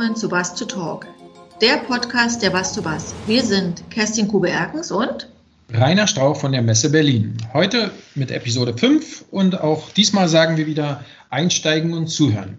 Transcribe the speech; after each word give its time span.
willkommen 0.00 0.16
zu 0.16 0.28
Bass 0.28 0.54
to 0.54 0.64
Talk, 0.64 1.06
der 1.60 1.76
Podcast 1.76 2.40
der 2.42 2.48
Bass 2.48 2.72
to 2.72 2.80
Bass. 2.80 3.14
Wir 3.26 3.42
sind 3.42 3.82
Kerstin 3.90 4.28
Kube-Erkens 4.28 4.90
und 4.90 5.28
Rainer 5.70 6.06
Strauch 6.06 6.36
von 6.36 6.52
der 6.52 6.62
Messe 6.62 6.88
Berlin. 6.88 7.36
Heute 7.52 7.90
mit 8.14 8.30
Episode 8.30 8.72
5 8.76 9.26
und 9.30 9.60
auch 9.60 9.90
diesmal 9.90 10.28
sagen 10.28 10.56
wir 10.56 10.66
wieder 10.66 11.04
einsteigen 11.28 11.92
und 11.92 12.06
zuhören. 12.06 12.56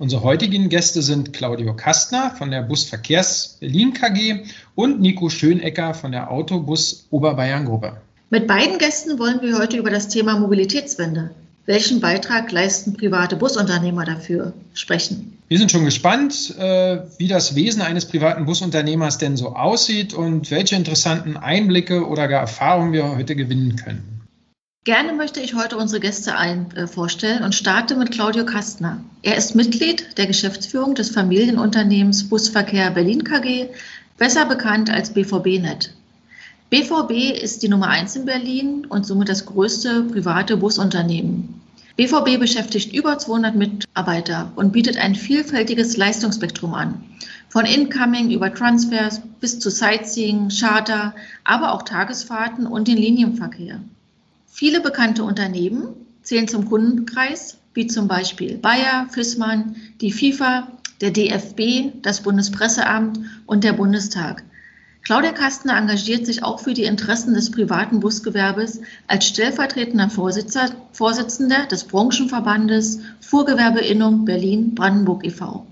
Unsere 0.00 0.24
heutigen 0.24 0.68
Gäste 0.68 1.00
sind 1.02 1.32
Claudio 1.32 1.76
Kastner 1.76 2.34
von 2.36 2.50
der 2.50 2.62
Busverkehrs 2.62 3.58
Berlin 3.60 3.92
KG 3.92 4.40
und 4.74 5.00
Nico 5.00 5.28
Schönecker 5.28 5.94
von 5.94 6.10
der 6.10 6.32
Autobus 6.32 7.06
Oberbayern 7.10 7.66
Gruppe. 7.66 7.98
Mit 8.30 8.48
beiden 8.48 8.78
Gästen 8.78 9.20
wollen 9.20 9.40
wir 9.42 9.56
heute 9.58 9.76
über 9.76 9.90
das 9.90 10.08
Thema 10.08 10.36
Mobilitätswende, 10.40 11.30
welchen 11.66 12.00
Beitrag 12.00 12.52
leisten 12.52 12.94
private 12.94 13.36
Busunternehmer 13.36 14.04
dafür? 14.04 14.52
Sprechen. 14.74 15.38
Wir 15.48 15.58
sind 15.58 15.70
schon 15.70 15.84
gespannt, 15.84 16.54
äh, 16.58 17.00
wie 17.18 17.28
das 17.28 17.54
Wesen 17.54 17.82
eines 17.82 18.06
privaten 18.06 18.46
Busunternehmers 18.46 19.18
denn 19.18 19.36
so 19.36 19.54
aussieht 19.54 20.14
und 20.14 20.50
welche 20.50 20.76
interessanten 20.76 21.36
Einblicke 21.36 22.06
oder 22.06 22.28
gar 22.28 22.40
Erfahrungen 22.40 22.92
wir 22.92 23.16
heute 23.16 23.36
gewinnen 23.36 23.76
können. 23.76 24.14
Gerne 24.84 25.14
möchte 25.14 25.40
ich 25.40 25.54
heute 25.54 25.78
unsere 25.78 26.00
Gäste 26.00 26.36
ein, 26.36 26.70
äh, 26.76 26.86
vorstellen 26.86 27.42
und 27.42 27.54
starte 27.54 27.96
mit 27.96 28.10
Claudio 28.10 28.44
Kastner. 28.44 29.02
Er 29.22 29.36
ist 29.36 29.54
Mitglied 29.54 30.18
der 30.18 30.26
Geschäftsführung 30.26 30.94
des 30.94 31.10
Familienunternehmens 31.10 32.28
Busverkehr 32.28 32.90
Berlin 32.90 33.24
KG, 33.24 33.68
besser 34.18 34.44
bekannt 34.44 34.90
als 34.90 35.14
BVB-Net. 35.14 35.94
BVB 36.68 37.40
ist 37.40 37.62
die 37.62 37.68
Nummer 37.68 37.88
eins 37.88 38.16
in 38.16 38.26
Berlin 38.26 38.84
und 38.86 39.06
somit 39.06 39.28
das 39.28 39.46
größte 39.46 40.02
private 40.02 40.56
Busunternehmen. 40.56 41.60
BVB 41.96 42.40
beschäftigt 42.40 42.92
über 42.92 43.18
200 43.18 43.54
Mitarbeiter 43.54 44.50
und 44.56 44.72
bietet 44.72 44.96
ein 44.96 45.14
vielfältiges 45.14 45.96
Leistungsspektrum 45.96 46.74
an. 46.74 47.04
Von 47.48 47.66
Incoming 47.66 48.32
über 48.32 48.52
Transfers 48.52 49.22
bis 49.40 49.60
zu 49.60 49.70
Sightseeing, 49.70 50.48
Charter, 50.48 51.14
aber 51.44 51.72
auch 51.72 51.82
Tagesfahrten 51.82 52.66
und 52.66 52.88
den 52.88 52.96
Linienverkehr. 52.96 53.80
Viele 54.48 54.80
bekannte 54.80 55.22
Unternehmen 55.22 55.86
zählen 56.22 56.48
zum 56.48 56.68
Kundenkreis, 56.68 57.58
wie 57.74 57.86
zum 57.86 58.08
Beispiel 58.08 58.58
Bayer, 58.58 59.06
Fissmann, 59.10 59.76
die 60.00 60.10
FIFA, 60.10 60.66
der 61.00 61.12
DFB, 61.12 61.92
das 62.02 62.22
Bundespresseamt 62.22 63.20
und 63.46 63.62
der 63.62 63.74
Bundestag. 63.74 64.42
Claudia 65.04 65.32
Kastner 65.32 65.76
engagiert 65.76 66.24
sich 66.24 66.42
auch 66.42 66.60
für 66.60 66.72
die 66.72 66.84
Interessen 66.84 67.34
des 67.34 67.50
privaten 67.50 68.00
Busgewerbes 68.00 68.80
als 69.06 69.26
stellvertretender 69.26 70.08
Vorsitzender 70.08 71.66
des 71.66 71.84
Branchenverbandes 71.84 73.00
Fuhrgewerbeinnung 73.20 74.24
Berlin-Brandenburg 74.24 75.26
e.V. 75.26 75.66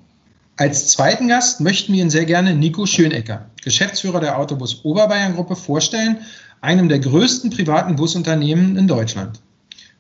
Als 0.59 0.89
zweiten 0.89 1.29
Gast 1.29 1.63
möchten 1.63 1.95
wir 1.95 2.03
Ihnen 2.03 2.11
sehr 2.11 2.27
gerne 2.27 2.55
Nico 2.55 2.85
Schönecker, 2.85 3.47
Geschäftsführer 3.65 4.21
der 4.21 4.39
Autobus 4.39 4.85
Oberbayern 4.85 5.35
Gruppe, 5.35 5.57
vorstellen, 5.57 6.19
einem 6.61 6.91
der 6.91 6.99
größten 6.99 7.49
privaten 7.49 7.97
Busunternehmen 7.97 8.77
in 8.77 8.87
Deutschland. 8.87 9.41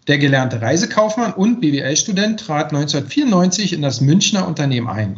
Der 0.08 0.18
gelernte 0.18 0.60
Reisekaufmann 0.60 1.32
und 1.32 1.62
BWL-Student 1.62 2.38
trat 2.38 2.66
1994 2.66 3.72
in 3.72 3.80
das 3.80 4.02
Münchner 4.02 4.46
Unternehmen 4.46 4.88
ein. 4.88 5.16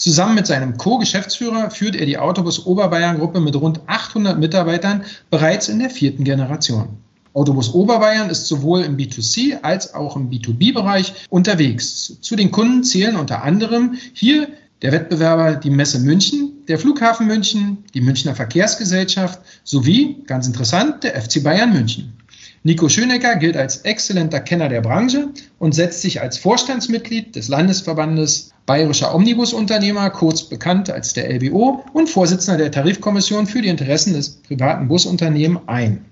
Zusammen 0.00 0.34
mit 0.34 0.46
seinem 0.46 0.78
Co-Geschäftsführer 0.78 1.70
führt 1.70 1.94
er 1.94 2.06
die 2.06 2.16
Autobus 2.16 2.64
Oberbayern-Gruppe 2.64 3.38
mit 3.38 3.54
rund 3.54 3.82
800 3.86 4.38
Mitarbeitern 4.38 5.04
bereits 5.28 5.68
in 5.68 5.78
der 5.78 5.90
vierten 5.90 6.24
Generation. 6.24 6.88
Autobus 7.34 7.74
Oberbayern 7.74 8.30
ist 8.30 8.46
sowohl 8.46 8.80
im 8.80 8.96
B2C 8.96 9.60
als 9.60 9.92
auch 9.92 10.16
im 10.16 10.30
B2B-Bereich 10.30 11.12
unterwegs. 11.28 12.16
Zu 12.22 12.34
den 12.34 12.50
Kunden 12.50 12.82
zählen 12.82 13.14
unter 13.14 13.42
anderem 13.42 13.98
hier 14.14 14.48
der 14.80 14.92
Wettbewerber 14.92 15.56
die 15.56 15.68
Messe 15.68 15.98
München, 15.98 16.64
der 16.66 16.78
Flughafen 16.78 17.26
München, 17.26 17.84
die 17.92 18.00
Münchner 18.00 18.34
Verkehrsgesellschaft 18.34 19.38
sowie, 19.64 20.22
ganz 20.26 20.46
interessant, 20.46 21.04
der 21.04 21.20
FC 21.20 21.42
Bayern 21.44 21.74
München. 21.74 22.14
Nico 22.62 22.90
Schönecker 22.90 23.36
gilt 23.36 23.56
als 23.56 23.78
exzellenter 23.78 24.38
Kenner 24.38 24.68
der 24.68 24.82
Branche 24.82 25.30
und 25.58 25.74
setzt 25.74 26.02
sich 26.02 26.20
als 26.20 26.36
Vorstandsmitglied 26.36 27.34
des 27.34 27.48
Landesverbandes 27.48 28.52
Bayerischer 28.66 29.14
Omnibusunternehmer, 29.14 30.10
kurz 30.10 30.42
bekannt 30.42 30.90
als 30.90 31.14
der 31.14 31.30
LBO, 31.30 31.82
und 31.94 32.10
Vorsitzender 32.10 32.58
der 32.58 32.70
Tarifkommission 32.70 33.46
für 33.46 33.62
die 33.62 33.68
Interessen 33.68 34.12
des 34.12 34.42
privaten 34.42 34.88
Busunternehmens 34.88 35.62
ein. 35.68 36.04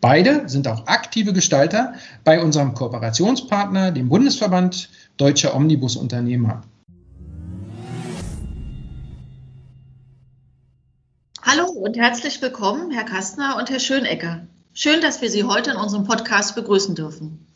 Beide 0.00 0.48
sind 0.48 0.66
auch 0.66 0.86
aktive 0.86 1.34
Gestalter 1.34 1.92
bei 2.24 2.42
unserem 2.42 2.72
Kooperationspartner, 2.72 3.90
dem 3.90 4.08
Bundesverband 4.08 4.88
Deutscher 5.18 5.54
Omnibusunternehmer. 5.54 6.62
Hallo 11.42 11.66
und 11.66 11.98
herzlich 11.98 12.40
willkommen, 12.40 12.90
Herr 12.92 13.04
Kastner 13.04 13.56
und 13.58 13.68
Herr 13.68 13.78
Schönecker. 13.78 14.46
Schön, 14.74 15.02
dass 15.02 15.20
wir 15.20 15.30
Sie 15.30 15.44
heute 15.44 15.72
in 15.72 15.76
unserem 15.76 16.04
Podcast 16.04 16.54
begrüßen 16.54 16.94
dürfen. 16.94 17.46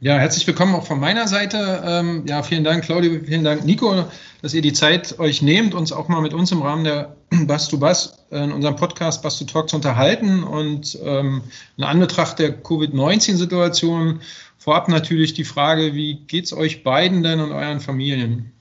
Ja, 0.00 0.18
herzlich 0.18 0.44
willkommen 0.44 0.74
auch 0.74 0.84
von 0.84 0.98
meiner 0.98 1.28
Seite. 1.28 1.82
Ähm, 1.86 2.24
ja, 2.26 2.42
vielen 2.42 2.64
Dank, 2.64 2.84
Claudio, 2.84 3.20
vielen 3.24 3.44
Dank, 3.44 3.64
Nico, 3.64 4.04
dass 4.42 4.52
ihr 4.52 4.60
die 4.60 4.72
Zeit 4.72 5.20
euch 5.20 5.40
nehmt, 5.40 5.72
uns 5.72 5.92
auch 5.92 6.08
mal 6.08 6.20
mit 6.20 6.34
uns 6.34 6.50
im 6.50 6.62
Rahmen 6.62 6.82
der 6.82 7.14
Bass 7.46 7.68
to 7.68 7.78
Bass 7.78 8.26
äh, 8.32 8.42
in 8.42 8.50
unserem 8.50 8.74
Podcast 8.74 9.22
Bass 9.22 9.38
to 9.38 9.44
Talk 9.44 9.68
zu 9.68 9.76
unterhalten. 9.76 10.42
Und 10.42 10.98
ähm, 11.04 11.42
in 11.76 11.84
Anbetracht 11.84 12.40
der 12.40 12.60
Covid-19-Situation 12.60 14.20
vorab 14.58 14.88
natürlich 14.88 15.32
die 15.32 15.44
Frage, 15.44 15.94
wie 15.94 16.16
geht's 16.26 16.52
euch 16.52 16.82
beiden 16.82 17.22
denn 17.22 17.38
und 17.38 17.52
euren 17.52 17.78
Familien? 17.78 18.52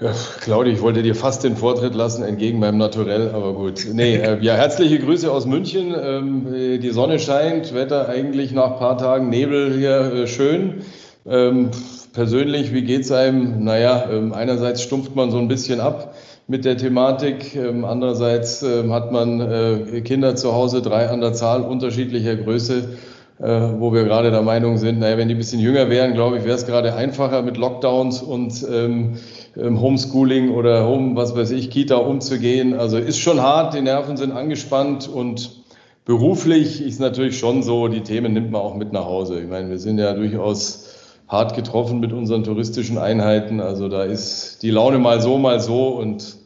Ja, 0.00 0.12
Claudia, 0.42 0.72
ich 0.72 0.80
wollte 0.80 1.02
dir 1.02 1.16
fast 1.16 1.42
den 1.42 1.56
Vortritt 1.56 1.92
lassen, 1.92 2.22
entgegen 2.22 2.60
meinem 2.60 2.78
Naturell, 2.78 3.30
aber 3.34 3.52
gut. 3.52 3.84
Nee, 3.92 4.14
äh, 4.14 4.38
ja, 4.40 4.54
herzliche 4.54 5.00
Grüße 5.00 5.28
aus 5.28 5.44
München. 5.44 5.92
Ähm, 6.00 6.46
die 6.80 6.90
Sonne 6.90 7.18
scheint, 7.18 7.74
Wetter 7.74 8.08
eigentlich 8.08 8.52
nach 8.52 8.74
ein 8.74 8.78
paar 8.78 8.96
Tagen 8.96 9.28
Nebel 9.28 9.76
hier 9.76 10.12
äh, 10.12 10.26
schön. 10.28 10.82
Ähm, 11.26 11.70
persönlich, 12.12 12.72
wie 12.72 12.82
geht's 12.82 13.10
einem? 13.10 13.64
Naja, 13.64 14.08
ähm, 14.08 14.32
einerseits 14.32 14.82
stumpft 14.82 15.16
man 15.16 15.32
so 15.32 15.38
ein 15.38 15.48
bisschen 15.48 15.80
ab 15.80 16.14
mit 16.46 16.64
der 16.64 16.76
Thematik, 16.76 17.56
ähm, 17.56 17.84
andererseits 17.84 18.62
ähm, 18.62 18.92
hat 18.92 19.10
man 19.10 19.40
äh, 19.40 20.00
Kinder 20.02 20.36
zu 20.36 20.54
Hause, 20.54 20.80
drei 20.80 21.08
an 21.08 21.20
der 21.20 21.32
Zahl, 21.32 21.62
unterschiedlicher 21.62 22.36
Größe. 22.36 22.98
Äh, 23.40 23.78
wo 23.78 23.92
wir 23.92 24.02
gerade 24.02 24.32
der 24.32 24.42
Meinung 24.42 24.78
sind, 24.78 24.98
naja, 24.98 25.16
wenn 25.16 25.28
die 25.28 25.36
ein 25.36 25.38
bisschen 25.38 25.60
jünger 25.60 25.88
wären, 25.90 26.14
glaube 26.14 26.38
ich, 26.38 26.44
wäre 26.44 26.56
es 26.56 26.66
gerade 26.66 26.94
einfacher 26.94 27.42
mit 27.42 27.56
Lockdowns 27.56 28.20
und 28.20 28.66
ähm, 28.68 29.18
ähm, 29.58 29.80
Homeschooling 29.80 30.50
oder 30.50 30.86
Home, 30.86 31.16
was 31.16 31.34
weiß 31.34 31.50
ich, 31.50 31.70
Kita 31.70 31.96
umzugehen. 31.96 32.74
Also 32.74 32.98
ist 32.98 33.18
schon 33.18 33.40
hart, 33.40 33.74
die 33.74 33.80
Nerven 33.80 34.16
sind 34.16 34.32
angespannt 34.32 35.08
und 35.08 35.64
beruflich 36.04 36.80
ist 36.80 37.00
natürlich 37.00 37.38
schon 37.38 37.62
so, 37.62 37.88
die 37.88 38.02
Themen 38.02 38.32
nimmt 38.32 38.50
man 38.50 38.62
auch 38.62 38.74
mit 38.74 38.92
nach 38.92 39.04
Hause. 39.04 39.40
Ich 39.40 39.48
meine, 39.48 39.68
wir 39.68 39.78
sind 39.78 39.98
ja 39.98 40.14
durchaus 40.14 40.94
hart 41.28 41.54
getroffen 41.54 42.00
mit 42.00 42.12
unseren 42.12 42.44
touristischen 42.44 42.98
Einheiten. 42.98 43.60
Also 43.60 43.88
da 43.88 44.04
ist 44.04 44.62
die 44.62 44.70
Laune 44.70 44.98
mal 44.98 45.20
so, 45.20 45.38
mal 45.38 45.60
so 45.60 45.88
und 45.88 46.36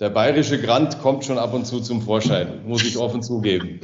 der 0.00 0.08
bayerische 0.08 0.58
Grant 0.58 0.98
kommt 1.00 1.26
schon 1.26 1.38
ab 1.38 1.52
und 1.52 1.66
zu 1.66 1.80
zum 1.80 2.00
Vorschein, 2.00 2.62
muss 2.66 2.84
ich 2.84 2.96
offen 2.96 3.22
zugeben. 3.22 3.80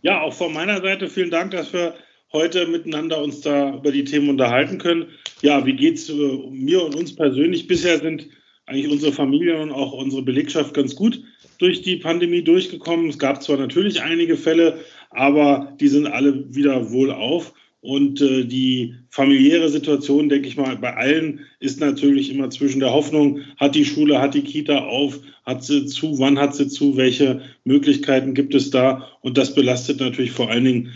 Ja, 0.00 0.22
auch 0.22 0.32
von 0.32 0.52
meiner 0.52 0.80
Seite 0.80 1.08
vielen 1.08 1.30
Dank, 1.30 1.50
dass 1.50 1.72
wir 1.72 1.94
heute 2.32 2.66
miteinander 2.66 3.22
uns 3.22 3.40
da 3.40 3.74
über 3.74 3.92
die 3.92 4.04
Themen 4.04 4.30
unterhalten 4.30 4.78
können. 4.78 5.06
Ja, 5.42 5.64
wie 5.66 5.74
geht's 5.74 6.08
äh, 6.08 6.14
mir 6.50 6.82
und 6.84 6.94
uns 6.94 7.14
persönlich? 7.14 7.66
Bisher 7.66 7.98
sind 7.98 8.28
eigentlich 8.66 8.88
unsere 8.90 9.12
Familien 9.12 9.60
und 9.60 9.72
auch 9.72 9.92
unsere 9.92 10.22
Belegschaft 10.22 10.74
ganz 10.74 10.96
gut 10.96 11.22
durch 11.58 11.82
die 11.82 11.96
Pandemie 11.96 12.42
durchgekommen. 12.42 13.08
Es 13.08 13.18
gab 13.18 13.42
zwar 13.42 13.56
natürlich 13.58 14.02
einige 14.02 14.36
Fälle, 14.36 14.80
aber 15.10 15.76
die 15.80 15.88
sind 15.88 16.06
alle 16.06 16.54
wieder 16.54 16.90
wohlauf. 16.90 17.52
Und 17.80 18.20
äh, 18.20 18.44
die 18.44 18.94
familiäre 19.10 19.68
Situation, 19.68 20.28
denke 20.28 20.48
ich 20.48 20.56
mal, 20.56 20.76
bei 20.76 20.96
allen 20.96 21.46
ist 21.60 21.78
natürlich 21.78 22.32
immer 22.32 22.50
zwischen 22.50 22.80
der 22.80 22.92
Hoffnung, 22.92 23.42
hat 23.58 23.76
die 23.76 23.84
Schule, 23.84 24.20
hat 24.20 24.34
die 24.34 24.42
Kita 24.42 24.78
auf, 24.78 25.20
hat 25.44 25.62
sie 25.62 25.86
zu, 25.86 26.18
wann 26.18 26.36
hat 26.36 26.56
sie 26.56 26.66
zu, 26.66 26.96
welche 26.96 27.42
Möglichkeiten 27.62 28.34
gibt 28.34 28.56
es 28.56 28.70
da? 28.70 29.08
Und 29.20 29.38
das 29.38 29.54
belastet 29.54 30.00
natürlich 30.00 30.32
vor 30.32 30.50
allen 30.50 30.64
Dingen 30.64 30.92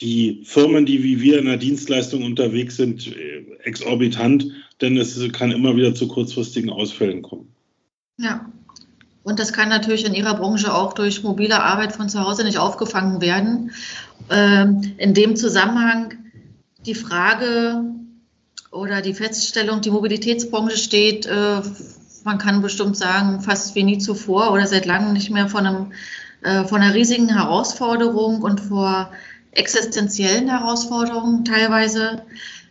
die 0.00 0.42
Firmen, 0.44 0.84
die 0.84 1.02
wie 1.02 1.20
wir 1.20 1.38
in 1.38 1.46
der 1.46 1.56
Dienstleistung 1.56 2.22
unterwegs 2.22 2.76
sind, 2.76 3.06
äh, 3.06 3.44
exorbitant, 3.64 4.46
denn 4.80 4.96
es 4.96 5.18
kann 5.32 5.50
immer 5.50 5.74
wieder 5.76 5.94
zu 5.94 6.08
kurzfristigen 6.08 6.70
Ausfällen 6.70 7.22
kommen. 7.22 7.52
Ja, 8.18 8.50
Und 9.22 9.38
das 9.38 9.52
kann 9.52 9.68
natürlich 9.68 10.06
in 10.06 10.14
Ihrer 10.14 10.34
Branche 10.34 10.72
auch 10.72 10.92
durch 10.92 11.22
mobile 11.22 11.62
Arbeit 11.62 11.92
von 11.92 12.08
zu 12.08 12.20
Hause 12.20 12.44
nicht 12.44 12.58
aufgefangen 12.58 13.20
werden. 13.20 13.72
Ähm, 14.30 14.94
in 14.98 15.14
dem 15.14 15.36
Zusammenhang 15.36 16.14
die 16.84 16.94
Frage 16.94 17.82
oder 18.70 19.02
die 19.02 19.14
Feststellung, 19.14 19.80
die 19.80 19.90
Mobilitätsbranche 19.90 20.76
steht, 20.76 21.26
äh, 21.26 21.62
man 22.24 22.38
kann 22.38 22.60
bestimmt 22.60 22.96
sagen, 22.96 23.40
fast 23.40 23.74
wie 23.74 23.84
nie 23.84 23.98
zuvor 23.98 24.52
oder 24.52 24.66
seit 24.66 24.84
langem 24.84 25.12
nicht 25.12 25.30
mehr 25.30 25.48
von, 25.48 25.66
einem, 25.66 25.92
äh, 26.42 26.64
von 26.64 26.82
einer 26.82 26.94
riesigen 26.94 27.28
Herausforderung 27.28 28.42
und 28.42 28.60
vor 28.60 29.10
existenziellen 29.56 30.48
Herausforderungen 30.48 31.44
teilweise. 31.44 32.22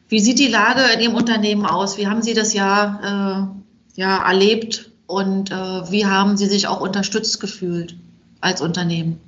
Wie 0.07 0.19
sieht 0.19 0.39
die 0.39 0.47
Lage 0.47 0.81
in 0.93 1.01
Ihrem 1.01 1.15
Unternehmen 1.15 1.65
aus? 1.65 1.97
Wie 1.97 2.07
haben 2.07 2.21
Sie 2.21 2.33
das 2.33 2.53
Jahr 2.53 3.53
äh, 3.95 3.99
ja, 3.99 4.27
erlebt 4.27 4.91
und 5.07 5.51
äh, 5.51 5.53
wie 5.53 6.05
haben 6.05 6.37
Sie 6.37 6.45
sich 6.45 6.67
auch 6.67 6.81
unterstützt 6.81 7.39
gefühlt 7.39 7.95
als 8.41 8.61
Unternehmen? 8.61 9.19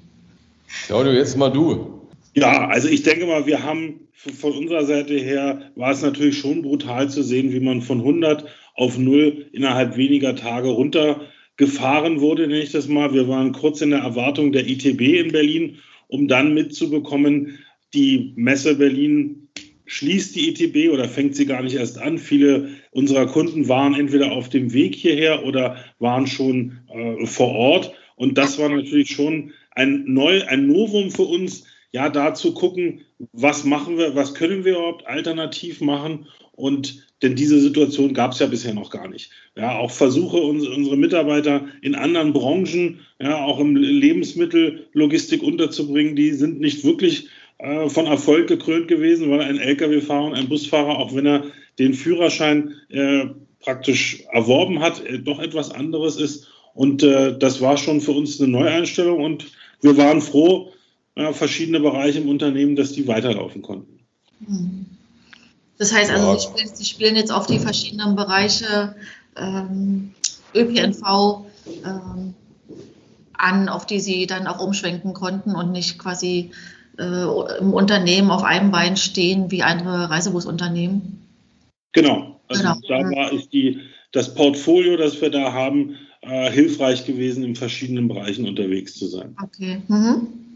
Claudio, 0.85 1.13
jetzt 1.13 1.37
mal 1.37 1.49
du. 1.49 2.01
Ja, 2.35 2.67
also 2.67 2.87
ich 2.87 3.03
denke 3.03 3.25
mal, 3.25 3.45
wir 3.47 3.63
haben 3.63 4.07
von 4.13 4.53
unserer 4.53 4.85
Seite 4.85 5.15
her 5.15 5.71
war 5.75 5.91
es 5.91 6.01
natürlich 6.01 6.37
schon 6.37 6.61
brutal 6.61 7.09
zu 7.09 7.23
sehen, 7.23 7.51
wie 7.51 7.59
man 7.59 7.81
von 7.81 7.99
100 7.99 8.45
auf 8.75 8.97
0 8.97 9.47
innerhalb 9.53 9.97
weniger 9.97 10.35
Tage 10.35 10.69
runtergefahren 10.69 12.19
wurde, 12.19 12.47
nenne 12.47 12.61
ich 12.61 12.71
das 12.71 12.87
mal. 12.87 13.13
Wir 13.13 13.27
waren 13.27 13.53
kurz 13.53 13.81
in 13.81 13.91
der 13.91 13.99
Erwartung 13.99 14.51
der 14.51 14.67
ITB 14.67 15.01
in 15.19 15.31
Berlin, 15.31 15.79
um 16.07 16.27
dann 16.27 16.53
mitzubekommen, 16.53 17.59
die 17.93 18.33
Messe 18.35 18.75
Berlin 18.75 19.47
schließt 19.85 20.35
die 20.35 20.49
ITB 20.49 20.91
oder 20.91 21.07
fängt 21.07 21.35
sie 21.35 21.45
gar 21.45 21.63
nicht 21.63 21.75
erst 21.75 21.97
an. 21.97 22.17
Viele 22.17 22.69
unserer 22.91 23.25
Kunden 23.25 23.67
waren 23.69 23.93
entweder 23.95 24.31
auf 24.31 24.49
dem 24.49 24.73
Weg 24.73 24.95
hierher 24.95 25.45
oder 25.45 25.77
waren 25.99 26.27
schon 26.27 26.79
äh, 26.93 27.25
vor 27.25 27.53
Ort. 27.53 27.93
Und 28.15 28.37
das 28.37 28.59
war 28.59 28.69
natürlich 28.69 29.09
schon 29.09 29.53
ein, 29.71 30.03
Neu 30.05 30.43
ein 30.45 30.67
Novum 30.67 31.11
für 31.11 31.23
uns, 31.23 31.65
ja, 31.91 32.09
da 32.09 32.33
zu 32.33 32.53
gucken, 32.53 33.01
was 33.31 33.63
machen 33.63 33.97
wir, 33.97 34.13
was 34.15 34.33
können 34.33 34.65
wir 34.65 34.73
überhaupt 34.73 35.07
alternativ 35.07 35.79
machen. 35.79 36.27
Und 36.51 37.06
denn 37.21 37.35
diese 37.35 37.59
Situation 37.59 38.13
gab 38.13 38.33
es 38.33 38.39
ja 38.39 38.45
bisher 38.45 38.73
noch 38.73 38.91
gar 38.91 39.07
nicht. 39.07 39.31
Ja, 39.55 39.77
auch 39.77 39.91
Versuche, 39.91 40.37
uns, 40.37 40.67
unsere 40.67 40.97
Mitarbeiter 40.97 41.65
in 41.81 41.95
anderen 41.95 42.33
Branchen, 42.33 42.99
ja, 43.19 43.43
auch 43.43 43.59
im 43.59 43.75
Lebensmittellogistik 43.75 45.41
unterzubringen, 45.41 46.15
die 46.15 46.31
sind 46.31 46.59
nicht 46.59 46.83
wirklich 46.83 47.29
äh, 47.57 47.89
von 47.89 48.05
Erfolg 48.05 48.47
gekrönt 48.47 48.87
gewesen, 48.87 49.31
weil 49.31 49.41
ein 49.41 49.57
Lkw-Fahrer 49.57 50.25
und 50.25 50.33
ein 50.35 50.49
Busfahrer, 50.49 50.99
auch 50.99 51.15
wenn 51.15 51.25
er 51.25 51.45
den 51.79 51.95
Führerschein 51.95 52.75
äh, 52.89 53.25
praktisch 53.59 54.23
erworben 54.31 54.79
hat, 54.79 55.03
äh, 55.05 55.19
doch 55.19 55.39
etwas 55.39 55.71
anderes 55.71 56.17
ist. 56.17 56.47
Und 56.75 57.01
äh, 57.01 57.35
das 57.37 57.61
war 57.61 57.77
schon 57.77 58.01
für 58.01 58.11
uns 58.11 58.39
eine 58.39 58.51
Neueinstellung 58.51 59.23
und 59.23 59.47
wir 59.81 59.97
waren 59.97 60.21
froh, 60.21 60.71
verschiedene 61.31 61.79
Bereiche 61.79 62.19
im 62.19 62.29
Unternehmen, 62.29 62.75
dass 62.75 62.91
die 62.91 63.07
weiterlaufen 63.07 63.63
konnten. 63.63 64.01
Mhm. 64.39 64.96
Das 65.77 65.93
heißt 65.93 66.11
also, 66.11 66.27
ja. 66.27 66.39
Sie, 66.39 66.47
spielen, 66.47 66.75
Sie, 66.75 66.85
spielen, 66.85 67.15
jetzt 67.15 67.31
auf 67.31 67.45
die 67.45 67.59
verschiedenen 67.59 68.15
Bereiche 68.15 68.95
ähm, 69.35 70.13
ÖPNV 70.55 71.45
ähm, 71.85 72.33
an, 73.33 73.69
auf 73.69 73.85
die 73.85 73.99
Sie 73.99 74.25
dann 74.25 74.47
auch 74.47 74.59
umschwenken 74.59 75.13
konnten 75.13 75.55
und 75.55 75.71
nicht 75.71 75.99
quasi 75.99 76.51
äh, 76.97 77.59
im 77.59 77.73
Unternehmen 77.73 78.31
auf 78.31 78.43
einem 78.43 78.71
Bein 78.71 78.97
stehen 78.97 79.51
wie 79.51 79.63
andere 79.63 80.09
Reisebusunternehmen. 80.09 81.21
Genau. 81.91 82.39
Also 82.47 82.63
genau. 82.63 82.75
da 82.87 82.95
war 83.15 83.31
ist 83.31 83.53
die, 83.53 83.81
das 84.11 84.33
Portfolio, 84.33 84.97
das 84.97 85.21
wir 85.21 85.29
da 85.29 85.53
haben, 85.53 85.95
äh, 86.21 86.51
hilfreich 86.51 87.05
gewesen, 87.05 87.43
in 87.43 87.55
verschiedenen 87.55 88.07
Bereichen 88.07 88.47
unterwegs 88.47 88.95
zu 88.95 89.07
sein. 89.07 89.35
Okay. 89.43 89.81
Mhm. 89.87 90.46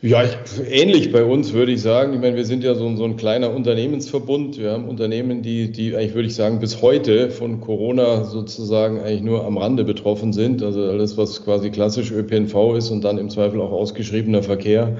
Ja, 0.00 0.22
ich, 0.22 0.30
ähnlich 0.70 1.10
bei 1.10 1.24
uns 1.24 1.52
würde 1.54 1.72
ich 1.72 1.82
sagen. 1.82 2.14
Ich 2.14 2.20
meine, 2.20 2.36
wir 2.36 2.44
sind 2.44 2.62
ja 2.62 2.76
so, 2.76 2.94
so, 2.94 3.04
ein 3.04 3.16
kleiner 3.16 3.52
Unternehmensverbund. 3.52 4.56
Wir 4.56 4.70
haben 4.70 4.88
Unternehmen, 4.88 5.42
die, 5.42 5.72
die 5.72 5.96
eigentlich 5.96 6.14
würde 6.14 6.28
ich 6.28 6.36
sagen, 6.36 6.60
bis 6.60 6.80
heute 6.82 7.30
von 7.30 7.60
Corona 7.60 8.22
sozusagen 8.22 9.00
eigentlich 9.00 9.22
nur 9.22 9.44
am 9.44 9.58
Rande 9.58 9.82
betroffen 9.82 10.32
sind. 10.32 10.62
Also 10.62 10.84
alles, 10.84 11.16
was 11.16 11.44
quasi 11.44 11.70
klassisch 11.70 12.12
ÖPNV 12.12 12.76
ist 12.76 12.90
und 12.90 13.02
dann 13.02 13.18
im 13.18 13.28
Zweifel 13.28 13.60
auch 13.60 13.72
ausgeschriebener 13.72 14.44
Verkehr 14.44 14.98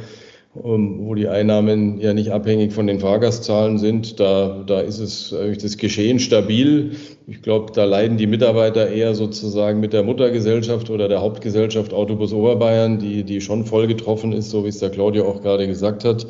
wo 0.62 1.14
die 1.14 1.28
Einnahmen 1.28 2.00
ja 2.00 2.14
nicht 2.14 2.32
abhängig 2.32 2.72
von 2.72 2.86
den 2.86 3.00
Fahrgastzahlen 3.00 3.78
sind. 3.78 4.20
Da, 4.20 4.62
da 4.66 4.80
ist 4.80 4.98
es 4.98 5.34
das 5.62 5.76
Geschehen 5.76 6.18
stabil. 6.18 6.92
Ich 7.26 7.42
glaube, 7.42 7.72
da 7.72 7.84
leiden 7.84 8.16
die 8.16 8.26
Mitarbeiter 8.26 8.88
eher 8.88 9.14
sozusagen 9.14 9.80
mit 9.80 9.92
der 9.92 10.02
Muttergesellschaft 10.02 10.90
oder 10.90 11.08
der 11.08 11.20
Hauptgesellschaft 11.20 11.92
Autobus 11.92 12.32
Oberbayern, 12.32 12.98
die, 12.98 13.24
die 13.24 13.40
schon 13.40 13.64
voll 13.66 13.86
getroffen 13.86 14.32
ist, 14.32 14.50
so 14.50 14.64
wie 14.64 14.68
es 14.68 14.78
der 14.78 14.90
Claudio 14.90 15.28
auch 15.28 15.42
gerade 15.42 15.66
gesagt 15.66 16.04
hat. 16.04 16.26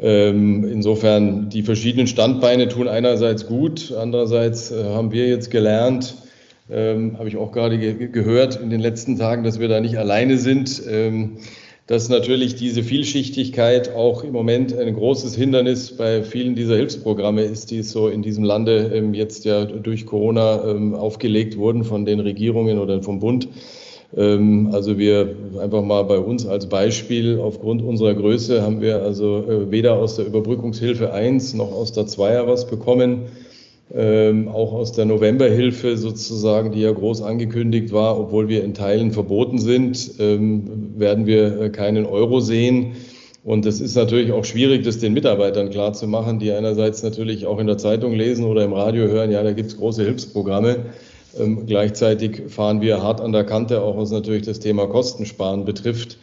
Ähm, 0.00 0.64
insofern, 0.64 1.50
die 1.50 1.62
verschiedenen 1.62 2.06
Standbeine 2.06 2.68
tun 2.68 2.88
einerseits 2.88 3.46
gut, 3.46 3.92
andererseits 3.92 4.70
äh, 4.70 4.84
haben 4.84 5.12
wir 5.12 5.28
jetzt 5.28 5.50
gelernt, 5.50 6.16
ähm, 6.70 7.18
habe 7.18 7.28
ich 7.28 7.36
auch 7.36 7.52
gerade 7.52 7.78
ge 7.78 8.08
gehört 8.08 8.58
in 8.60 8.70
den 8.70 8.80
letzten 8.80 9.18
Tagen, 9.18 9.44
dass 9.44 9.60
wir 9.60 9.68
da 9.68 9.80
nicht 9.80 9.98
alleine 9.98 10.38
sind. 10.38 10.82
Ähm, 10.88 11.38
dass 11.86 12.08
natürlich 12.08 12.54
diese 12.54 12.82
Vielschichtigkeit 12.82 13.94
auch 13.94 14.22
im 14.22 14.32
Moment 14.32 14.76
ein 14.76 14.94
großes 14.94 15.34
Hindernis 15.34 15.96
bei 15.96 16.22
vielen 16.22 16.54
dieser 16.54 16.76
Hilfsprogramme 16.76 17.42
ist, 17.42 17.70
die 17.70 17.82
so 17.82 18.08
in 18.08 18.22
diesem 18.22 18.44
Lande 18.44 18.92
ähm, 18.94 19.14
jetzt 19.14 19.44
ja 19.44 19.64
durch 19.64 20.06
Corona 20.06 20.64
ähm, 20.64 20.94
aufgelegt 20.94 21.56
wurden 21.56 21.84
von 21.84 22.04
den 22.04 22.20
Regierungen 22.20 22.78
oder 22.78 23.02
vom 23.02 23.18
Bund. 23.18 23.48
Ähm, 24.16 24.70
also 24.72 24.98
wir 24.98 25.34
einfach 25.60 25.82
mal 25.82 26.04
bei 26.04 26.18
uns 26.18 26.46
als 26.46 26.68
Beispiel, 26.68 27.40
aufgrund 27.40 27.82
unserer 27.82 28.14
Größe 28.14 28.62
haben 28.62 28.80
wir 28.80 29.02
also 29.02 29.38
äh, 29.38 29.70
weder 29.70 29.94
aus 29.94 30.16
der 30.16 30.26
Überbrückungshilfe 30.26 31.12
1 31.12 31.54
noch 31.54 31.72
aus 31.72 31.92
der 31.92 32.04
2er 32.04 32.46
was 32.46 32.68
bekommen 32.68 33.26
ähm, 33.94 34.48
auch 34.48 34.72
aus 34.72 34.92
der 34.92 35.04
Novemberhilfe 35.04 35.96
sozusagen, 35.96 36.72
die 36.72 36.80
ja 36.80 36.92
groß 36.92 37.22
angekündigt 37.22 37.92
war, 37.92 38.18
obwohl 38.18 38.48
wir 38.48 38.64
in 38.64 38.74
Teilen 38.74 39.12
verboten 39.12 39.58
sind, 39.58 40.14
ähm, 40.18 40.94
werden 40.96 41.26
wir 41.26 41.60
äh, 41.60 41.70
keinen 41.70 42.06
Euro 42.06 42.40
sehen. 42.40 42.92
Und 43.44 43.66
es 43.66 43.80
ist 43.80 43.96
natürlich 43.96 44.32
auch 44.32 44.44
schwierig, 44.44 44.84
das 44.84 44.98
den 44.98 45.12
Mitarbeitern 45.12 45.70
klarzumachen, 45.70 46.38
die 46.38 46.52
einerseits 46.52 47.02
natürlich 47.02 47.44
auch 47.44 47.58
in 47.58 47.66
der 47.66 47.76
Zeitung 47.76 48.14
lesen 48.14 48.44
oder 48.44 48.64
im 48.64 48.72
Radio 48.72 49.08
hören, 49.08 49.30
ja, 49.30 49.42
da 49.42 49.52
gibt 49.52 49.68
es 49.70 49.76
große 49.76 50.04
Hilfsprogramme. 50.04 50.86
Ähm, 51.38 51.66
gleichzeitig 51.66 52.42
fahren 52.48 52.80
wir 52.80 53.02
hart 53.02 53.20
an 53.20 53.32
der 53.32 53.44
Kante, 53.44 53.82
auch 53.82 53.96
was 53.96 54.10
natürlich 54.10 54.42
das 54.42 54.60
Thema 54.60 54.86
Kostensparen 54.86 55.64
betrifft. 55.64 56.18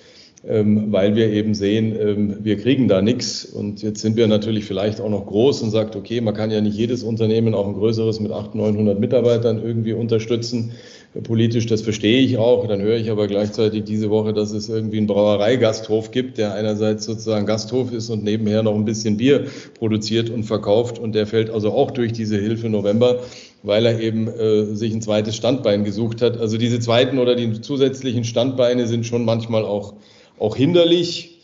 Ähm, 0.48 0.94
weil 0.94 1.18
wir 1.18 1.30
eben 1.34 1.54
sehen, 1.54 1.94
ähm, 2.00 2.38
wir 2.42 2.58
kriegen 2.58 2.88
da 2.88 3.02
nichts. 3.02 3.44
Und 3.44 3.82
jetzt 3.82 4.00
sind 4.00 4.16
wir 4.16 4.26
natürlich 4.28 4.64
vielleicht 4.64 5.02
auch 5.02 5.10
noch 5.10 5.26
groß 5.26 5.62
und 5.64 5.72
sagt, 5.72 5.98
okay, 5.98 6.22
man 6.22 6.34
kann 6.34 6.50
ja 6.50 6.62
nicht 6.62 6.78
jedes 6.78 7.04
Unternehmen, 7.04 7.54
auch 7.54 7.68
ein 7.68 7.74
größeres 7.74 8.22
mit 8.22 8.32
800, 8.32 8.56
900 8.56 9.00
Mitarbeitern 9.00 9.62
irgendwie 9.62 9.92
unterstützen. 9.92 10.72
Politisch, 11.24 11.66
das 11.66 11.82
verstehe 11.82 12.22
ich 12.22 12.38
auch. 12.38 12.68
Dann 12.68 12.82
höre 12.82 12.96
ich 12.96 13.12
aber 13.12 13.28
gleichzeitig 13.28 13.84
diese 13.84 14.10
Woche, 14.10 14.32
dass 14.32 14.52
es 14.52 14.70
irgendwie 14.70 15.00
einen 15.00 15.08
Brauereigasthof 15.08 16.12
gibt, 16.12 16.38
der 16.38 16.54
einerseits 16.54 17.04
sozusagen 17.04 17.46
Gasthof 17.46 17.92
ist 17.92 18.10
und 18.10 18.24
nebenher 18.24 18.64
noch 18.64 18.76
ein 18.76 18.86
bisschen 18.86 19.18
Bier 19.18 19.48
produziert 19.78 20.30
und 20.30 20.44
verkauft. 20.44 21.00
Und 21.00 21.16
der 21.16 21.28
fällt 21.28 21.50
also 21.50 21.72
auch 21.72 21.92
durch 21.92 22.14
diese 22.14 22.38
Hilfe 22.38 22.70
November 22.70 23.20
weil 23.62 23.86
er 23.86 24.00
eben 24.00 24.30
äh, 24.30 24.74
sich 24.74 24.94
ein 24.94 25.02
zweites 25.02 25.36
Standbein 25.36 25.84
gesucht 25.84 26.22
hat. 26.22 26.38
Also 26.38 26.58
diese 26.58 26.80
zweiten 26.80 27.20
oder 27.20 27.36
die 27.36 27.60
zusätzlichen 27.60 28.24
Standbeine 28.24 28.88
sind 28.88 29.06
schon 29.06 29.26
manchmal 29.26 29.66
auch 29.66 29.96
auch 30.40 30.56
hinderlich. 30.56 31.38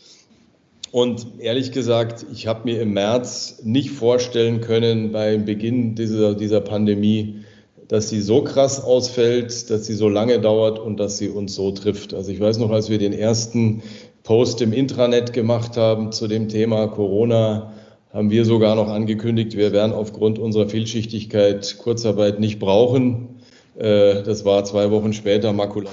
Und 0.92 1.26
ehrlich 1.40 1.72
gesagt, 1.72 2.24
ich 2.32 2.46
habe 2.46 2.62
mir 2.64 2.80
im 2.80 2.94
März 2.94 3.60
nicht 3.64 3.90
vorstellen 3.90 4.60
können, 4.60 5.12
beim 5.12 5.44
Beginn 5.44 5.94
dieser, 5.94 6.34
dieser 6.34 6.60
Pandemie, 6.60 7.40
dass 7.88 8.08
sie 8.08 8.20
so 8.20 8.42
krass 8.42 8.82
ausfällt, 8.82 9.70
dass 9.70 9.86
sie 9.86 9.94
so 9.94 10.08
lange 10.08 10.40
dauert 10.40 10.78
und 10.78 10.98
dass 10.98 11.18
sie 11.18 11.28
uns 11.28 11.54
so 11.54 11.70
trifft. 11.72 12.14
Also 12.14 12.32
ich 12.32 12.40
weiß 12.40 12.58
noch, 12.58 12.70
als 12.70 12.88
wir 12.88 12.98
den 12.98 13.12
ersten 13.12 13.82
Post 14.22 14.62
im 14.62 14.72
Intranet 14.72 15.32
gemacht 15.32 15.76
haben 15.76 16.12
zu 16.12 16.26
dem 16.26 16.48
Thema 16.48 16.88
Corona, 16.88 17.72
haben 18.12 18.30
wir 18.30 18.44
sogar 18.44 18.74
noch 18.76 18.88
angekündigt, 18.88 19.56
wir 19.56 19.72
werden 19.72 19.92
aufgrund 19.92 20.38
unserer 20.38 20.68
Vielschichtigkeit 20.68 21.76
Kurzarbeit 21.78 22.40
nicht 22.40 22.58
brauchen. 22.58 23.40
Äh, 23.76 24.22
das 24.22 24.44
war 24.46 24.64
zwei 24.64 24.90
Wochen 24.90 25.12
später 25.12 25.52
Makulatur 25.52 25.92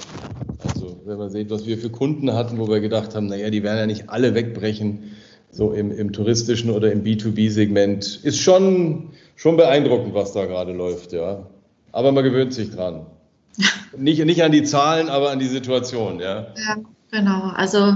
wenn 1.05 1.17
man 1.17 1.29
sieht, 1.29 1.49
was 1.49 1.65
wir 1.65 1.77
für 1.77 1.89
Kunden 1.89 2.33
hatten, 2.33 2.57
wo 2.59 2.67
wir 2.69 2.79
gedacht 2.79 3.15
haben, 3.15 3.27
naja, 3.27 3.49
die 3.49 3.63
werden 3.63 3.79
ja 3.79 3.85
nicht 3.85 4.09
alle 4.09 4.35
wegbrechen, 4.35 5.11
so 5.51 5.71
im, 5.71 5.91
im 5.91 6.13
touristischen 6.13 6.71
oder 6.71 6.91
im 6.91 7.03
B2B-Segment, 7.03 8.21
ist 8.23 8.39
schon, 8.39 9.09
schon 9.35 9.57
beeindruckend, 9.57 10.13
was 10.13 10.33
da 10.33 10.45
gerade 10.45 10.73
läuft, 10.73 11.13
ja. 11.13 11.45
Aber 11.91 12.11
man 12.11 12.23
gewöhnt 12.23 12.53
sich 12.53 12.71
dran. 12.71 13.05
nicht, 13.97 14.23
nicht 14.25 14.43
an 14.43 14.51
die 14.51 14.63
Zahlen, 14.63 15.09
aber 15.09 15.31
an 15.31 15.39
die 15.39 15.47
Situation, 15.47 16.19
ja. 16.19 16.47
Ja, 16.57 16.77
genau. 17.11 17.51
Also 17.55 17.95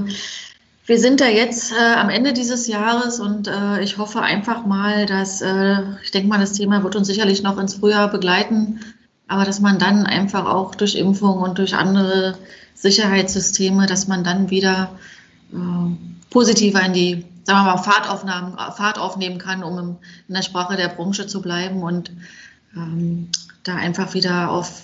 wir 0.85 0.99
sind 0.99 1.19
da 1.19 1.27
jetzt 1.27 1.71
äh, 1.71 1.95
am 1.95 2.09
Ende 2.09 2.33
dieses 2.33 2.67
Jahres 2.67 3.19
und 3.19 3.47
äh, 3.47 3.81
ich 3.81 3.97
hoffe 3.97 4.21
einfach 4.21 4.65
mal, 4.65 5.05
dass, 5.05 5.41
äh, 5.41 5.77
ich 6.03 6.11
denke 6.11 6.27
mal, 6.27 6.39
das 6.39 6.53
Thema 6.53 6.83
wird 6.83 6.95
uns 6.95 7.07
sicherlich 7.07 7.41
noch 7.41 7.57
ins 7.57 7.75
Frühjahr 7.75 8.11
begleiten, 8.11 8.81
aber 9.27 9.45
dass 9.45 9.59
man 9.59 9.79
dann 9.79 10.05
einfach 10.05 10.45
auch 10.45 10.75
durch 10.75 10.95
Impfung 10.95 11.39
und 11.39 11.57
durch 11.57 11.75
andere 11.75 12.37
Sicherheitssysteme, 12.79 13.87
dass 13.87 14.07
man 14.07 14.23
dann 14.23 14.49
wieder 14.49 14.89
äh, 15.51 15.57
positiver 16.29 16.81
in 16.81 16.93
die, 16.93 17.25
sagen 17.43 17.65
wir 17.65 17.75
mal, 17.75 17.77
Fahrtaufnahmen, 17.77 18.53
Fahrt 18.75 18.99
aufnehmen 18.99 19.39
kann, 19.39 19.63
um 19.63 19.97
in 20.27 20.33
der 20.33 20.43
Sprache 20.43 20.77
der 20.77 20.89
Branche 20.89 21.27
zu 21.27 21.41
bleiben 21.41 21.81
und 21.81 22.11
ähm, 22.75 23.29
da 23.63 23.75
einfach 23.75 24.13
wieder 24.13 24.51
auf 24.51 24.83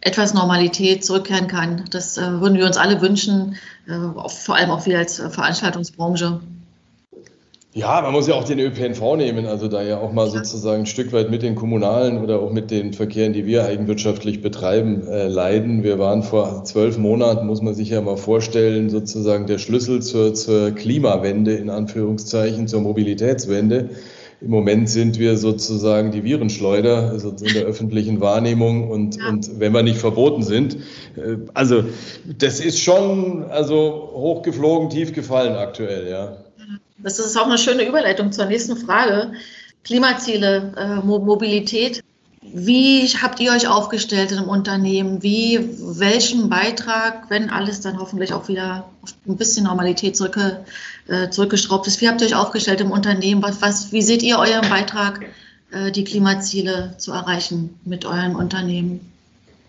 etwas 0.00 0.34
Normalität 0.34 1.04
zurückkehren 1.04 1.48
kann. 1.48 1.84
Das 1.90 2.18
äh, 2.18 2.40
würden 2.40 2.58
wir 2.58 2.66
uns 2.66 2.76
alle 2.76 3.00
wünschen, 3.00 3.56
äh, 3.86 4.28
vor 4.28 4.56
allem 4.56 4.70
auch 4.70 4.84
wir 4.84 4.98
als 4.98 5.16
Veranstaltungsbranche. 5.16 6.40
Ja, 7.76 8.02
man 8.02 8.12
muss 8.12 8.28
ja 8.28 8.34
auch 8.34 8.44
den 8.44 8.60
ÖPNV 8.60 9.16
nehmen, 9.16 9.46
also 9.46 9.66
da 9.66 9.82
ja 9.82 9.98
auch 9.98 10.12
mal 10.12 10.30
sozusagen 10.30 10.82
ein 10.82 10.86
Stück 10.86 11.12
weit 11.12 11.28
mit 11.32 11.42
den 11.42 11.56
kommunalen 11.56 12.22
oder 12.22 12.38
auch 12.38 12.52
mit 12.52 12.70
den 12.70 12.92
Verkehren, 12.92 13.32
die 13.32 13.46
wir 13.46 13.64
eigenwirtschaftlich 13.64 14.40
betreiben, 14.40 15.08
äh, 15.08 15.26
leiden. 15.26 15.82
Wir 15.82 15.98
waren 15.98 16.22
vor 16.22 16.62
zwölf 16.62 16.98
Monaten, 16.98 17.48
muss 17.48 17.62
man 17.62 17.74
sich 17.74 17.88
ja 17.88 18.00
mal 18.00 18.16
vorstellen, 18.16 18.90
sozusagen 18.90 19.48
der 19.48 19.58
Schlüssel 19.58 20.02
zur, 20.02 20.34
zur 20.34 20.70
Klimawende, 20.70 21.54
in 21.54 21.68
Anführungszeichen, 21.68 22.68
zur 22.68 22.80
Mobilitätswende. 22.80 23.90
Im 24.40 24.50
Moment 24.50 24.88
sind 24.88 25.18
wir 25.18 25.36
sozusagen 25.36 26.12
die 26.12 26.22
Virenschleuder 26.22 27.10
also 27.10 27.30
in 27.30 27.54
der 27.54 27.64
öffentlichen 27.64 28.20
Wahrnehmung 28.20 28.88
und, 28.88 29.16
ja. 29.16 29.30
und 29.30 29.58
wenn 29.58 29.72
wir 29.72 29.82
nicht 29.82 29.98
verboten 29.98 30.44
sind. 30.44 30.76
Äh, 31.16 31.38
also 31.54 31.82
das 32.38 32.60
ist 32.60 32.78
schon 32.78 33.46
also 33.50 34.10
hochgeflogen, 34.14 34.90
tief 34.90 35.12
gefallen 35.12 35.56
aktuell, 35.56 36.08
ja. 36.08 36.43
Das 37.04 37.18
ist 37.18 37.36
auch 37.36 37.46
eine 37.46 37.58
schöne 37.58 37.86
Überleitung 37.86 38.32
zur 38.32 38.46
nächsten 38.46 38.78
Frage. 38.78 39.32
Klimaziele, 39.84 40.72
äh, 40.76 41.06
Mobilität. 41.06 42.02
Wie 42.42 43.06
habt 43.08 43.40
ihr 43.40 43.52
euch 43.52 43.68
aufgestellt 43.68 44.32
im 44.32 44.44
Unternehmen? 44.44 45.22
Wie, 45.22 45.60
welchen 45.98 46.48
Beitrag, 46.48 47.28
wenn 47.28 47.50
alles 47.50 47.82
dann 47.82 47.98
hoffentlich 47.98 48.32
auch 48.32 48.48
wieder 48.48 48.88
ein 49.28 49.36
bisschen 49.36 49.64
Normalität 49.64 50.16
zurückge, 50.16 50.64
äh, 51.08 51.28
zurückgeschraubt 51.28 51.86
ist, 51.86 52.00
wie 52.00 52.08
habt 52.08 52.22
ihr 52.22 52.26
euch 52.28 52.34
aufgestellt 52.34 52.80
im 52.80 52.90
Unternehmen? 52.90 53.42
Was, 53.42 53.60
was, 53.60 53.92
wie 53.92 54.02
seht 54.02 54.22
ihr 54.22 54.38
euren 54.38 54.66
Beitrag, 54.70 55.26
äh, 55.72 55.92
die 55.92 56.04
Klimaziele 56.04 56.94
zu 56.96 57.12
erreichen 57.12 57.78
mit 57.84 58.06
euren 58.06 58.34
Unternehmen? 58.34 59.00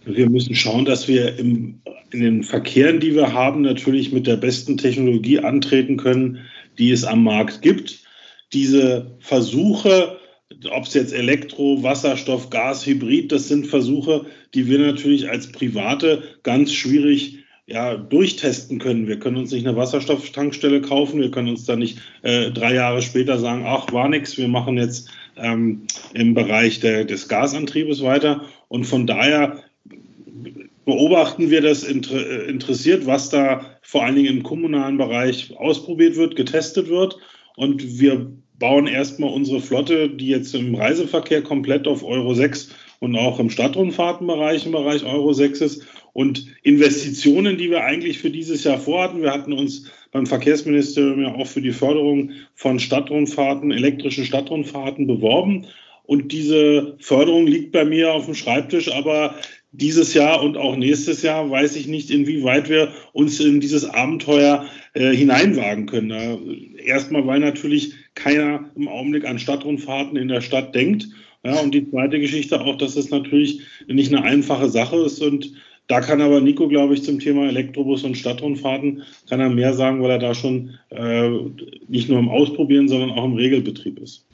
Wir 0.05 0.29
müssen 0.29 0.55
schauen, 0.55 0.85
dass 0.85 1.09
wir 1.09 1.37
im, 1.37 1.81
in 2.11 2.21
den 2.21 2.43
Verkehren, 2.43 3.01
die 3.01 3.13
wir 3.13 3.33
haben, 3.33 3.61
natürlich 3.61 4.13
mit 4.13 4.25
der 4.25 4.37
besten 4.37 4.77
Technologie 4.77 5.39
antreten 5.39 5.97
können, 5.97 6.39
die 6.77 6.91
es 6.91 7.03
am 7.03 7.23
Markt 7.23 7.61
gibt. 7.61 8.03
Diese 8.53 9.17
Versuche, 9.19 10.19
ob 10.71 10.85
es 10.85 10.93
jetzt 10.93 11.13
Elektro, 11.13 11.81
Wasserstoff, 11.83 12.49
Gas, 12.49 12.85
Hybrid, 12.85 13.31
das 13.31 13.47
sind 13.47 13.67
Versuche, 13.67 14.25
die 14.53 14.67
wir 14.67 14.79
natürlich 14.79 15.29
als 15.29 15.51
Private 15.51 16.23
ganz 16.43 16.73
schwierig 16.73 17.39
ja, 17.67 17.97
durchtesten 17.97 18.77
können. 18.77 19.07
Wir 19.07 19.17
können 19.17 19.37
uns 19.37 19.51
nicht 19.51 19.67
eine 19.67 19.75
Wasserstofftankstelle 19.75 20.81
kaufen, 20.81 21.19
wir 21.19 21.31
können 21.31 21.49
uns 21.49 21.65
da 21.65 21.75
nicht 21.75 21.99
äh, 22.21 22.51
drei 22.51 22.75
Jahre 22.75 23.01
später 23.01 23.39
sagen, 23.39 23.63
ach, 23.65 23.91
war 23.91 24.07
nichts, 24.07 24.37
wir 24.37 24.47
machen 24.47 24.77
jetzt 24.77 25.09
ähm, 25.35 25.87
im 26.13 26.35
Bereich 26.35 26.79
der, 26.79 27.05
des 27.05 27.27
Gasantriebes 27.27 28.03
weiter. 28.03 28.43
Und 28.67 28.85
von 28.85 29.07
daher 29.07 29.63
beobachten 30.85 31.49
wir 31.49 31.61
das 31.61 31.83
äh, 31.83 31.91
interessiert, 32.47 33.05
was 33.05 33.29
da 33.29 33.77
vor 33.81 34.03
allen 34.03 34.15
Dingen 34.15 34.37
im 34.37 34.43
kommunalen 34.43 34.97
Bereich 34.97 35.55
ausprobiert 35.57 36.15
wird, 36.15 36.35
getestet 36.35 36.89
wird. 36.89 37.17
Und 37.57 37.99
wir 37.99 38.31
bauen 38.57 38.87
erstmal 38.87 39.31
unsere 39.31 39.59
Flotte, 39.59 40.09
die 40.09 40.27
jetzt 40.27 40.55
im 40.55 40.75
Reiseverkehr 40.75 41.41
komplett 41.41 41.87
auf 41.87 42.03
Euro 42.03 42.33
6 42.33 42.69
und 42.99 43.15
auch 43.15 43.39
im 43.39 43.49
Stadtrundfahrtenbereich 43.49 44.65
im 44.65 44.71
Bereich 44.71 45.03
Euro 45.03 45.33
6 45.33 45.61
ist. 45.61 45.87
Und 46.13 46.47
Investitionen, 46.63 47.57
die 47.57 47.69
wir 47.69 47.83
eigentlich 47.83 48.19
für 48.19 48.29
dieses 48.29 48.63
Jahr 48.63 48.79
vorhatten, 48.79 49.21
wir 49.21 49.33
hatten 49.33 49.51
uns 49.51 49.91
beim 50.11 50.25
Verkehrsministerium 50.25 51.21
ja 51.21 51.35
auch 51.35 51.47
für 51.47 51.61
die 51.61 51.73
Förderung 51.73 52.31
von 52.53 52.79
Stadtrundfahrten, 52.79 53.71
elektrischen 53.71 54.23
Stadtrundfahrten 54.23 55.07
beworben. 55.07 55.67
Und 56.03 56.31
diese 56.31 56.95
Förderung 56.99 57.47
liegt 57.47 57.73
bei 57.73 57.83
mir 57.83 58.13
auf 58.13 58.25
dem 58.25 58.35
Schreibtisch, 58.35 58.91
aber 58.93 59.35
dieses 59.77 60.13
Jahr 60.13 60.41
und 60.41 60.57
auch 60.57 60.75
nächstes 60.75 61.21
Jahr 61.21 61.49
weiß 61.49 61.75
ich 61.75 61.87
nicht, 61.87 62.11
inwieweit 62.11 62.69
wir 62.69 62.91
uns 63.13 63.39
in 63.39 63.59
dieses 63.59 63.85
Abenteuer 63.85 64.65
äh, 64.93 65.11
hineinwagen 65.13 65.85
können. 65.85 66.09
Da, 66.09 66.37
erstmal, 66.83 67.25
weil 67.27 67.39
natürlich 67.39 67.93
keiner 68.15 68.69
im 68.75 68.87
Augenblick 68.87 69.25
an 69.25 69.39
Stadtrundfahrten 69.39 70.17
in 70.17 70.27
der 70.27 70.41
Stadt 70.41 70.73
denkt. 70.73 71.07
Ja, 71.43 71.59
und 71.59 71.75
die 71.75 71.89
zweite 71.89 72.19
Geschichte 72.19 72.59
auch, 72.59 72.77
dass 72.77 72.95
es 72.95 73.09
natürlich 73.11 73.61
nicht 73.87 74.13
eine 74.13 74.23
einfache 74.23 74.69
Sache 74.69 74.97
ist 74.97 75.21
und 75.21 75.51
da 75.87 76.01
kann 76.01 76.19
aber 76.19 76.41
Nico, 76.41 76.67
glaube 76.67 76.95
ich, 76.95 77.03
zum 77.03 77.19
Thema 77.19 77.47
Elektrobus 77.47 78.03
und 78.03 78.17
Stadtrundfahrten 78.17 79.03
kann 79.29 79.39
er 79.39 79.49
mehr 79.49 79.73
sagen, 79.73 80.01
weil 80.01 80.11
er 80.11 80.19
da 80.19 80.33
schon 80.33 80.71
äh, 80.89 81.29
nicht 81.87 82.09
nur 82.09 82.17
im 82.17 82.29
Ausprobieren, 82.29 82.87
sondern 82.87 83.11
auch 83.11 83.25
im 83.25 83.35
Regelbetrieb 83.35 83.99
ist. 83.99 84.25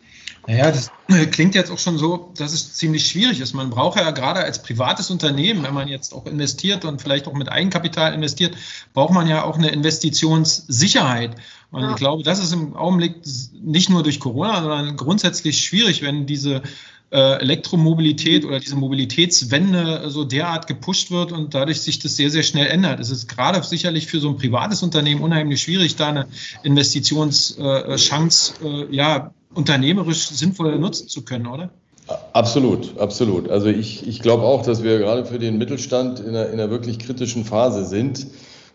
Naja, 0.48 0.72
das 0.72 0.92
klingt 1.32 1.56
jetzt 1.56 1.72
auch 1.72 1.78
schon 1.78 1.98
so, 1.98 2.32
dass 2.38 2.54
es 2.54 2.74
ziemlich 2.74 3.08
schwierig 3.08 3.40
ist. 3.40 3.54
Man 3.54 3.70
braucht 3.70 4.00
ja 4.00 4.12
gerade 4.12 4.40
als 4.40 4.62
privates 4.62 5.12
Unternehmen, 5.12 5.64
wenn 5.64 5.74
man 5.74 5.88
jetzt 5.88 6.14
auch 6.14 6.26
investiert 6.26 6.86
und 6.86 7.02
vielleicht 7.02 7.28
auch 7.28 7.34
mit 7.34 7.50
Eigenkapital 7.50 8.14
investiert, 8.14 8.56
braucht 8.94 9.14
man 9.14 9.28
ja 9.28 9.44
auch 9.44 9.58
eine 9.58 9.70
Investitionssicherheit. 9.70 11.36
Und 11.72 11.84
ja. 11.84 11.92
ich 11.92 11.96
glaube, 11.96 12.24
das 12.24 12.40
ist 12.40 12.54
im 12.54 12.76
Augenblick 12.76 13.16
nicht 13.62 13.90
nur 13.90 14.04
durch 14.04 14.20
Corona, 14.20 14.62
sondern 14.62 14.98
grundsätzlich 14.98 15.64
schwierig, 15.64 16.02
wenn 16.02 16.26
diese 16.26 16.64
äh, 17.12 17.40
Elektromobilität 17.40 18.46
oder 18.46 18.60
diese 18.60 18.76
Mobilitätswende 18.76 20.10
so 20.10 20.24
derart 20.24 20.68
gepusht 20.68 21.12
wird 21.12 21.32
und 21.32 21.54
dadurch 21.54 21.82
sich 21.82 22.00
das 22.00 22.16
sehr, 22.16 22.32
sehr 22.32 22.44
schnell 22.44 22.68
ändert. 22.68 23.00
Es 23.00 23.10
ist 23.10 23.28
gerade 23.28 23.62
sicherlich 23.64 24.08
für 24.08 24.20
so 24.20 24.30
ein 24.30 24.38
privates 24.38 24.82
Unternehmen 24.82 25.22
unheimlich 25.22 25.62
schwierig, 25.62 25.98
da 25.98 26.08
eine 26.08 26.28
Investitionschance 26.64 28.56
äh, 28.62 28.96
ja, 28.96 29.34
unternehmerisch 29.54 30.30
sinnvoll 30.30 30.78
nutzen 30.80 31.08
zu 31.08 31.24
können, 31.24 31.48
oder? 31.48 31.70
Absolut, 32.34 32.98
absolut. 33.00 33.50
Also 33.50 33.68
ich, 33.68 34.08
ich 34.08 34.22
glaube 34.22 34.44
auch, 34.44 34.64
dass 34.64 34.84
wir 34.84 34.98
gerade 35.00 35.26
für 35.26 35.40
den 35.40 35.58
Mittelstand 35.58 36.20
in 36.20 36.30
einer, 36.30 36.48
in 36.48 36.54
einer 36.54 36.70
wirklich 36.70 37.00
kritischen 37.00 37.46
Phase 37.46 37.86
sind, 37.86 38.28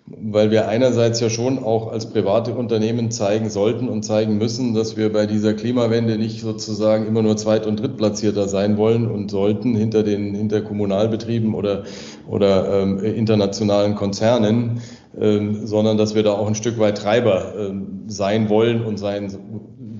weil 0.06 0.52
wir 0.52 0.68
einerseits 0.68 1.18
ja 1.18 1.28
schon 1.28 1.58
auch 1.58 1.90
als 1.90 2.06
private 2.06 2.54
Unternehmen 2.54 3.10
zeigen 3.10 3.50
sollten 3.50 3.88
und 3.88 4.04
zeigen 4.04 4.38
müssen, 4.38 4.72
dass 4.72 4.96
wir 4.96 5.12
bei 5.12 5.26
dieser 5.26 5.54
Klimawende 5.54 6.16
nicht 6.16 6.40
sozusagen 6.40 7.06
immer 7.06 7.22
nur 7.22 7.36
Zweit- 7.36 7.66
und 7.66 7.80
Drittplatzierter 7.80 8.46
sein 8.46 8.76
wollen 8.76 9.10
und 9.10 9.30
sollten 9.32 9.74
hinter 9.74 10.04
den 10.04 10.34
hinter 10.34 10.60
Kommunalbetrieben 10.62 11.54
oder, 11.54 11.82
oder 12.28 12.82
ähm, 12.82 13.00
internationalen 13.02 13.96
Konzernen, 13.96 14.80
ähm, 15.18 15.66
sondern 15.66 15.98
dass 15.98 16.14
wir 16.14 16.22
da 16.22 16.34
auch 16.34 16.46
ein 16.46 16.54
Stück 16.54 16.78
weit 16.78 16.98
Treiber 16.98 17.54
ähm, 17.58 18.04
sein 18.06 18.48
wollen 18.48 18.84
und 18.84 18.98
sein 18.98 19.36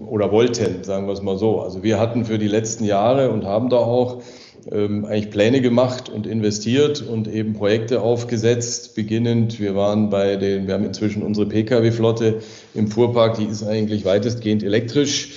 oder 0.08 0.30
wollten, 0.32 0.84
sagen 0.84 1.06
wir 1.06 1.12
es 1.12 1.22
mal 1.22 1.38
so. 1.38 1.60
Also 1.60 1.82
wir 1.82 1.98
hatten 1.98 2.24
für 2.24 2.38
die 2.38 2.48
letzten 2.48 2.84
Jahre 2.84 3.30
und 3.30 3.44
haben 3.44 3.68
da 3.68 3.78
auch 3.78 4.22
ähm, 4.70 5.04
eigentlich 5.04 5.30
Pläne 5.30 5.60
gemacht 5.60 6.08
und 6.08 6.26
investiert 6.26 7.02
und 7.02 7.28
eben 7.28 7.54
Projekte 7.54 8.02
aufgesetzt, 8.02 8.94
beginnend. 8.94 9.60
Wir 9.60 9.76
waren 9.76 10.10
bei 10.10 10.36
den, 10.36 10.66
wir 10.66 10.74
haben 10.74 10.84
inzwischen 10.84 11.22
unsere 11.22 11.46
Pkw-Flotte 11.46 12.40
im 12.74 12.88
Fuhrpark, 12.88 13.36
die 13.36 13.44
ist 13.44 13.64
eigentlich 13.64 14.04
weitestgehend 14.04 14.62
elektrisch. 14.62 15.34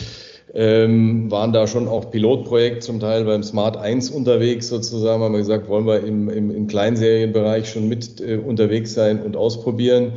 Ähm, 0.52 1.30
waren 1.30 1.54
da 1.54 1.68
schon 1.68 1.88
auch 1.88 2.10
Pilotprojekt 2.10 2.82
zum 2.82 3.00
Teil 3.00 3.24
beim 3.26 3.44
Smart 3.44 3.78
1 3.78 4.10
unterwegs 4.10 4.68
sozusagen, 4.68 5.22
haben 5.22 5.34
wir 5.34 5.40
gesagt, 5.40 5.70
wollen 5.70 5.86
wir 5.86 6.04
im, 6.04 6.28
im, 6.28 6.50
im 6.50 6.66
Kleinserienbereich 6.66 7.70
schon 7.70 7.88
mit 7.88 8.20
äh, 8.20 8.38
unterwegs 8.38 8.96
sein 8.96 9.22
und 9.22 9.38
ausprobieren. 9.38 10.14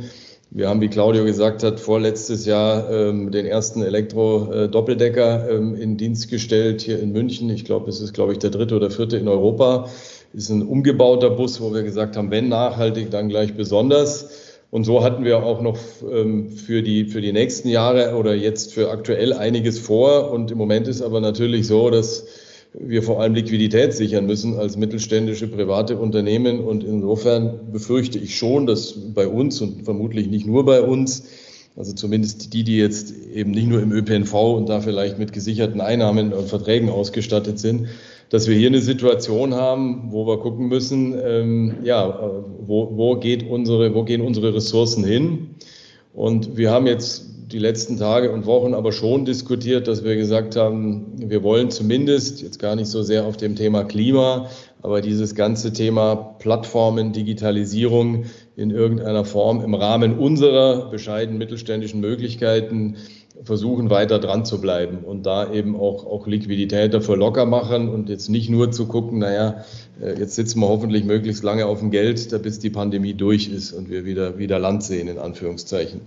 Wir 0.55 0.69
haben, 0.69 0.81
wie 0.81 0.87
Claudio 0.87 1.25
gesagt 1.25 1.63
hat, 1.63 1.79
vorletztes 1.79 2.45
Jahr 2.45 2.87
ähm, 2.91 3.31
den 3.31 3.47
ersten 3.47 3.81
Elektro-Doppeldecker 3.81 5.49
ähm, 5.49 5.73
in 5.73 5.97
Dienst 5.97 6.29
gestellt 6.29 6.81
hier 6.81 6.99
in 6.99 7.11
München. 7.11 7.49
Ich 7.49 7.65
glaube, 7.65 7.89
es 7.89 7.99
ist, 7.99 8.13
glaube 8.13 8.33
ich, 8.33 8.37
der 8.37 8.51
dritte 8.51 8.75
oder 8.75 8.91
vierte 8.91 9.17
in 9.17 9.27
Europa. 9.27 9.89
Ist 10.31 10.49
ein 10.49 10.61
umgebauter 10.61 11.31
Bus, 11.31 11.59
wo 11.59 11.73
wir 11.73 11.81
gesagt 11.81 12.17
haben, 12.17 12.29
wenn 12.29 12.49
nachhaltig, 12.49 13.09
dann 13.09 13.29
gleich 13.29 13.55
besonders. 13.55 14.29
Und 14.69 14.83
so 14.83 15.03
hatten 15.03 15.23
wir 15.23 15.43
auch 15.43 15.63
noch 15.63 15.79
ähm, 16.07 16.51
für, 16.51 16.83
die, 16.83 17.05
für 17.05 17.21
die 17.21 17.33
nächsten 17.33 17.69
Jahre 17.69 18.15
oder 18.15 18.35
jetzt 18.35 18.75
für 18.75 18.91
aktuell 18.91 19.33
einiges 19.33 19.79
vor. 19.79 20.29
Und 20.29 20.51
im 20.51 20.59
Moment 20.59 20.87
ist 20.87 21.01
aber 21.01 21.19
natürlich 21.19 21.65
so, 21.65 21.89
dass 21.89 22.27
wir 22.73 23.03
vor 23.03 23.21
allem 23.21 23.35
Liquidität 23.35 23.93
sichern 23.93 24.25
müssen 24.25 24.57
als 24.57 24.77
mittelständische 24.77 25.47
private 25.47 25.97
Unternehmen. 25.97 26.59
Und 26.59 26.83
insofern 26.83 27.71
befürchte 27.71 28.17
ich 28.17 28.37
schon, 28.37 28.65
dass 28.65 29.13
bei 29.13 29.27
uns 29.27 29.61
und 29.61 29.83
vermutlich 29.83 30.27
nicht 30.27 30.47
nur 30.47 30.65
bei 30.65 30.81
uns, 30.81 31.23
also 31.75 31.93
zumindest 31.93 32.53
die, 32.53 32.63
die 32.63 32.77
jetzt 32.77 33.13
eben 33.33 33.51
nicht 33.51 33.67
nur 33.67 33.81
im 33.81 33.91
ÖPNV 33.91 34.33
und 34.33 34.69
da 34.69 34.81
vielleicht 34.81 35.19
mit 35.19 35.33
gesicherten 35.33 35.81
Einnahmen 35.81 36.33
und 36.33 36.47
Verträgen 36.47 36.89
ausgestattet 36.89 37.59
sind, 37.59 37.87
dass 38.29 38.47
wir 38.47 38.55
hier 38.55 38.69
eine 38.69 38.81
Situation 38.81 39.53
haben, 39.53 40.11
wo 40.11 40.25
wir 40.25 40.39
gucken 40.39 40.67
müssen, 40.67 41.15
ähm, 41.23 41.75
ja, 41.83 42.31
wo, 42.65 42.91
wo, 42.95 43.15
geht 43.17 43.47
unsere, 43.47 43.93
wo 43.93 44.03
gehen 44.03 44.21
unsere 44.21 44.55
Ressourcen 44.55 45.03
hin? 45.03 45.49
Und 46.13 46.57
wir 46.57 46.71
haben 46.71 46.87
jetzt 46.87 47.32
die 47.47 47.59
letzten 47.59 47.97
Tage 47.97 48.31
und 48.31 48.45
Wochen 48.45 48.73
aber 48.73 48.91
schon 48.91 49.25
diskutiert, 49.25 49.87
dass 49.87 50.03
wir 50.03 50.15
gesagt 50.15 50.55
haben, 50.55 51.13
wir 51.17 51.43
wollen 51.43 51.71
zumindest, 51.71 52.41
jetzt 52.41 52.59
gar 52.59 52.75
nicht 52.75 52.87
so 52.87 53.03
sehr 53.03 53.25
auf 53.25 53.37
dem 53.37 53.55
Thema 53.55 53.83
Klima, 53.83 54.49
aber 54.81 55.01
dieses 55.01 55.35
ganze 55.35 55.73
Thema 55.73 56.15
Plattformen, 56.15 57.11
Digitalisierung 57.11 58.25
in 58.55 58.71
irgendeiner 58.71 59.25
Form 59.25 59.61
im 59.63 59.73
Rahmen 59.73 60.17
unserer 60.17 60.89
bescheidenen 60.89 61.37
mittelständischen 61.37 61.99
Möglichkeiten 61.99 62.97
versuchen, 63.43 63.89
weiter 63.89 64.19
dran 64.19 64.45
zu 64.45 64.61
bleiben 64.61 64.99
und 64.99 65.25
da 65.25 65.51
eben 65.51 65.75
auch, 65.75 66.05
auch 66.05 66.27
Liquidität 66.27 66.93
dafür 66.93 67.17
locker 67.17 67.45
machen 67.45 67.89
und 67.89 68.09
jetzt 68.09 68.29
nicht 68.29 68.49
nur 68.49 68.71
zu 68.71 68.85
gucken, 68.85 69.19
naja, 69.19 69.65
äh, 70.01 70.17
jetzt 70.19 70.35
sitzen 70.35 70.59
wir 70.59 70.69
hoffentlich 70.69 71.03
möglichst 71.03 71.43
lange 71.43 71.65
auf 71.65 71.79
dem 71.79 71.91
Geld, 71.91 72.41
bis 72.43 72.59
die 72.59 72.69
Pandemie 72.69 73.15
durch 73.15 73.49
ist 73.49 73.73
und 73.73 73.89
wir 73.89 74.05
wieder, 74.05 74.37
wieder 74.37 74.59
Land 74.59 74.83
sehen, 74.83 75.07
in 75.07 75.17
Anführungszeichen. 75.17 76.01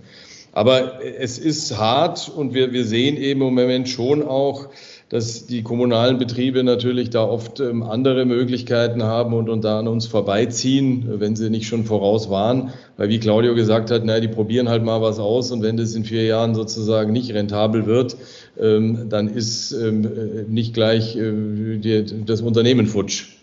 Aber 0.57 1.01
es 1.03 1.37
ist 1.37 1.77
hart 1.77 2.31
und 2.35 2.55
wir, 2.55 2.73
wir 2.73 2.83
sehen 2.83 3.15
eben 3.15 3.41
im 3.43 3.53
Moment 3.53 3.87
schon 3.89 4.23
auch, 4.23 4.69
dass 5.07 5.45
die 5.45 5.61
kommunalen 5.61 6.17
Betriebe 6.17 6.63
natürlich 6.63 7.11
da 7.11 7.23
oft 7.23 7.59
ähm, 7.59 7.83
andere 7.83 8.25
Möglichkeiten 8.25 9.03
haben 9.03 9.35
und, 9.35 9.49
und 9.49 9.63
da 9.63 9.77
an 9.77 9.87
uns 9.87 10.07
vorbeiziehen, 10.07 11.19
wenn 11.19 11.35
sie 11.35 11.51
nicht 11.51 11.67
schon 11.67 11.83
voraus 11.83 12.31
waren. 12.31 12.71
Weil 12.97 13.09
wie 13.09 13.19
Claudio 13.19 13.53
gesagt 13.53 13.91
hat, 13.91 14.03
naja, 14.03 14.19
die 14.19 14.29
probieren 14.29 14.67
halt 14.67 14.83
mal 14.83 14.99
was 14.99 15.19
aus 15.19 15.51
und 15.51 15.61
wenn 15.61 15.77
das 15.77 15.93
in 15.93 16.05
vier 16.05 16.23
Jahren 16.23 16.55
sozusagen 16.55 17.13
nicht 17.13 17.31
rentabel 17.35 17.85
wird, 17.85 18.17
ähm, 18.59 19.09
dann 19.09 19.27
ist 19.27 19.73
ähm, 19.73 20.05
äh, 20.05 20.51
nicht 20.51 20.73
gleich 20.73 21.15
äh, 21.15 21.77
die, 21.77 22.03
das 22.25 22.41
Unternehmen 22.41 22.87
futsch 22.87 23.36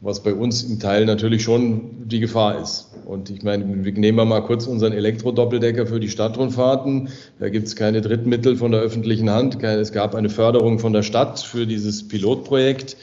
was 0.00 0.22
bei 0.22 0.32
uns 0.32 0.62
im 0.62 0.78
Teil 0.78 1.06
natürlich 1.06 1.42
schon 1.42 2.08
die 2.08 2.20
Gefahr 2.20 2.60
ist. 2.60 2.90
Und 3.04 3.30
ich 3.30 3.42
meine, 3.42 3.64
nehmen 3.64 4.18
wir 4.18 4.24
mal 4.24 4.42
kurz 4.42 4.66
unseren 4.66 4.92
Elektrodoppeldecker 4.92 5.86
für 5.86 5.98
die 5.98 6.08
Stadtrundfahrten. 6.08 7.08
Da 7.40 7.48
gibt 7.48 7.66
es 7.66 7.74
keine 7.74 8.00
Drittmittel 8.00 8.56
von 8.56 8.70
der 8.70 8.80
öffentlichen 8.80 9.30
Hand. 9.30 9.62
Es 9.62 9.92
gab 9.92 10.14
eine 10.14 10.30
Förderung 10.30 10.78
von 10.78 10.92
der 10.92 11.02
Stadt 11.02 11.40
für 11.40 11.66
dieses 11.66 12.06
Pilotprojekt. 12.06 12.96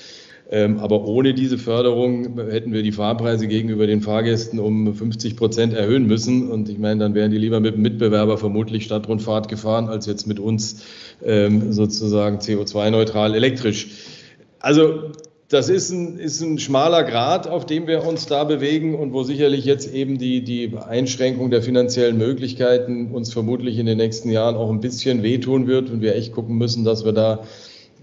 Ähm, 0.51 0.77
aber 0.77 1.05
ohne 1.05 1.33
diese 1.33 1.57
Förderung 1.57 2.37
hätten 2.37 2.71
wir 2.71 2.83
die 2.83 2.91
Fahrpreise 2.91 3.47
gegenüber 3.47 3.87
den 3.87 4.01
Fahrgästen 4.01 4.59
um 4.59 4.93
50 4.93 5.35
Prozent 5.35 5.73
erhöhen 5.73 6.05
müssen. 6.05 6.51
Und 6.51 6.69
ich 6.69 6.77
meine, 6.77 6.99
dann 6.99 7.15
wären 7.15 7.31
die 7.31 7.39
lieber 7.39 7.59
mit 7.59 7.75
dem 7.75 7.81
Mitbewerber 7.81 8.37
vermutlich 8.37 8.85
Stadtrundfahrt 8.85 9.47
gefahren, 9.47 9.89
als 9.89 10.05
jetzt 10.05 10.27
mit 10.27 10.39
uns 10.39 10.83
ähm, 11.23 11.73
sozusagen 11.73 12.37
CO2-neutral 12.37 13.33
elektrisch. 13.33 13.87
Also 14.59 15.11
das 15.49 15.69
ist 15.69 15.91
ein, 15.91 16.17
ist 16.17 16.41
ein 16.41 16.57
schmaler 16.57 17.03
Grad, 17.03 17.47
auf 17.47 17.65
dem 17.65 17.85
wir 17.85 18.03
uns 18.03 18.25
da 18.25 18.43
bewegen 18.43 18.95
und 18.95 19.13
wo 19.13 19.23
sicherlich 19.23 19.65
jetzt 19.65 19.93
eben 19.93 20.17
die, 20.17 20.43
die 20.43 20.75
Einschränkung 20.75 21.51
der 21.51 21.61
finanziellen 21.61 22.17
Möglichkeiten 22.17 23.11
uns 23.11 23.31
vermutlich 23.31 23.77
in 23.77 23.85
den 23.85 23.97
nächsten 23.97 24.29
Jahren 24.31 24.55
auch 24.55 24.71
ein 24.71 24.79
bisschen 24.79 25.21
wehtun 25.21 25.67
wird 25.67 25.89
und 25.89 26.01
wir 26.01 26.15
echt 26.15 26.31
gucken 26.31 26.57
müssen, 26.57 26.83
dass 26.83 27.05
wir 27.05 27.11
da 27.11 27.45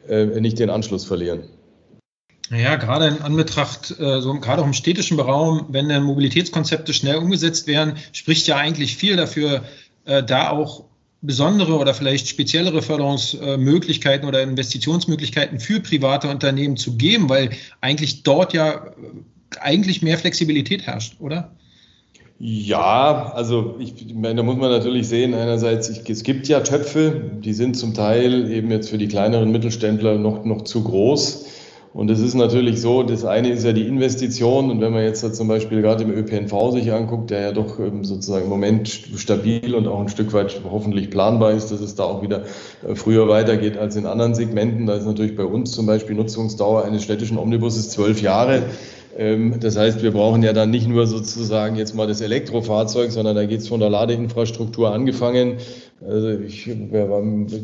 äh, 0.08 0.40
nicht 0.40 0.58
den 0.58 0.70
Anschluss 0.70 1.04
verlieren. 1.04 1.44
Naja, 2.50 2.76
gerade 2.76 3.06
in 3.08 3.22
Anbetracht, 3.22 3.98
äh, 3.98 4.20
so 4.20 4.34
gerade 4.34 4.62
auch 4.62 4.66
im 4.66 4.72
städtischen 4.72 5.18
Raum, 5.18 5.66
wenn 5.70 5.88
dann 5.88 6.04
Mobilitätskonzepte 6.04 6.92
schnell 6.92 7.16
umgesetzt 7.16 7.66
werden, 7.66 7.94
spricht 8.12 8.46
ja 8.46 8.56
eigentlich 8.56 8.96
viel 8.96 9.16
dafür, 9.16 9.62
äh, 10.04 10.22
da 10.22 10.50
auch 10.50 10.84
besondere 11.22 11.78
oder 11.78 11.94
vielleicht 11.94 12.28
speziellere 12.28 12.82
Förderungsmöglichkeiten 12.82 14.28
oder 14.28 14.42
Investitionsmöglichkeiten 14.42 15.60
für 15.60 15.80
private 15.80 16.28
Unternehmen 16.28 16.76
zu 16.76 16.96
geben, 16.96 17.28
weil 17.28 17.50
eigentlich 17.80 18.24
dort 18.24 18.52
ja 18.52 18.92
eigentlich 19.60 20.02
mehr 20.02 20.18
Flexibilität 20.18 20.82
herrscht, 20.82 21.20
oder? 21.20 21.52
Ja, 22.38 23.32
also 23.34 23.76
ich 23.78 24.12
meine, 24.14 24.36
da 24.36 24.42
muss 24.42 24.56
man 24.56 24.70
natürlich 24.70 25.06
sehen, 25.06 25.32
einerseits, 25.32 25.88
ich, 25.88 26.10
es 26.10 26.24
gibt 26.24 26.48
ja 26.48 26.58
Töpfe, 26.60 27.30
die 27.38 27.52
sind 27.52 27.76
zum 27.76 27.94
Teil 27.94 28.50
eben 28.50 28.68
jetzt 28.72 28.90
für 28.90 28.98
die 28.98 29.06
kleineren 29.06 29.52
Mittelständler 29.52 30.18
noch, 30.18 30.44
noch 30.44 30.62
zu 30.62 30.82
groß. 30.82 31.46
Und 31.94 32.10
es 32.10 32.20
ist 32.20 32.34
natürlich 32.34 32.80
so, 32.80 33.02
das 33.02 33.26
eine 33.26 33.50
ist 33.50 33.64
ja 33.64 33.72
die 33.72 33.86
Investition 33.86 34.70
und 34.70 34.80
wenn 34.80 34.92
man 34.92 35.02
jetzt 35.04 35.34
zum 35.34 35.46
Beispiel 35.46 35.82
gerade 35.82 36.04
im 36.04 36.10
ÖPNV 36.10 36.70
sich 36.72 36.90
anguckt, 36.90 37.30
der 37.30 37.40
ja 37.40 37.52
doch 37.52 37.78
ähm, 37.78 38.02
sozusagen 38.02 38.44
im 38.44 38.50
Moment 38.50 38.88
stabil 38.88 39.74
und 39.74 39.86
auch 39.86 40.00
ein 40.00 40.08
Stück 40.08 40.32
weit 40.32 40.58
hoffentlich 40.70 41.10
planbar 41.10 41.52
ist, 41.52 41.70
dass 41.70 41.80
es 41.80 41.94
da 41.94 42.04
auch 42.04 42.22
wieder 42.22 42.44
äh, 42.88 42.94
früher 42.94 43.28
weitergeht 43.28 43.76
als 43.76 43.96
in 43.96 44.06
anderen 44.06 44.34
Segmenten. 44.34 44.86
Da 44.86 44.94
ist 44.94 45.04
natürlich 45.04 45.36
bei 45.36 45.44
uns 45.44 45.72
zum 45.72 45.84
Beispiel 45.84 46.16
Nutzungsdauer 46.16 46.86
eines 46.86 47.02
städtischen 47.02 47.36
Omnibuses 47.36 47.90
zwölf 47.90 48.22
Jahre. 48.22 48.62
Ähm, 49.18 49.60
das 49.60 49.76
heißt, 49.76 50.02
wir 50.02 50.12
brauchen 50.12 50.42
ja 50.42 50.54
dann 50.54 50.70
nicht 50.70 50.88
nur 50.88 51.06
sozusagen 51.06 51.76
jetzt 51.76 51.94
mal 51.94 52.06
das 52.06 52.22
Elektrofahrzeug, 52.22 53.12
sondern 53.12 53.36
da 53.36 53.44
geht 53.44 53.60
es 53.60 53.68
von 53.68 53.80
der 53.80 53.90
Ladeinfrastruktur 53.90 54.94
angefangen 54.94 55.58
also 56.08 56.30
ich, 56.30 56.68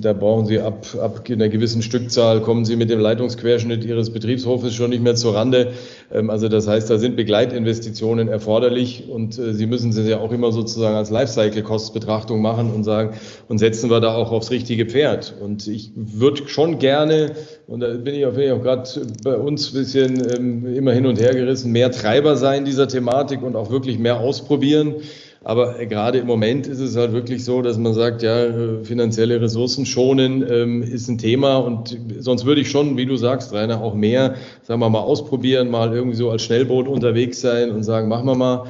da 0.00 0.12
brauchen 0.12 0.46
Sie 0.46 0.60
ab, 0.60 0.86
ab 1.00 1.24
einer 1.28 1.48
gewissen 1.48 1.82
Stückzahl, 1.82 2.40
kommen 2.40 2.64
Sie 2.64 2.76
mit 2.76 2.88
dem 2.88 3.00
Leitungsquerschnitt 3.00 3.84
Ihres 3.84 4.10
Betriebshofes 4.10 4.74
schon 4.74 4.90
nicht 4.90 5.02
mehr 5.02 5.16
zur 5.16 5.34
Rande. 5.34 5.72
Ähm, 6.12 6.30
also 6.30 6.48
das 6.48 6.68
heißt, 6.68 6.88
da 6.88 6.98
sind 6.98 7.16
Begleitinvestitionen 7.16 8.28
erforderlich 8.28 9.08
und 9.08 9.38
äh, 9.38 9.54
Sie 9.54 9.66
müssen 9.66 9.92
sie 9.92 10.08
ja 10.08 10.20
auch 10.20 10.30
immer 10.30 10.52
sozusagen 10.52 10.96
als 10.96 11.10
Lifecycle-Kostbetrachtung 11.10 12.40
machen 12.40 12.72
und 12.72 12.84
sagen, 12.84 13.14
und 13.48 13.58
setzen 13.58 13.90
wir 13.90 14.00
da 14.00 14.14
auch 14.14 14.30
aufs 14.30 14.50
richtige 14.50 14.86
Pferd. 14.86 15.34
Und 15.40 15.66
ich 15.66 15.90
würde 15.96 16.48
schon 16.48 16.78
gerne, 16.78 17.32
und 17.66 17.80
da 17.80 17.88
bin 17.88 18.14
ich 18.14 18.24
auch, 18.24 18.32
auch 18.32 18.62
gerade 18.62 18.88
bei 19.24 19.36
uns 19.36 19.72
ein 19.72 19.78
bisschen 19.78 20.22
ähm, 20.36 20.76
immer 20.76 20.92
hin 20.92 21.06
und 21.06 21.20
her 21.20 21.34
gerissen, 21.34 21.72
mehr 21.72 21.90
Treiber 21.90 22.36
sein 22.36 22.64
dieser 22.64 22.86
Thematik 22.86 23.42
und 23.42 23.56
auch 23.56 23.70
wirklich 23.70 23.98
mehr 23.98 24.20
ausprobieren. 24.20 24.96
Aber 25.44 25.74
gerade 25.86 26.18
im 26.18 26.26
Moment 26.26 26.66
ist 26.66 26.80
es 26.80 26.96
halt 26.96 27.12
wirklich 27.12 27.44
so, 27.44 27.62
dass 27.62 27.78
man 27.78 27.94
sagt, 27.94 28.22
ja, 28.22 28.82
finanzielle 28.82 29.40
Ressourcen 29.40 29.86
schonen 29.86 30.44
ähm, 30.48 30.82
ist 30.82 31.08
ein 31.08 31.18
Thema 31.18 31.58
und 31.58 31.96
sonst 32.18 32.44
würde 32.44 32.60
ich 32.60 32.70
schon, 32.70 32.96
wie 32.96 33.06
du 33.06 33.16
sagst, 33.16 33.52
Rainer, 33.52 33.80
auch 33.80 33.94
mehr, 33.94 34.34
sagen 34.62 34.80
wir 34.80 34.90
mal, 34.90 35.00
ausprobieren, 35.00 35.70
mal 35.70 35.94
irgendwie 35.94 36.16
so 36.16 36.30
als 36.30 36.42
Schnellboot 36.42 36.88
unterwegs 36.88 37.40
sein 37.40 37.70
und 37.70 37.84
sagen, 37.84 38.08
machen 38.08 38.26
wir 38.26 38.34
mal. 38.34 38.64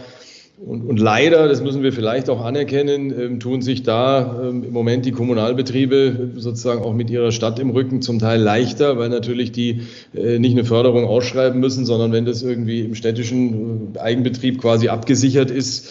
Und, 0.65 0.83
und 0.89 0.99
leider, 0.99 1.47
das 1.47 1.63
müssen 1.63 1.85
wir 1.85 1.93
vielleicht 1.93 2.29
auch 2.29 2.45
anerkennen, 2.45 3.15
ähm, 3.19 3.41
tun 3.41 3.63
sich 3.63 3.85
da 3.85 4.41
ähm, 4.43 4.65
im 4.65 4.73
Moment 4.73 5.07
die 5.07 5.13
Kommunalbetriebe 5.13 6.33
sozusagen 6.35 6.83
auch 6.83 6.95
mit 6.95 7.11
ihrer 7.11 7.31
Stadt 7.31 7.61
im 7.61 7.71
Rücken 7.71 8.03
zum 8.03 8.19
Teil 8.19 8.41
leichter, 8.41 8.99
weil 8.99 9.09
natürlich 9.09 9.53
die 9.53 9.83
äh, 10.15 10.41
nicht 10.41 10.53
eine 10.53 10.65
Förderung 10.65 11.05
ausschreiben 11.05 11.61
müssen, 11.61 11.87
sondern 11.87 12.11
wenn 12.11 12.25
das 12.25 12.43
irgendwie 12.43 12.81
im 12.81 12.97
städtischen 12.97 13.95
äh, 13.95 14.01
Eigenbetrieb 14.01 14.61
quasi 14.61 14.89
abgesichert 14.89 15.53
ist, 15.53 15.91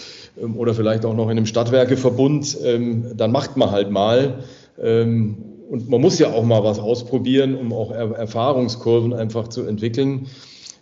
oder 0.56 0.73
vielleicht 0.73 1.06
auch 1.06 1.13
noch 1.13 1.26
in 1.26 1.38
einem 1.38 1.45
Stadtwerkeverbund, 1.45 2.58
ähm, 2.63 3.06
dann 3.15 3.32
macht 3.32 3.58
man 3.58 3.71
halt 3.71 3.91
mal. 3.91 4.39
Ähm, 4.82 5.38
und 5.69 5.89
man 5.89 6.00
muss 6.00 6.17
ja 6.19 6.32
auch 6.32 6.43
mal 6.43 6.63
was 6.63 6.80
ausprobieren, 6.80 7.56
um 7.56 7.73
auch 7.73 7.91
Erfahrungskurven 7.91 9.13
einfach 9.13 9.50
zu 9.50 9.63
entwickeln. 9.63 10.28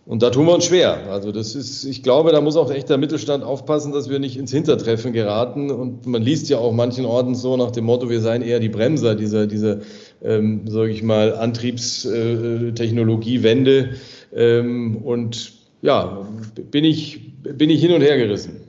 Und 0.06 0.22
da 0.22 0.30
tun 0.30 0.46
wir 0.46 0.54
uns 0.54 0.66
schwer. 0.66 1.10
Also 1.10 1.32
das 1.32 1.56
ist, 1.56 1.84
ich 1.84 2.04
glaube, 2.04 2.32
da 2.32 2.40
muss 2.40 2.58
auch 2.58 2.70
echt 2.70 2.90
der 2.90 3.00
Mittelstand 3.00 3.44
aufpassen, 3.44 3.92
dass 3.92 4.08
wir 4.08 4.20
nicht 4.20 4.38
ins 4.38 4.52
Hintertreffen 4.52 5.14
geraten. 5.14 5.72
Und 5.72 6.06
man 6.06 6.22
liest 6.22 6.48
ja 6.50 6.60
auch 6.60 6.74
manchen 6.74 7.06
Orten 7.06 7.34
so 7.34 7.58
nach 7.58 7.72
dem 7.72 7.86
Motto, 7.86 8.08
wir 8.08 8.22
seien 8.22 8.44
eher 8.44 8.60
die 8.60 8.70
Bremser 8.70 9.16
dieser, 9.16 9.48
dieser 9.48 9.80
ähm, 10.24 10.68
sage 10.68 10.92
ich 10.92 11.02
mal, 11.02 11.34
Antriebstechnologiewende. 11.34 13.96
Ähm, 14.36 14.98
und 14.98 15.54
ja, 15.82 16.28
bin 16.70 16.84
ich, 16.84 17.42
bin 17.42 17.72
ich 17.72 17.82
hin 17.82 17.92
und 17.92 18.02
her 18.02 18.18
gerissen. 18.18 18.65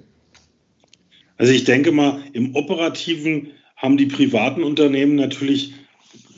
Also 1.38 1.52
ich 1.52 1.64
denke 1.64 1.92
mal, 1.92 2.22
im 2.32 2.54
operativen 2.54 3.48
haben 3.76 3.96
die 3.96 4.06
privaten 4.06 4.62
Unternehmen 4.62 5.16
natürlich 5.16 5.74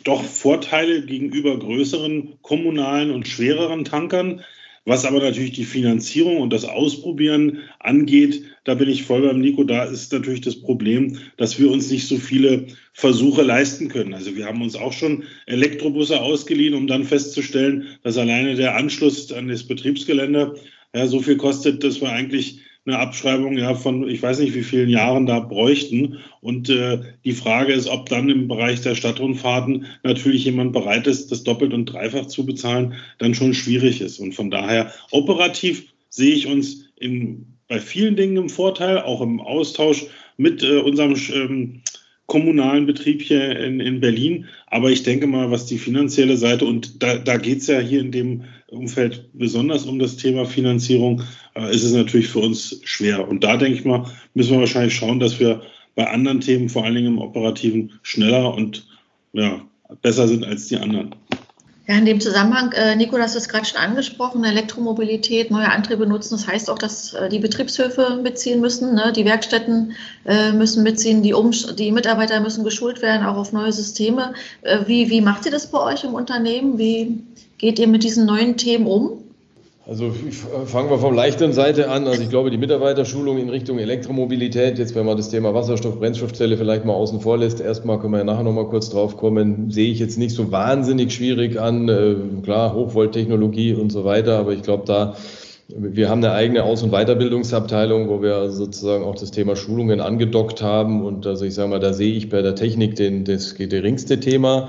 doch 0.04 0.24
Vorteile 0.24 1.04
gegenüber 1.04 1.58
größeren 1.58 2.38
kommunalen 2.42 3.10
und 3.10 3.28
schwereren 3.28 3.84
Tankern. 3.84 4.42
Was 4.84 5.04
aber 5.04 5.20
natürlich 5.20 5.52
die 5.52 5.66
Finanzierung 5.66 6.38
und 6.38 6.50
das 6.50 6.64
Ausprobieren 6.64 7.58
angeht, 7.78 8.44
da 8.64 8.72
bin 8.72 8.88
ich 8.88 9.02
voll 9.02 9.20
beim 9.20 9.38
Nico. 9.38 9.62
Da 9.64 9.84
ist 9.84 10.10
natürlich 10.14 10.40
das 10.40 10.62
Problem, 10.62 11.18
dass 11.36 11.60
wir 11.60 11.70
uns 11.70 11.90
nicht 11.90 12.08
so 12.08 12.16
viele 12.16 12.68
Versuche 12.94 13.42
leisten 13.42 13.88
können. 13.88 14.14
Also 14.14 14.34
wir 14.34 14.46
haben 14.46 14.62
uns 14.62 14.76
auch 14.76 14.94
schon 14.94 15.24
Elektrobusse 15.44 16.22
ausgeliehen, 16.22 16.72
um 16.72 16.86
dann 16.86 17.04
festzustellen, 17.04 17.98
dass 18.02 18.16
alleine 18.16 18.54
der 18.54 18.76
Anschluss 18.76 19.30
an 19.30 19.48
das 19.48 19.64
Betriebsgelände 19.64 20.54
ja, 20.94 21.06
so 21.06 21.20
viel 21.20 21.36
kostet, 21.36 21.84
dass 21.84 22.00
wir 22.00 22.10
eigentlich 22.10 22.60
eine 22.88 22.98
Abschreibung 22.98 23.58
ja 23.58 23.74
von 23.74 24.08
ich 24.08 24.22
weiß 24.22 24.38
nicht 24.38 24.54
wie 24.54 24.62
vielen 24.62 24.88
Jahren 24.88 25.26
da 25.26 25.40
bräuchten. 25.40 26.18
Und 26.40 26.70
äh, 26.70 27.00
die 27.24 27.32
Frage 27.32 27.72
ist, 27.72 27.88
ob 27.88 28.08
dann 28.08 28.28
im 28.30 28.48
Bereich 28.48 28.80
der 28.80 28.94
Stadtrundfahrten 28.94 29.86
natürlich 30.02 30.44
jemand 30.44 30.72
bereit 30.72 31.06
ist, 31.06 31.30
das 31.30 31.44
doppelt 31.44 31.74
und 31.74 31.86
dreifach 31.86 32.26
zu 32.26 32.46
bezahlen, 32.46 32.94
dann 33.18 33.34
schon 33.34 33.54
schwierig 33.54 34.00
ist. 34.00 34.18
Und 34.18 34.34
von 34.34 34.50
daher 34.50 34.92
operativ 35.10 35.92
sehe 36.08 36.34
ich 36.34 36.46
uns 36.46 36.86
in, 36.96 37.46
bei 37.68 37.78
vielen 37.78 38.16
Dingen 38.16 38.36
im 38.36 38.48
Vorteil, 38.48 38.98
auch 39.02 39.20
im 39.20 39.40
Austausch 39.40 40.06
mit 40.38 40.62
äh, 40.62 40.78
unserem 40.78 41.14
ähm, 41.34 41.82
kommunalen 42.28 42.86
Betrieb 42.86 43.22
hier 43.22 43.58
in, 43.58 43.80
in 43.80 44.00
Berlin. 44.00 44.46
Aber 44.68 44.90
ich 44.90 45.02
denke 45.02 45.26
mal, 45.26 45.50
was 45.50 45.66
die 45.66 45.78
finanzielle 45.78 46.36
Seite, 46.36 46.66
und 46.66 47.02
da, 47.02 47.18
da 47.18 47.38
geht 47.38 47.58
es 47.58 47.66
ja 47.66 47.80
hier 47.80 48.00
in 48.00 48.12
dem 48.12 48.44
Umfeld 48.68 49.30
besonders 49.32 49.86
um 49.86 49.98
das 49.98 50.16
Thema 50.16 50.44
Finanzierung, 50.44 51.22
äh, 51.56 51.74
ist 51.74 51.84
es 51.84 51.92
natürlich 51.92 52.28
für 52.28 52.40
uns 52.40 52.80
schwer. 52.84 53.26
Und 53.26 53.42
da 53.42 53.56
denke 53.56 53.78
ich 53.78 53.84
mal, 53.84 54.04
müssen 54.34 54.52
wir 54.52 54.60
wahrscheinlich 54.60 54.94
schauen, 54.94 55.18
dass 55.18 55.40
wir 55.40 55.62
bei 55.94 56.06
anderen 56.08 56.40
Themen, 56.40 56.68
vor 56.68 56.84
allen 56.84 56.94
Dingen 56.94 57.14
im 57.14 57.18
Operativen, 57.18 57.98
schneller 58.02 58.54
und 58.54 58.86
ja, 59.32 59.66
besser 60.02 60.28
sind 60.28 60.44
als 60.44 60.68
die 60.68 60.76
anderen. 60.76 61.14
Ja, 61.88 61.96
in 61.96 62.04
dem 62.04 62.20
Zusammenhang, 62.20 62.72
äh, 62.72 62.94
Nico, 62.96 63.16
das 63.16 63.34
ist 63.34 63.48
gerade 63.48 63.64
schon 63.64 63.80
angesprochen, 63.80 64.44
Elektromobilität, 64.44 65.50
neue 65.50 65.70
Antriebe 65.70 66.06
nutzen. 66.06 66.34
Das 66.34 66.46
heißt 66.46 66.68
auch, 66.68 66.78
dass 66.78 67.14
äh, 67.14 67.30
die 67.30 67.38
Betriebshöfe 67.38 68.20
mitziehen 68.22 68.60
müssen, 68.60 68.94
ne? 68.94 69.10
die 69.10 69.24
Werkstätten 69.24 69.94
äh, 70.26 70.52
müssen 70.52 70.82
mitziehen, 70.82 71.22
die, 71.22 71.32
um 71.32 71.50
die 71.50 71.90
Mitarbeiter 71.90 72.40
müssen 72.40 72.62
geschult 72.62 73.00
werden, 73.00 73.24
auch 73.24 73.38
auf 73.38 73.54
neue 73.54 73.72
Systeme. 73.72 74.34
Äh, 74.60 74.80
wie, 74.84 75.08
wie 75.08 75.22
macht 75.22 75.46
ihr 75.46 75.50
das 75.50 75.68
bei 75.70 75.80
euch 75.80 76.04
im 76.04 76.12
Unternehmen? 76.12 76.76
Wie 76.76 77.22
geht 77.56 77.78
ihr 77.78 77.88
mit 77.88 78.04
diesen 78.04 78.26
neuen 78.26 78.58
Themen 78.58 78.86
um? 78.86 79.24
Also 79.88 80.12
fangen 80.66 80.90
wir 80.90 80.98
vom 80.98 81.14
leichteren 81.14 81.54
Seite 81.54 81.90
an. 81.90 82.06
Also 82.06 82.22
ich 82.22 82.28
glaube, 82.28 82.50
die 82.50 82.58
Mitarbeiterschulung 82.58 83.38
in 83.38 83.48
Richtung 83.48 83.78
Elektromobilität, 83.78 84.78
jetzt 84.78 84.94
wenn 84.94 85.06
man 85.06 85.16
das 85.16 85.30
Thema 85.30 85.54
Wasserstoff, 85.54 85.98
Brennstoffzelle 85.98 86.58
vielleicht 86.58 86.84
mal 86.84 86.92
außen 86.92 87.22
vor 87.22 87.38
lässt, 87.38 87.62
erstmal 87.62 87.98
können 87.98 88.12
wir 88.12 88.18
ja 88.18 88.24
nachher 88.24 88.42
nochmal 88.42 88.66
kurz 88.66 88.90
drauf 88.90 89.16
kommen, 89.16 89.70
sehe 89.70 89.90
ich 89.90 89.98
jetzt 89.98 90.18
nicht 90.18 90.34
so 90.34 90.52
wahnsinnig 90.52 91.14
schwierig 91.14 91.58
an. 91.58 91.88
Äh, 91.88 92.16
klar, 92.42 92.74
Hochvolttechnologie 92.74 93.72
und 93.72 93.90
so 93.90 94.04
weiter, 94.04 94.38
aber 94.38 94.52
ich 94.52 94.62
glaube 94.62 94.82
da, 94.84 95.16
wir 95.68 96.10
haben 96.10 96.22
eine 96.22 96.34
eigene 96.34 96.64
Aus- 96.64 96.82
und 96.82 96.90
Weiterbildungsabteilung, 96.90 98.10
wo 98.10 98.20
wir 98.20 98.50
sozusagen 98.50 99.04
auch 99.04 99.14
das 99.14 99.30
Thema 99.30 99.56
Schulungen 99.56 100.02
angedockt 100.02 100.60
haben. 100.60 101.02
Und 101.02 101.26
also 101.26 101.46
ich 101.46 101.54
sage 101.54 101.70
mal, 101.70 101.80
da 101.80 101.94
sehe 101.94 102.12
ich 102.12 102.28
bei 102.28 102.42
der 102.42 102.54
Technik 102.54 102.96
den, 102.96 103.24
das 103.24 103.54
geringste 103.54 104.20
Thema. 104.20 104.68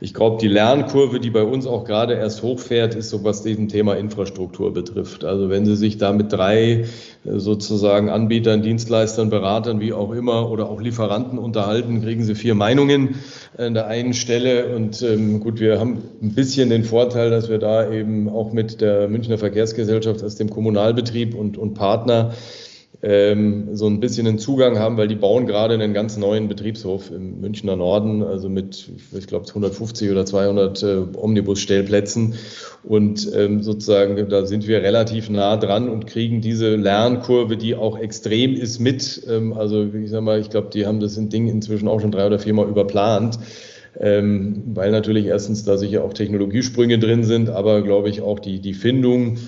Ich 0.00 0.14
glaube, 0.14 0.38
die 0.40 0.46
Lernkurve, 0.46 1.18
die 1.18 1.30
bei 1.30 1.42
uns 1.42 1.66
auch 1.66 1.84
gerade 1.84 2.14
erst 2.14 2.44
hochfährt, 2.44 2.94
ist 2.94 3.10
so, 3.10 3.24
was 3.24 3.42
diesen 3.42 3.66
Thema 3.66 3.94
Infrastruktur 3.94 4.72
betrifft. 4.72 5.24
Also 5.24 5.50
wenn 5.50 5.66
Sie 5.66 5.74
sich 5.74 5.98
da 5.98 6.12
mit 6.12 6.32
drei 6.32 6.70
äh, 6.70 6.84
sozusagen 7.24 8.08
Anbietern, 8.08 8.62
Dienstleistern, 8.62 9.28
Beratern, 9.28 9.80
wie 9.80 9.92
auch 9.92 10.12
immer, 10.12 10.50
oder 10.52 10.70
auch 10.70 10.80
Lieferanten 10.80 11.38
unterhalten, 11.38 12.00
kriegen 12.00 12.22
Sie 12.22 12.36
vier 12.36 12.54
Meinungen 12.54 13.16
an 13.56 13.74
der 13.74 13.88
einen 13.88 14.14
Stelle. 14.14 14.74
Und 14.76 15.02
ähm, 15.02 15.40
gut, 15.40 15.58
wir 15.58 15.80
haben 15.80 16.02
ein 16.22 16.32
bisschen 16.32 16.70
den 16.70 16.84
Vorteil, 16.84 17.30
dass 17.30 17.48
wir 17.48 17.58
da 17.58 17.90
eben 17.90 18.28
auch 18.28 18.52
mit 18.52 18.80
der 18.80 19.08
Münchner 19.08 19.36
Verkehrsgesellschaft 19.36 20.22
als 20.22 20.36
dem 20.36 20.48
Kommunalbetrieb 20.48 21.34
und, 21.34 21.58
und 21.58 21.74
Partner 21.74 22.34
ähm, 23.00 23.76
so 23.76 23.86
ein 23.86 24.00
bisschen 24.00 24.26
einen 24.26 24.38
Zugang 24.38 24.78
haben, 24.78 24.96
weil 24.96 25.06
die 25.06 25.14
bauen 25.14 25.46
gerade 25.46 25.74
einen 25.74 25.94
ganz 25.94 26.16
neuen 26.16 26.48
Betriebshof 26.48 27.12
im 27.12 27.40
Münchner 27.40 27.76
Norden, 27.76 28.24
also 28.24 28.48
mit, 28.48 28.90
ich 29.16 29.26
glaube, 29.28 29.46
150 29.46 30.10
oder 30.10 30.26
200 30.26 30.82
äh, 30.82 30.96
Omnibusstellplätzen. 31.16 32.34
Und 32.82 33.30
ähm, 33.36 33.62
sozusagen, 33.62 34.28
da 34.28 34.46
sind 34.46 34.66
wir 34.66 34.82
relativ 34.82 35.30
nah 35.30 35.56
dran 35.56 35.88
und 35.88 36.06
kriegen 36.06 36.40
diese 36.40 36.74
Lernkurve, 36.74 37.56
die 37.56 37.76
auch 37.76 37.98
extrem 37.98 38.54
ist, 38.56 38.80
mit. 38.80 39.22
Ähm, 39.28 39.52
also, 39.52 39.84
ich 39.84 40.10
sag 40.10 40.22
mal, 40.22 40.40
ich 40.40 40.50
glaube, 40.50 40.70
die 40.72 40.84
haben 40.84 40.98
das 40.98 41.14
Ding 41.14 41.46
inzwischen 41.48 41.86
auch 41.86 42.00
schon 42.00 42.10
drei 42.10 42.26
oder 42.26 42.40
viermal 42.40 42.68
überplant. 42.68 43.38
Ähm, 44.00 44.62
weil 44.74 44.92
natürlich 44.92 45.26
erstens 45.26 45.64
da 45.64 45.76
sicher 45.76 46.04
auch 46.04 46.12
Technologiesprünge 46.12 47.00
drin 47.00 47.24
sind, 47.24 47.50
aber 47.50 47.82
glaube 47.82 48.08
ich 48.08 48.20
auch 48.20 48.38
die, 48.38 48.60
die 48.60 48.74
Findung 48.74 49.38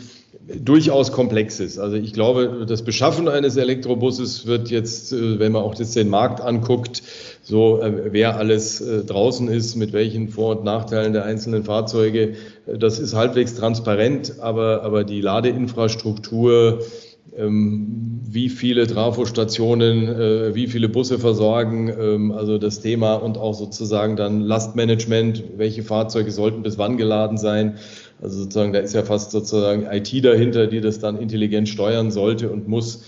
durchaus 0.58 1.12
komplex 1.12 1.60
ist. 1.60 1.78
Also 1.78 1.96
ich 1.96 2.12
glaube, 2.12 2.64
das 2.66 2.82
Beschaffen 2.82 3.28
eines 3.28 3.56
Elektrobusses 3.56 4.46
wird 4.46 4.70
jetzt, 4.70 5.12
äh, 5.12 5.38
wenn 5.38 5.52
man 5.52 5.62
auch 5.62 5.74
das 5.74 5.92
den 5.92 6.08
Markt 6.08 6.40
anguckt, 6.40 7.02
so 7.42 7.80
äh, 7.80 8.12
wer 8.12 8.36
alles 8.36 8.80
äh, 8.80 9.04
draußen 9.04 9.48
ist, 9.48 9.76
mit 9.76 9.92
welchen 9.92 10.28
Vor- 10.28 10.58
und 10.58 10.64
Nachteilen 10.64 11.12
der 11.12 11.24
einzelnen 11.24 11.64
Fahrzeuge, 11.64 12.34
das 12.66 12.98
ist 12.98 13.14
halbwegs 13.14 13.54
transparent, 13.54 14.34
aber, 14.40 14.82
aber 14.82 15.04
die 15.04 15.20
Ladeinfrastruktur, 15.20 16.80
ähm, 17.36 18.20
wie 18.32 18.48
viele 18.48 18.86
Trafostationen, 18.86 20.54
wie 20.54 20.68
viele 20.68 20.88
Busse 20.88 21.18
versorgen, 21.18 21.88
ähm, 21.88 22.30
also 22.30 22.58
das 22.58 22.80
Thema 22.80 23.14
und 23.14 23.38
auch 23.38 23.54
sozusagen 23.54 24.14
dann 24.14 24.40
Lastmanagement, 24.40 25.42
welche 25.56 25.82
Fahrzeuge 25.82 26.30
sollten 26.30 26.62
bis 26.62 26.78
wann 26.78 26.96
geladen 26.96 27.38
sein 27.38 27.78
also 28.20 28.42
sozusagen, 28.42 28.72
da 28.72 28.80
ist 28.80 28.94
ja 28.94 29.02
fast 29.02 29.30
sozusagen 29.30 29.86
IT 29.90 30.24
dahinter, 30.24 30.66
die 30.66 30.80
das 30.80 30.98
dann 30.98 31.18
intelligent 31.18 31.68
steuern 31.68 32.10
sollte 32.10 32.50
und 32.50 32.68
muss. 32.68 33.04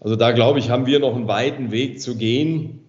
Also 0.00 0.16
da 0.16 0.32
glaube 0.32 0.58
ich, 0.58 0.70
haben 0.70 0.86
wir 0.86 1.00
noch 1.00 1.14
einen 1.14 1.28
weiten 1.28 1.70
Weg 1.70 2.00
zu 2.00 2.16
gehen. 2.16 2.80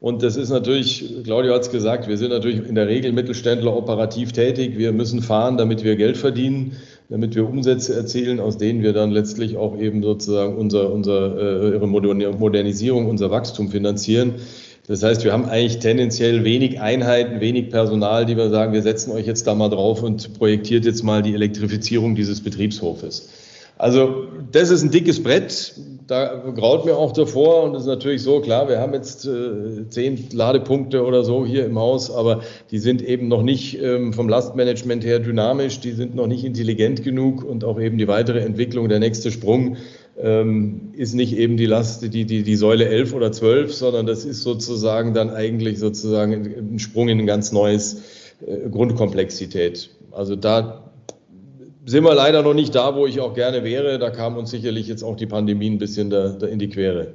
Und 0.00 0.22
das 0.22 0.36
ist 0.36 0.50
natürlich, 0.50 1.24
Claudio 1.24 1.54
hat 1.54 1.62
es 1.62 1.70
gesagt, 1.70 2.06
wir 2.06 2.16
sind 2.16 2.30
natürlich 2.30 2.64
in 2.68 2.76
der 2.76 2.86
Regel 2.86 3.12
Mittelständler 3.12 3.76
operativ 3.76 4.32
tätig. 4.32 4.78
Wir 4.78 4.92
müssen 4.92 5.22
fahren, 5.22 5.56
damit 5.56 5.82
wir 5.82 5.96
Geld 5.96 6.16
verdienen, 6.16 6.76
damit 7.08 7.34
wir 7.34 7.48
Umsätze 7.48 7.94
erzielen, 7.94 8.38
aus 8.38 8.58
denen 8.58 8.82
wir 8.82 8.92
dann 8.92 9.10
letztlich 9.10 9.56
auch 9.56 9.76
eben 9.76 10.02
sozusagen 10.02 10.56
unser, 10.56 10.92
unser, 10.92 11.74
äh, 11.74 11.86
Modernisierung, 11.86 13.06
unser 13.06 13.32
Wachstum 13.32 13.70
finanzieren. 13.70 14.34
Das 14.88 15.02
heißt, 15.02 15.22
wir 15.22 15.34
haben 15.34 15.44
eigentlich 15.44 15.80
tendenziell 15.80 16.44
wenig 16.44 16.80
Einheiten, 16.80 17.40
wenig 17.40 17.68
Personal, 17.68 18.24
die 18.24 18.38
wir 18.38 18.48
sagen, 18.48 18.72
wir 18.72 18.80
setzen 18.80 19.12
euch 19.12 19.26
jetzt 19.26 19.46
da 19.46 19.54
mal 19.54 19.68
drauf 19.68 20.02
und 20.02 20.38
projektiert 20.38 20.86
jetzt 20.86 21.04
mal 21.04 21.20
die 21.20 21.34
Elektrifizierung 21.34 22.14
dieses 22.14 22.42
Betriebshofes. 22.42 23.28
Also 23.76 24.24
das 24.50 24.70
ist 24.70 24.82
ein 24.82 24.90
dickes 24.90 25.22
Brett, 25.22 25.74
da 26.08 26.42
graut 26.56 26.86
mir 26.86 26.96
auch 26.96 27.12
davor 27.12 27.64
und 27.64 27.74
es 27.74 27.82
ist 27.82 27.86
natürlich 27.86 28.22
so, 28.22 28.40
klar, 28.40 28.68
wir 28.68 28.80
haben 28.80 28.94
jetzt 28.94 29.26
äh, 29.26 29.88
zehn 29.90 30.30
Ladepunkte 30.32 31.04
oder 31.04 31.22
so 31.22 31.44
hier 31.44 31.66
im 31.66 31.78
Haus, 31.78 32.10
aber 32.10 32.40
die 32.70 32.78
sind 32.78 33.02
eben 33.02 33.28
noch 33.28 33.42
nicht 33.42 33.80
ähm, 33.80 34.14
vom 34.14 34.28
Lastmanagement 34.28 35.04
her 35.04 35.20
dynamisch, 35.20 35.80
die 35.80 35.92
sind 35.92 36.16
noch 36.16 36.26
nicht 36.26 36.44
intelligent 36.44 37.04
genug 37.04 37.44
und 37.44 37.62
auch 37.62 37.78
eben 37.78 37.98
die 37.98 38.08
weitere 38.08 38.40
Entwicklung, 38.40 38.88
der 38.88 39.00
nächste 39.00 39.30
Sprung 39.30 39.76
ähm, 40.20 40.92
ist 40.94 41.14
nicht 41.14 41.36
eben 41.36 41.56
die 41.56 41.66
Last, 41.66 42.02
die, 42.02 42.24
die, 42.24 42.42
die 42.42 42.56
Säule 42.56 42.88
11 42.88 43.12
oder 43.12 43.30
12, 43.32 43.72
sondern 43.72 44.06
das 44.06 44.24
ist 44.24 44.42
sozusagen 44.42 45.14
dann 45.14 45.30
eigentlich 45.30 45.78
sozusagen 45.78 46.72
ein 46.74 46.78
Sprung 46.78 47.08
in 47.08 47.20
ein 47.20 47.26
ganz 47.26 47.52
neues 47.52 48.02
äh, 48.46 48.68
Grundkomplexität. 48.68 49.90
Also 50.10 50.34
da 50.34 50.90
sind 51.84 52.04
wir 52.04 52.14
leider 52.14 52.42
noch 52.42 52.54
nicht 52.54 52.74
da, 52.74 52.96
wo 52.96 53.06
ich 53.06 53.20
auch 53.20 53.34
gerne 53.34 53.64
wäre. 53.64 53.98
Da 53.98 54.10
kam 54.10 54.36
uns 54.36 54.50
sicherlich 54.50 54.88
jetzt 54.88 55.02
auch 55.02 55.16
die 55.16 55.26
Pandemie 55.26 55.70
ein 55.70 55.78
bisschen 55.78 56.10
da, 56.10 56.30
da 56.30 56.46
in 56.46 56.58
die 56.58 56.68
Quere. 56.68 57.14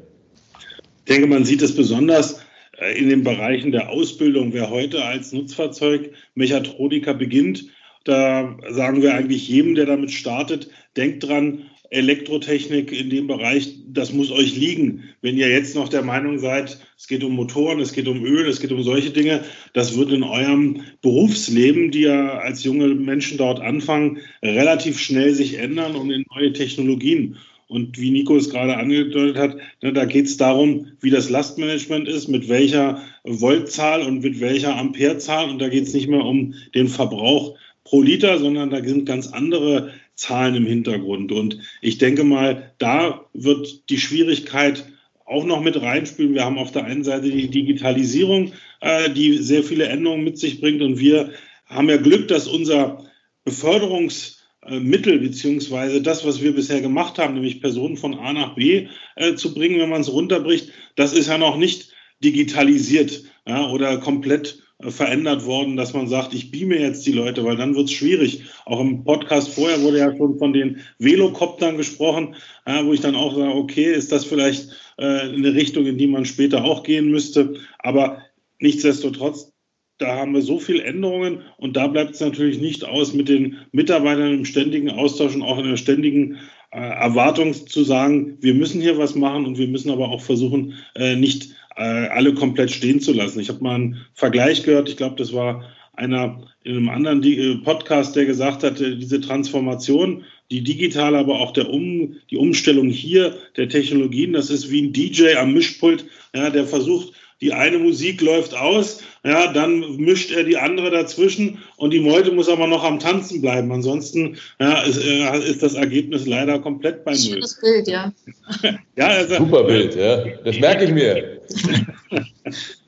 Ich 1.05 1.13
denke, 1.13 1.27
man 1.27 1.43
sieht 1.43 1.61
es 1.61 1.75
besonders 1.75 2.39
äh, 2.77 2.97
in 2.97 3.09
den 3.09 3.23
Bereichen 3.23 3.71
der 3.71 3.89
Ausbildung. 3.89 4.53
Wer 4.53 4.69
heute 4.69 5.03
als 5.03 5.33
Nutzfahrzeugmechatroniker 5.33 7.13
beginnt, 7.13 7.65
da 8.05 8.57
sagen 8.69 9.01
wir 9.01 9.13
eigentlich 9.13 9.47
jedem, 9.47 9.75
der 9.75 9.85
damit 9.85 10.11
startet, 10.11 10.69
denkt 10.97 11.27
dran, 11.27 11.63
Elektrotechnik 11.93 12.91
in 12.91 13.09
dem 13.09 13.27
Bereich, 13.27 13.75
das 13.87 14.11
muss 14.11 14.31
euch 14.31 14.55
liegen. 14.55 15.03
Wenn 15.21 15.37
ihr 15.37 15.49
jetzt 15.49 15.75
noch 15.75 15.89
der 15.89 16.01
Meinung 16.01 16.39
seid, 16.39 16.79
es 16.97 17.07
geht 17.07 17.23
um 17.23 17.33
Motoren, 17.33 17.79
es 17.79 17.93
geht 17.93 18.07
um 18.07 18.25
Öl, 18.25 18.47
es 18.47 18.59
geht 18.59 18.71
um 18.71 18.81
solche 18.83 19.11
Dinge, 19.11 19.43
das 19.73 19.97
wird 19.97 20.11
in 20.11 20.23
eurem 20.23 20.81
Berufsleben, 21.01 21.91
die 21.91 22.01
ja 22.01 22.39
als 22.39 22.63
junge 22.63 22.87
Menschen 22.87 23.37
dort 23.37 23.59
anfangen, 23.59 24.19
relativ 24.41 24.99
schnell 24.99 25.33
sich 25.33 25.59
ändern 25.59 25.95
und 25.95 26.11
in 26.11 26.25
neue 26.33 26.51
Technologien. 26.51 27.37
Und 27.67 27.99
wie 27.99 28.11
Nico 28.11 28.35
es 28.37 28.49
gerade 28.49 28.77
angedeutet 28.77 29.37
hat, 29.37 29.57
ne, 29.81 29.93
da 29.93 30.05
geht 30.05 30.25
es 30.25 30.37
darum, 30.37 30.87
wie 31.01 31.09
das 31.09 31.29
Lastmanagement 31.29 32.07
ist, 32.07 32.27
mit 32.27 32.49
welcher 32.49 33.01
Voltzahl 33.23 34.01
und 34.03 34.23
mit 34.23 34.39
welcher 34.41 34.75
Amperezahl. 34.77 35.49
Und 35.49 35.59
da 35.59 35.69
geht 35.69 35.83
es 35.83 35.93
nicht 35.93 36.07
mehr 36.07 36.23
um 36.23 36.53
den 36.75 36.87
Verbrauch 36.87 37.55
pro 37.83 38.01
Liter, 38.01 38.37
sondern 38.37 38.69
da 38.69 38.83
sind 38.83 39.05
ganz 39.05 39.27
andere 39.27 39.91
Zahlen 40.15 40.55
im 40.55 40.65
Hintergrund. 40.65 41.31
Und 41.31 41.59
ich 41.81 41.97
denke 41.97 42.23
mal, 42.23 42.73
da 42.77 43.25
wird 43.33 43.89
die 43.89 43.97
Schwierigkeit 43.97 44.85
auch 45.25 45.45
noch 45.45 45.61
mit 45.61 45.81
reinspielen. 45.81 46.33
Wir 46.33 46.45
haben 46.45 46.57
auf 46.57 46.71
der 46.71 46.85
einen 46.85 47.03
Seite 47.03 47.29
die 47.29 47.49
Digitalisierung, 47.49 48.53
äh, 48.81 49.09
die 49.09 49.37
sehr 49.37 49.63
viele 49.63 49.85
Änderungen 49.85 50.23
mit 50.23 50.37
sich 50.37 50.61
bringt. 50.61 50.81
Und 50.81 50.99
wir 50.99 51.31
haben 51.65 51.89
ja 51.89 51.97
Glück, 51.97 52.27
dass 52.27 52.47
unser 52.47 53.05
Beförderungsmittel 53.43 55.19
beziehungsweise 55.19 56.01
das, 56.01 56.25
was 56.25 56.41
wir 56.41 56.53
bisher 56.53 56.81
gemacht 56.81 57.17
haben, 57.17 57.33
nämlich 57.33 57.61
Personen 57.61 57.97
von 57.97 58.19
A 58.19 58.33
nach 58.33 58.55
B 58.55 58.87
äh, 59.15 59.35
zu 59.35 59.53
bringen, 59.53 59.79
wenn 59.79 59.89
man 59.89 60.01
es 60.01 60.11
runterbricht, 60.11 60.71
das 60.95 61.13
ist 61.13 61.27
ja 61.27 61.37
noch 61.37 61.57
nicht 61.57 61.91
digitalisiert 62.23 63.23
oder 63.45 63.97
komplett 63.97 64.63
verändert 64.81 65.45
worden, 65.45 65.77
dass 65.77 65.93
man 65.93 66.07
sagt, 66.07 66.33
ich 66.33 66.51
beame 66.51 66.79
jetzt 66.79 67.05
die 67.05 67.11
Leute, 67.11 67.43
weil 67.43 67.55
dann 67.55 67.75
wird 67.75 67.85
es 67.85 67.93
schwierig. 67.93 68.43
Auch 68.65 68.79
im 68.79 69.03
Podcast 69.03 69.49
vorher 69.49 69.81
wurde 69.81 69.99
ja 69.99 70.15
schon 70.15 70.37
von 70.37 70.53
den 70.53 70.79
Velocoptern 70.99 71.77
gesprochen, 71.77 72.35
äh, 72.65 72.83
wo 72.83 72.93
ich 72.93 73.01
dann 73.01 73.15
auch 73.15 73.35
sage, 73.35 73.53
okay, 73.53 73.93
ist 73.93 74.11
das 74.11 74.25
vielleicht 74.25 74.69
äh, 74.97 75.05
eine 75.05 75.53
Richtung, 75.53 75.85
in 75.85 75.97
die 75.97 76.07
man 76.07 76.25
später 76.25 76.63
auch 76.63 76.83
gehen 76.83 77.09
müsste. 77.09 77.55
Aber 77.79 78.19
nichtsdestotrotz, 78.59 79.51
da 79.99 80.17
haben 80.17 80.33
wir 80.33 80.41
so 80.41 80.59
viele 80.59 80.83
Änderungen 80.83 81.43
und 81.57 81.77
da 81.77 81.87
bleibt 81.87 82.15
es 82.15 82.19
natürlich 82.19 82.59
nicht 82.59 82.83
aus, 82.83 83.13
mit 83.13 83.29
den 83.29 83.57
Mitarbeitern 83.71 84.33
im 84.33 84.45
ständigen 84.45 84.89
Austausch 84.89 85.35
und 85.35 85.43
auch 85.43 85.59
in 85.59 85.69
der 85.69 85.77
ständigen 85.77 86.39
äh, 86.71 86.79
Erwartung 86.79 87.53
zu 87.53 87.83
sagen, 87.83 88.37
wir 88.41 88.55
müssen 88.55 88.81
hier 88.81 88.97
was 88.97 89.13
machen 89.13 89.45
und 89.45 89.59
wir 89.59 89.67
müssen 89.67 89.91
aber 89.91 90.09
auch 90.09 90.21
versuchen, 90.21 90.73
äh, 90.95 91.15
nicht 91.15 91.51
äh, 91.75 92.07
alle 92.07 92.33
komplett 92.33 92.71
stehen 92.71 92.99
zu 92.99 93.13
lassen. 93.13 93.39
Ich 93.39 93.49
habe 93.49 93.63
mal 93.63 93.75
einen 93.75 94.05
Vergleich 94.13 94.63
gehört, 94.63 94.89
ich 94.89 94.97
glaube, 94.97 95.15
das 95.17 95.33
war 95.33 95.63
einer 95.93 96.41
in 96.63 96.77
einem 96.77 96.89
anderen 96.89 97.23
äh, 97.23 97.55
Podcast, 97.57 98.15
der 98.15 98.25
gesagt 98.25 98.63
hat, 98.63 98.79
diese 98.79 99.21
Transformation, 99.21 100.23
die 100.51 100.61
digitale, 100.61 101.17
aber 101.17 101.39
auch 101.39 101.51
der 101.51 101.69
um, 101.69 102.15
die 102.29 102.37
Umstellung 102.37 102.89
hier 102.89 103.35
der 103.57 103.69
Technologien. 103.69 104.33
Das 104.33 104.49
ist 104.49 104.69
wie 104.69 104.81
ein 104.81 104.93
DJ 104.93 105.35
am 105.35 105.53
Mischpult, 105.53 106.05
ja, 106.35 106.49
der 106.49 106.65
versucht, 106.65 107.13
die 107.41 107.51
eine 107.53 107.77
Musik 107.77 108.21
läuft 108.21 108.55
aus, 108.55 109.01
ja, 109.25 109.51
dann 109.51 109.97
mischt 109.97 110.31
er 110.31 110.43
die 110.43 110.57
andere 110.57 110.91
dazwischen 110.91 111.59
und 111.77 111.91
die 111.91 111.99
Meute 111.99 112.31
muss 112.31 112.47
aber 112.47 112.67
noch 112.67 112.83
am 112.83 112.99
Tanzen 112.99 113.41
bleiben. 113.41 113.71
Ansonsten 113.71 114.37
ja, 114.59 114.81
ist, 114.83 115.03
äh, 115.03 115.49
ist, 115.49 115.61
das 115.61 115.73
Ergebnis 115.73 116.25
leider 116.25 116.59
komplett 116.59 117.03
bei 117.03 117.11
Null. 117.11 117.19
Schönes 117.19 117.59
Bild, 117.59 117.87
ja. 117.87 118.13
ja 118.95 119.07
also, 119.07 119.35
Super 119.37 119.63
Bild, 119.65 119.95
ja. 119.95 120.23
Das 120.45 120.57
merke 120.59 120.85
ich 120.85 120.91
mir. 120.91 121.41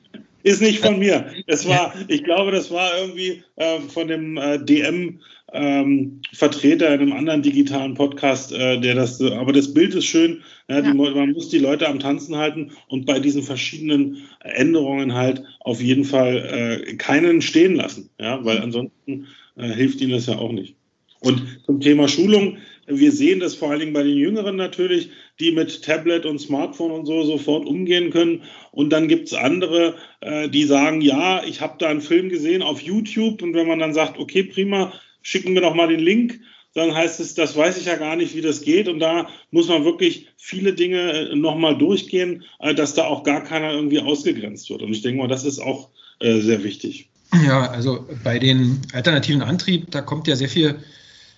ist 0.46 0.62
nicht 0.62 0.78
von 0.78 1.00
mir. 1.00 1.26
Es 1.48 1.66
war, 1.66 1.92
ich 2.06 2.22
glaube, 2.22 2.52
das 2.52 2.70
war 2.70 2.96
irgendwie 3.00 3.42
äh, 3.56 3.80
von 3.80 4.06
dem 4.06 4.36
äh, 4.36 4.64
DM 4.64 5.18
ähm, 5.52 6.20
Vertreter 6.32 6.94
in 6.94 7.00
einem 7.00 7.12
anderen 7.12 7.42
digitalen 7.42 7.94
Podcast, 7.94 8.52
äh, 8.52 8.80
der 8.80 8.94
das, 8.94 9.20
aber 9.20 9.52
das 9.52 9.74
Bild 9.74 9.94
ist 9.96 10.04
schön. 10.04 10.42
Ja, 10.68 10.82
die, 10.82 10.92
man 10.92 11.32
muss 11.32 11.48
die 11.48 11.58
Leute 11.58 11.88
am 11.88 11.98
Tanzen 11.98 12.36
halten 12.36 12.70
und 12.88 13.06
bei 13.06 13.18
diesen 13.18 13.42
verschiedenen 13.42 14.18
Änderungen 14.40 15.14
halt 15.14 15.42
auf 15.60 15.82
jeden 15.82 16.04
Fall 16.04 16.84
äh, 16.86 16.94
keinen 16.94 17.42
stehen 17.42 17.74
lassen, 17.74 18.10
ja, 18.20 18.44
weil 18.44 18.58
ansonsten 18.58 19.26
äh, 19.56 19.68
hilft 19.68 20.00
ihnen 20.00 20.12
das 20.12 20.26
ja 20.26 20.38
auch 20.38 20.52
nicht. 20.52 20.76
Und 21.20 21.42
zum 21.66 21.80
Thema 21.80 22.06
Schulung, 22.06 22.58
wir 22.86 23.12
sehen 23.12 23.40
das 23.40 23.54
vor 23.54 23.70
allen 23.70 23.80
Dingen 23.80 23.92
bei 23.92 24.02
den 24.02 24.16
Jüngeren 24.16 24.56
natürlich, 24.56 25.10
die 25.40 25.52
mit 25.52 25.82
Tablet 25.82 26.24
und 26.24 26.40
Smartphone 26.40 26.92
und 26.92 27.06
so 27.06 27.24
sofort 27.24 27.66
umgehen 27.66 28.10
können. 28.10 28.42
Und 28.70 28.90
dann 28.90 29.08
gibt 29.08 29.28
es 29.28 29.34
andere, 29.34 29.96
äh, 30.20 30.48
die 30.48 30.64
sagen, 30.64 31.00
ja, 31.00 31.44
ich 31.44 31.60
habe 31.60 31.76
da 31.78 31.88
einen 31.88 32.00
Film 32.00 32.28
gesehen 32.28 32.62
auf 32.62 32.80
YouTube 32.80 33.42
und 33.42 33.54
wenn 33.54 33.66
man 33.66 33.78
dann 33.78 33.94
sagt, 33.94 34.18
okay, 34.18 34.44
prima, 34.44 34.92
schicken 35.22 35.54
wir 35.54 35.62
doch 35.62 35.74
mal 35.74 35.88
den 35.88 36.00
Link. 36.00 36.40
Dann 36.74 36.94
heißt 36.94 37.20
es, 37.20 37.34
das 37.34 37.56
weiß 37.56 37.78
ich 37.78 37.86
ja 37.86 37.96
gar 37.96 38.16
nicht, 38.16 38.36
wie 38.36 38.42
das 38.42 38.60
geht. 38.60 38.86
Und 38.86 39.00
da 39.00 39.28
muss 39.50 39.68
man 39.68 39.84
wirklich 39.84 40.28
viele 40.36 40.74
Dinge 40.74 41.30
äh, 41.30 41.34
nochmal 41.34 41.76
durchgehen, 41.78 42.44
äh, 42.60 42.74
dass 42.74 42.94
da 42.94 43.06
auch 43.06 43.24
gar 43.24 43.42
keiner 43.42 43.72
irgendwie 43.72 44.00
ausgegrenzt 44.00 44.70
wird. 44.70 44.82
Und 44.82 44.92
ich 44.92 45.02
denke 45.02 45.18
mal, 45.18 45.28
das 45.28 45.44
ist 45.44 45.58
auch 45.58 45.88
äh, 46.20 46.40
sehr 46.40 46.62
wichtig. 46.62 47.08
Ja, 47.44 47.70
also 47.70 48.06
bei 48.22 48.38
den 48.38 48.82
alternativen 48.92 49.42
Antrieb, 49.42 49.90
da 49.90 50.00
kommt 50.00 50.28
ja 50.28 50.36
sehr 50.36 50.48
viel 50.48 50.76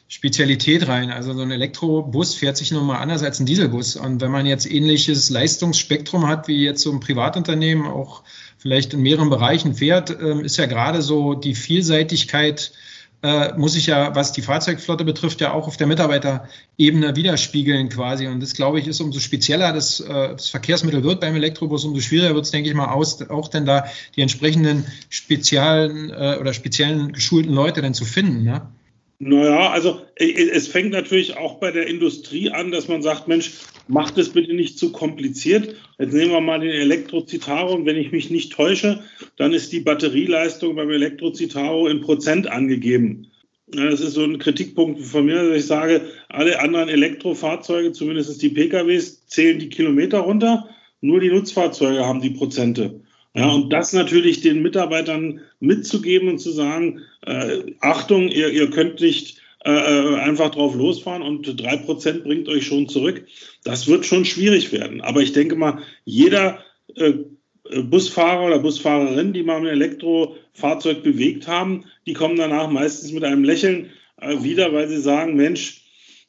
Spezialität 0.09 0.89
rein. 0.89 1.11
Also 1.11 1.35
so 1.35 1.43
ein 1.43 1.51
Elektrobus 1.51 2.35
fährt 2.35 2.57
sich 2.57 2.73
nochmal 2.73 3.03
anders 3.03 3.23
als 3.23 3.41
ein 3.41 3.47
Dieselbus. 3.47 3.97
Und 3.97 4.21
wenn 4.23 4.31
man 4.31 4.47
jetzt 4.47 4.71
ähnliches 4.71 5.29
Leistungsspektrum 5.29 6.27
hat, 6.27 6.49
wie 6.49 6.65
jetzt 6.65 6.83
so 6.83 6.91
ein 6.91 7.01
Privatunternehmen 7.01 7.87
auch 7.87 8.23
vielleicht 8.57 8.95
in 8.95 9.03
mehreren 9.03 9.29
Bereichen 9.29 9.75
fährt, 9.75 10.11
ähm, 10.11 10.41
ist 10.41 10.57
ja 10.57 10.67
gerade 10.67 11.03
so 11.03 11.35
die 11.35 11.55
Vielseitigkeit 11.55 12.73
äh, 13.21 13.53
muss 13.57 13.75
ich 13.75 13.87
ja, 13.87 14.15
was 14.15 14.33
die 14.33 14.43
Fahrzeugflotte 14.43 15.05
betrifft, 15.05 15.41
ja 15.41 15.53
auch 15.53 15.67
auf 15.67 15.77
der 15.77 15.89
Mitarbeiterebene 15.89 17.17
widerspiegeln 17.17 17.89
quasi. 17.89 18.29
Und 18.29 18.41
das, 18.41 18.55
glaube 18.55 18.79
ich, 18.79 18.87
ist 18.87 19.01
umso 19.01 19.19
spezieller 19.19 19.73
das, 19.73 20.01
äh, 20.01 20.29
das 20.31 20.49
Verkehrsmittel 20.49 21.03
wird 21.03 21.21
beim 21.21 21.35
Elektrobus, 21.35 21.85
umso 21.85 22.01
schwieriger 22.01 22.35
wird 22.35 22.45
es, 22.45 22.53
denke 22.53 22.71
ich 22.71 22.77
mal, 22.77 22.93
aus, 22.93 23.21
auch 23.29 23.49
denn 23.49 23.67
da 23.67 23.87
die 24.15 24.23
entsprechenden 24.23 24.87
speziellen 25.09 26.11
äh, 26.11 26.39
oder 26.41 26.53
speziellen 26.53 27.13
geschulten 27.13 27.53
Leute 27.53 27.83
dann 27.83 27.95
zu 27.95 28.05
finden. 28.05 28.45
Ne? 28.45 28.69
Naja, 29.21 29.71
also 29.71 30.03
es 30.15 30.69
fängt 30.69 30.91
natürlich 30.91 31.37
auch 31.37 31.59
bei 31.59 31.73
der 31.73 31.89
Industrie 31.89 32.51
an, 32.51 32.71
dass 32.71 32.87
man 32.87 33.03
sagt, 33.03 33.27
Mensch, 33.27 33.51
macht 33.89 34.17
es 34.17 34.29
bitte 34.29 34.55
nicht 34.55 34.79
zu 34.79 34.93
kompliziert. 34.93 35.75
Jetzt 35.99 36.13
nehmen 36.13 36.31
wir 36.31 36.41
mal 36.41 36.61
den 36.61 36.71
Elektrocitaro 36.71 37.75
und 37.75 37.85
wenn 37.85 37.97
ich 37.97 38.13
mich 38.13 38.31
nicht 38.31 38.53
täusche, 38.53 39.03
dann 39.37 39.53
ist 39.53 39.73
die 39.73 39.81
Batterieleistung 39.81 40.77
beim 40.77 40.91
Elektrocitaro 40.91 41.89
in 41.89 42.01
Prozent 42.01 42.47
angegeben. 42.47 43.27
Das 43.67 44.01
ist 44.01 44.13
so 44.13 44.23
ein 44.23 44.39
Kritikpunkt 44.39 45.01
von 45.01 45.27
mir, 45.27 45.43
dass 45.43 45.59
ich 45.59 45.67
sage, 45.67 46.01
alle 46.29 46.61
anderen 46.61 46.89
Elektrofahrzeuge, 46.89 47.93
zumindest 47.93 48.41
die 48.41 48.51
PKWs, 48.51 49.27
zählen 49.27 49.59
die 49.59 49.69
Kilometer 49.69 50.21
runter, 50.21 50.69
nur 51.01 51.21
die 51.21 51.31
Nutzfahrzeuge 51.31 52.07
haben 52.07 52.23
die 52.23 52.31
Prozente. 52.31 53.01
Ja, 53.39 53.51
und 53.51 53.73
das 53.73 53.93
natürlich 53.93 54.41
den 54.41 54.63
Mitarbeitern 54.63 55.43
mitzugeben 55.61 56.29
und 56.29 56.39
zu 56.39 56.51
sagen, 56.51 57.03
äh, 57.25 57.73
Achtung, 57.81 58.27
ihr, 58.27 58.51
ihr 58.51 58.69
könnt 58.69 59.01
nicht 59.01 59.41
äh, 59.65 59.71
äh 59.71 60.17
einfach 60.17 60.51
drauf 60.51 60.75
losfahren 60.75 61.23
und 61.23 61.63
drei 61.63 61.77
Prozent 61.77 62.25
bringt 62.25 62.49
euch 62.49 62.67
schon 62.67 62.89
zurück. 62.89 63.25
Das 63.63 63.87
wird 63.87 64.05
schon 64.07 64.25
schwierig 64.25 64.73
werden. 64.73 65.03
Aber 65.03 65.21
ich 65.21 65.35
denke 65.35 65.55
mal, 65.55 65.79
jeder 66.05 66.65
äh, 66.97 67.13
Busfahrer 67.85 68.47
oder 68.47 68.59
Busfahrerin, 68.59 69.33
die 69.33 69.45
mal 69.45 69.59
ein 69.59 69.67
Elektrofahrzeug 69.67 71.05
bewegt 71.05 71.47
haben, 71.47 71.85
die 72.07 72.15
kommen 72.15 72.37
danach 72.37 72.69
meistens 72.69 73.13
mit 73.13 73.23
einem 73.23 73.45
Lächeln 73.45 73.91
äh, 74.21 74.43
wieder, 74.43 74.73
weil 74.73 74.89
sie 74.89 75.01
sagen, 75.01 75.37
Mensch, 75.37 75.83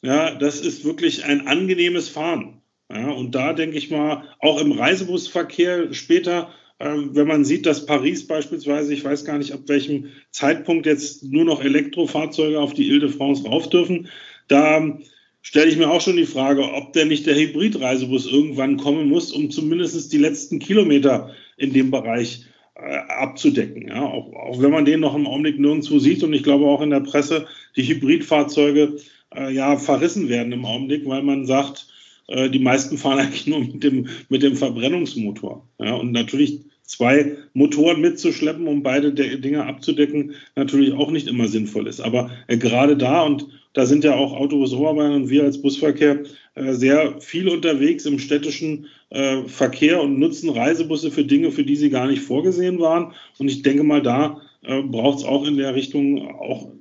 ja, 0.03 0.35
das 0.35 0.61
ist 0.61 0.85
wirklich 0.85 1.25
ein 1.25 1.47
angenehmes 1.47 2.07
Fahren. 2.07 2.61
Ja, 2.91 3.09
und 3.09 3.33
da 3.33 3.53
denke 3.53 3.79
ich 3.79 3.89
mal, 3.89 4.25
auch 4.39 4.61
im 4.61 4.73
Reisebusverkehr 4.73 5.91
später 5.93 6.53
wenn 6.79 7.27
man 7.27 7.43
sieht, 7.43 7.65
dass 7.65 7.85
Paris 7.85 8.25
beispielsweise, 8.25 8.93
ich 8.93 9.03
weiß 9.03 9.25
gar 9.25 9.37
nicht, 9.37 9.51
ab 9.51 9.61
welchem 9.67 10.11
Zeitpunkt 10.31 10.85
jetzt 10.85 11.23
nur 11.23 11.43
noch 11.43 11.61
Elektrofahrzeuge 11.61 12.59
auf 12.59 12.73
die 12.73 12.87
Ile-de-France 12.87 13.45
rauf 13.45 13.69
dürfen, 13.69 14.07
da 14.47 14.97
stelle 15.41 15.69
ich 15.69 15.77
mir 15.77 15.89
auch 15.89 16.01
schon 16.01 16.15
die 16.15 16.25
Frage, 16.25 16.63
ob 16.63 16.93
denn 16.93 17.09
nicht 17.09 17.25
der 17.25 17.35
Hybridreisebus 17.35 18.31
irgendwann 18.31 18.77
kommen 18.77 19.09
muss, 19.09 19.31
um 19.31 19.51
zumindest 19.51 20.11
die 20.13 20.17
letzten 20.17 20.59
Kilometer 20.59 21.33
in 21.57 21.73
dem 21.73 21.91
Bereich 21.91 22.45
äh, 22.75 22.97
abzudecken. 23.09 23.87
Ja, 23.87 24.05
auch, 24.05 24.33
auch, 24.33 24.61
wenn 24.61 24.71
man 24.71 24.85
den 24.85 25.01
noch 25.01 25.15
im 25.15 25.27
Augenblick 25.27 25.59
nirgendwo 25.59 25.99
sieht 25.99 26.23
und 26.23 26.33
ich 26.33 26.43
glaube 26.43 26.65
auch 26.65 26.81
in 26.81 26.91
der 26.91 27.01
Presse, 27.01 27.45
die 27.75 27.83
Hybridfahrzeuge 27.83 28.97
äh, 29.35 29.53
ja 29.53 29.77
verrissen 29.77 30.29
werden 30.29 30.53
im 30.53 30.65
Augenblick, 30.65 31.05
weil 31.05 31.23
man 31.23 31.45
sagt, 31.45 31.87
äh, 32.27 32.49
die 32.49 32.59
meisten 32.59 32.97
fahren 32.97 33.19
eigentlich 33.19 33.47
nur 33.47 33.59
mit 33.59 33.83
dem, 33.83 34.07
mit 34.29 34.43
dem 34.43 34.55
Verbrennungsmotor. 34.55 35.67
Ja, 35.79 35.95
und 35.95 36.11
natürlich 36.11 36.61
zwei 36.89 37.37
Motoren 37.53 38.01
mitzuschleppen, 38.01 38.67
um 38.67 38.81
beide 38.81 39.13
Dinge 39.13 39.65
abzudecken, 39.65 40.33
natürlich 40.55 40.93
auch 40.93 41.11
nicht 41.11 41.27
immer 41.27 41.47
sinnvoll 41.47 41.87
ist. 41.87 41.99
Aber 41.99 42.31
äh, 42.47 42.57
gerade 42.57 42.97
da, 42.97 43.21
und 43.21 43.47
da 43.73 43.85
sind 43.85 44.03
ja 44.03 44.15
auch 44.15 44.33
Autobus 44.33 44.73
Oberbayern 44.73 45.13
und 45.13 45.29
wir 45.29 45.43
als 45.43 45.61
Busverkehr 45.61 46.23
äh, 46.55 46.73
sehr 46.73 47.21
viel 47.21 47.47
unterwegs 47.47 48.07
im 48.07 48.17
städtischen 48.17 48.87
äh, 49.11 49.43
Verkehr 49.43 50.01
und 50.01 50.17
nutzen 50.17 50.49
Reisebusse 50.49 51.11
für 51.11 51.23
Dinge, 51.23 51.51
für 51.51 51.63
die 51.63 51.75
sie 51.75 51.91
gar 51.91 52.07
nicht 52.07 52.23
vorgesehen 52.23 52.79
waren. 52.79 53.13
Und 53.37 53.49
ich 53.49 53.61
denke 53.61 53.83
mal, 53.83 54.01
da 54.01 54.41
äh, 54.63 54.81
braucht 54.81 55.19
es 55.19 55.25
auch 55.25 55.45
in 55.45 55.57
der 55.57 55.75
Richtung 55.75 56.27
auch 56.39 56.71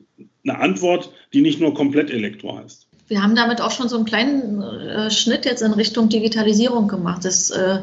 eine 0.43 0.59
Antwort, 0.59 1.13
die 1.35 1.43
nicht 1.43 1.61
nur 1.61 1.75
komplett 1.75 2.11
Elektro 2.11 2.57
heißt. 2.57 2.87
Wir 3.09 3.23
haben 3.23 3.35
damit 3.35 3.61
auch 3.61 3.73
schon 3.73 3.91
so 3.91 3.97
einen 3.97 4.07
kleinen 4.07 4.63
äh, 4.63 5.11
Schnitt 5.11 5.45
jetzt 5.45 5.61
in 5.61 5.73
Richtung 5.73 6.09
Digitalisierung 6.09 6.89
gemacht. 6.89 7.27
Das 7.27 7.51
äh, 7.51 7.81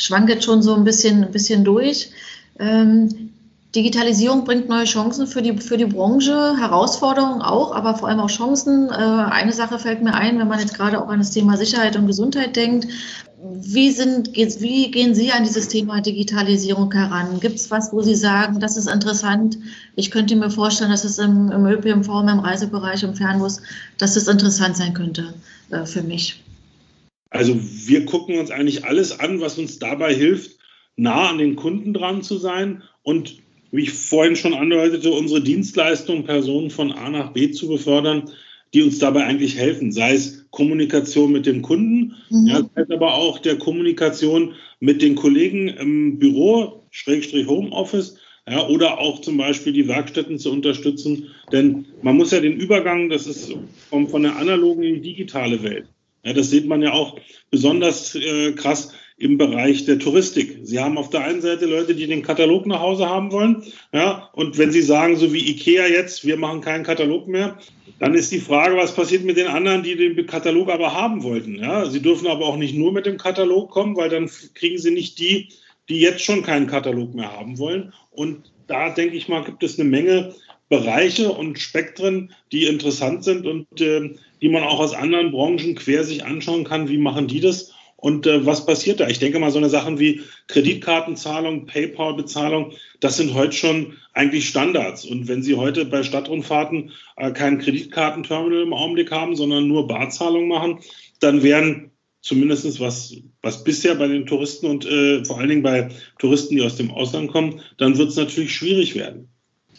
schwankt 0.00 0.30
jetzt 0.30 0.44
schon 0.44 0.62
so 0.62 0.74
ein 0.74 0.84
bisschen, 0.84 1.24
ein 1.24 1.30
bisschen 1.30 1.64
durch. 1.64 2.10
Ähm, 2.58 3.30
Digitalisierung 3.74 4.44
bringt 4.44 4.68
neue 4.68 4.84
Chancen 4.84 5.28
für 5.28 5.42
die, 5.42 5.56
für 5.58 5.76
die 5.76 5.84
Branche, 5.84 6.56
Herausforderungen 6.58 7.40
auch, 7.40 7.72
aber 7.72 7.94
vor 7.94 8.08
allem 8.08 8.18
auch 8.18 8.30
Chancen. 8.30 8.88
Äh, 8.88 8.92
eine 8.92 9.52
Sache 9.52 9.78
fällt 9.78 10.02
mir 10.02 10.14
ein, 10.14 10.38
wenn 10.38 10.48
man 10.48 10.58
jetzt 10.58 10.74
gerade 10.74 11.00
auch 11.00 11.08
an 11.08 11.20
das 11.20 11.30
Thema 11.30 11.56
Sicherheit 11.56 11.96
und 11.96 12.08
Gesundheit 12.08 12.56
denkt. 12.56 12.88
Wie, 13.42 13.90
sind, 13.90 14.34
wie 14.34 14.90
gehen 14.90 15.14
Sie 15.14 15.30
an 15.30 15.44
dieses 15.44 15.68
Thema 15.68 16.00
Digitalisierung 16.00 16.92
heran? 16.92 17.38
Gibt 17.40 17.56
es 17.56 17.70
was, 17.70 17.92
wo 17.92 18.02
Sie 18.02 18.16
sagen, 18.16 18.60
das 18.60 18.76
ist 18.76 18.88
interessant? 18.88 19.56
Ich 19.94 20.10
könnte 20.10 20.36
mir 20.36 20.50
vorstellen, 20.50 20.90
dass 20.90 21.04
es 21.04 21.18
im, 21.18 21.50
im 21.50 21.64
ÖPNV, 21.64 22.08
im 22.08 22.40
Reisebereich, 22.40 23.02
im 23.02 23.14
Fernbus, 23.14 23.62
dass 23.98 24.16
es 24.16 24.28
interessant 24.28 24.76
sein 24.76 24.92
könnte 24.92 25.32
äh, 25.70 25.86
für 25.86 26.02
mich. 26.02 26.42
Also 27.30 27.56
wir 27.60 28.04
gucken 28.04 28.38
uns 28.38 28.50
eigentlich 28.50 28.84
alles 28.84 29.18
an, 29.18 29.40
was 29.40 29.58
uns 29.58 29.78
dabei 29.78 30.12
hilft, 30.14 30.58
nah 30.96 31.30
an 31.30 31.38
den 31.38 31.56
Kunden 31.56 31.94
dran 31.94 32.22
zu 32.22 32.36
sein 32.38 32.82
und 33.02 33.36
wie 33.70 33.84
ich 33.84 33.92
vorhin 33.92 34.36
schon 34.36 34.54
andeutete, 34.54 35.12
unsere 35.12 35.40
Dienstleistungen 35.40 36.24
Personen 36.24 36.70
von 36.70 36.92
A 36.92 37.08
nach 37.08 37.32
B 37.32 37.52
zu 37.52 37.68
befördern, 37.68 38.30
die 38.74 38.82
uns 38.82 38.98
dabei 38.98 39.24
eigentlich 39.24 39.56
helfen, 39.56 39.92
sei 39.92 40.14
es 40.14 40.46
Kommunikation 40.50 41.32
mit 41.32 41.46
dem 41.46 41.62
Kunden, 41.62 42.16
mhm. 42.30 42.46
ja, 42.46 42.68
sei 42.74 42.82
es 42.82 42.90
aber 42.90 43.14
auch 43.14 43.38
der 43.38 43.58
Kommunikation 43.58 44.54
mit 44.80 45.02
den 45.02 45.14
Kollegen 45.14 45.68
im 45.68 46.18
Büro, 46.18 46.84
Schrägstrich 46.90 47.46
Homeoffice, 47.46 48.16
ja, 48.48 48.66
oder 48.66 48.98
auch 48.98 49.20
zum 49.20 49.36
Beispiel 49.36 49.72
die 49.72 49.86
Werkstätten 49.86 50.38
zu 50.38 50.50
unterstützen. 50.50 51.28
Denn 51.52 51.86
man 52.02 52.16
muss 52.16 52.32
ja 52.32 52.40
den 52.40 52.56
Übergang, 52.56 53.08
das 53.08 53.26
ist 53.26 53.54
von, 53.88 54.08
von 54.08 54.22
der 54.22 54.36
analogen 54.36 54.82
in 54.82 54.94
die 54.94 55.10
digitale 55.10 55.62
Welt. 55.62 55.86
Ja, 56.24 56.32
das 56.32 56.50
sieht 56.50 56.66
man 56.66 56.82
ja 56.82 56.92
auch 56.92 57.18
besonders 57.50 58.14
äh, 58.14 58.52
krass 58.52 58.92
im 59.16 59.36
Bereich 59.36 59.84
der 59.84 59.98
Touristik. 59.98 60.60
Sie 60.62 60.78
haben 60.78 60.96
auf 60.96 61.10
der 61.10 61.24
einen 61.24 61.42
Seite 61.42 61.66
Leute, 61.66 61.94
die 61.94 62.06
den 62.06 62.22
Katalog 62.22 62.66
nach 62.66 62.80
Hause 62.80 63.08
haben 63.08 63.32
wollen, 63.32 63.64
ja, 63.92 64.30
und 64.32 64.56
wenn 64.56 64.72
Sie 64.72 64.82
sagen, 64.82 65.16
so 65.16 65.32
wie 65.32 65.50
IKEA 65.50 65.86
jetzt, 65.86 66.26
wir 66.26 66.38
machen 66.38 66.62
keinen 66.62 66.84
Katalog 66.84 67.28
mehr, 67.28 67.58
dann 68.00 68.14
ist 68.14 68.32
die 68.32 68.40
Frage, 68.40 68.76
was 68.76 68.94
passiert 68.94 69.24
mit 69.24 69.36
den 69.36 69.46
anderen, 69.46 69.82
die 69.82 69.94
den 69.94 70.26
Katalog 70.26 70.70
aber 70.70 70.94
haben 70.94 71.22
wollten. 71.22 71.56
Ja? 71.56 71.84
Sie 71.84 72.00
dürfen 72.00 72.28
aber 72.28 72.46
auch 72.46 72.56
nicht 72.56 72.74
nur 72.74 72.92
mit 72.92 73.04
dem 73.04 73.18
Katalog 73.18 73.70
kommen, 73.70 73.94
weil 73.94 74.08
dann 74.08 74.30
kriegen 74.54 74.78
Sie 74.78 74.90
nicht 74.90 75.18
die, 75.18 75.50
die 75.90 76.00
jetzt 76.00 76.24
schon 76.24 76.42
keinen 76.42 76.66
Katalog 76.66 77.14
mehr 77.14 77.30
haben 77.30 77.58
wollen. 77.58 77.92
Und 78.10 78.50
da 78.68 78.88
denke 78.88 79.16
ich 79.16 79.28
mal, 79.28 79.44
gibt 79.44 79.62
es 79.62 79.78
eine 79.78 79.88
Menge 79.88 80.34
Bereiche 80.70 81.30
und 81.30 81.58
Spektren, 81.58 82.32
die 82.52 82.64
interessant 82.64 83.24
sind 83.24 83.46
und 83.46 83.66
äh, 83.80 84.14
die 84.42 84.48
man 84.48 84.62
auch 84.62 84.80
aus 84.80 84.94
anderen 84.94 85.30
Branchen 85.30 85.74
quer 85.74 86.04
sich 86.04 86.24
anschauen 86.24 86.64
kann. 86.64 86.88
Wie 86.88 86.98
machen 86.98 87.26
die 87.26 87.40
das? 87.40 87.72
Und 88.00 88.26
äh, 88.26 88.46
was 88.46 88.64
passiert 88.64 89.00
da? 89.00 89.08
Ich 89.08 89.18
denke 89.18 89.38
mal, 89.38 89.50
so 89.50 89.58
eine 89.58 89.68
Sachen 89.68 89.98
wie 89.98 90.22
Kreditkartenzahlung, 90.48 91.66
PayPal-Bezahlung, 91.66 92.72
das 93.00 93.18
sind 93.18 93.34
heute 93.34 93.52
schon 93.52 93.98
eigentlich 94.14 94.48
Standards. 94.48 95.04
Und 95.04 95.28
wenn 95.28 95.42
Sie 95.42 95.56
heute 95.56 95.84
bei 95.84 96.02
Stadtrundfahrten 96.02 96.92
äh, 97.16 97.30
kein 97.32 97.58
Kreditkartenterminal 97.58 98.62
im 98.62 98.72
Augenblick 98.72 99.10
haben, 99.10 99.36
sondern 99.36 99.68
nur 99.68 99.86
Barzahlung 99.86 100.48
machen, 100.48 100.78
dann 101.20 101.42
wären 101.42 101.90
zumindest 102.22 102.80
was, 102.80 103.14
was 103.42 103.64
bisher 103.64 103.94
bei 103.94 104.08
den 104.08 104.26
Touristen 104.26 104.66
und 104.66 104.86
äh, 104.86 105.24
vor 105.24 105.38
allen 105.38 105.48
Dingen 105.48 105.62
bei 105.62 105.90
Touristen, 106.18 106.56
die 106.56 106.62
aus 106.62 106.76
dem 106.76 106.90
Ausland 106.90 107.30
kommen, 107.30 107.60
dann 107.76 107.98
wird 107.98 108.10
es 108.10 108.16
natürlich 108.16 108.54
schwierig 108.54 108.94
werden. 108.94 109.28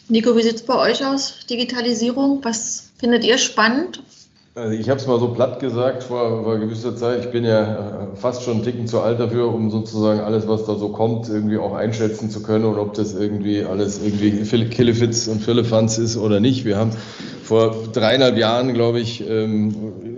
Nico, 0.08 0.36
wie 0.36 0.42
sieht 0.42 0.56
es 0.56 0.62
bei 0.62 0.78
euch 0.78 1.04
aus, 1.04 1.46
Digitalisierung? 1.48 2.40
Was 2.42 2.92
findet 2.98 3.24
ihr 3.24 3.38
spannend? 3.38 4.02
Also 4.54 4.76
ich 4.76 4.90
habe 4.90 5.00
es 5.00 5.06
mal 5.06 5.18
so 5.18 5.28
platt 5.28 5.60
gesagt 5.60 6.02
vor, 6.02 6.44
vor 6.44 6.58
gewisser 6.58 6.94
Zeit. 6.94 7.24
Ich 7.24 7.30
bin 7.30 7.42
ja 7.42 7.62
äh, 7.62 8.16
fast 8.16 8.42
schon 8.42 8.56
einen 8.56 8.62
Ticken 8.62 8.86
zu 8.86 9.00
alt 9.00 9.18
dafür, 9.18 9.52
um 9.52 9.70
sozusagen 9.70 10.20
alles, 10.20 10.46
was 10.46 10.66
da 10.66 10.74
so 10.74 10.90
kommt, 10.90 11.26
irgendwie 11.30 11.56
auch 11.56 11.74
einschätzen 11.74 12.28
zu 12.28 12.42
können 12.42 12.66
und 12.66 12.78
ob 12.78 12.92
das 12.92 13.14
irgendwie 13.14 13.64
alles 13.64 14.02
irgendwie 14.04 14.44
Killefits 14.66 15.26
und 15.28 15.42
Firlefanz 15.42 15.96
ist 15.96 16.18
oder 16.18 16.38
nicht. 16.38 16.66
Wir 16.66 16.76
haben 16.76 16.90
vor 17.42 17.74
dreieinhalb 17.94 18.36
Jahren, 18.36 18.74
glaube 18.74 19.00
ich, 19.00 19.26
ähm, 19.26 19.74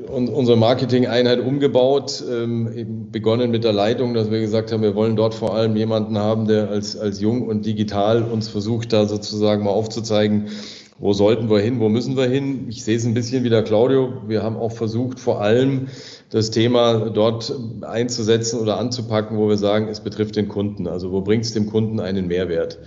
unsere 0.09 0.57
Marketing-Einheit 0.57 1.38
umgebaut, 1.38 2.23
ähm, 2.29 3.09
begonnen 3.12 3.53
mit 3.53 3.62
der 3.62 3.73
Leitung, 3.73 4.14
dass 4.14 4.33
wir 4.33 4.40
gesagt 4.40 4.73
haben, 4.73 4.83
wir 4.83 4.97
wollen 4.97 5.14
dort 5.14 5.35
vor 5.35 5.55
allem 5.55 5.77
jemanden 5.77 6.18
haben, 6.18 6.49
der 6.49 6.70
als, 6.70 6.97
als 6.97 7.20
jung 7.20 7.47
und 7.47 7.66
digital 7.66 8.23
uns 8.23 8.49
versucht, 8.49 8.92
da 8.92 9.07
sozusagen 9.07 9.64
mal 9.64 9.70
aufzuzeigen, 9.70 10.49
wo 10.98 11.12
sollten 11.12 11.50
wir 11.50 11.59
hin, 11.59 11.80
wo 11.80 11.88
müssen 11.88 12.16
wir 12.16 12.26
hin? 12.26 12.66
Ich 12.68 12.85
sehe 12.85 12.96
es 12.96 13.04
ein 13.04 13.14
bisschen 13.14 13.42
wie 13.42 13.50
der 13.50 13.64
Claudio. 13.64 14.22
Wir 14.28 14.42
haben 14.42 14.57
auch 14.57 14.72
versucht, 14.72 15.18
vor 15.18 15.40
allem 15.40 15.88
das 16.30 16.50
Thema 16.50 17.11
dort 17.11 17.52
einzusetzen 17.83 18.61
oder 18.61 18.78
anzupacken, 18.78 19.37
wo 19.37 19.48
wir 19.48 19.57
sagen, 19.57 19.88
es 19.88 20.00
betrifft 20.00 20.37
den 20.37 20.48
Kunden. 20.48 20.87
Also 20.87 21.11
wo 21.11 21.20
bringt 21.20 21.44
es 21.44 21.52
dem 21.52 21.66
Kunden 21.66 21.98
einen 21.98 22.28
Mehrwert? 22.28 22.78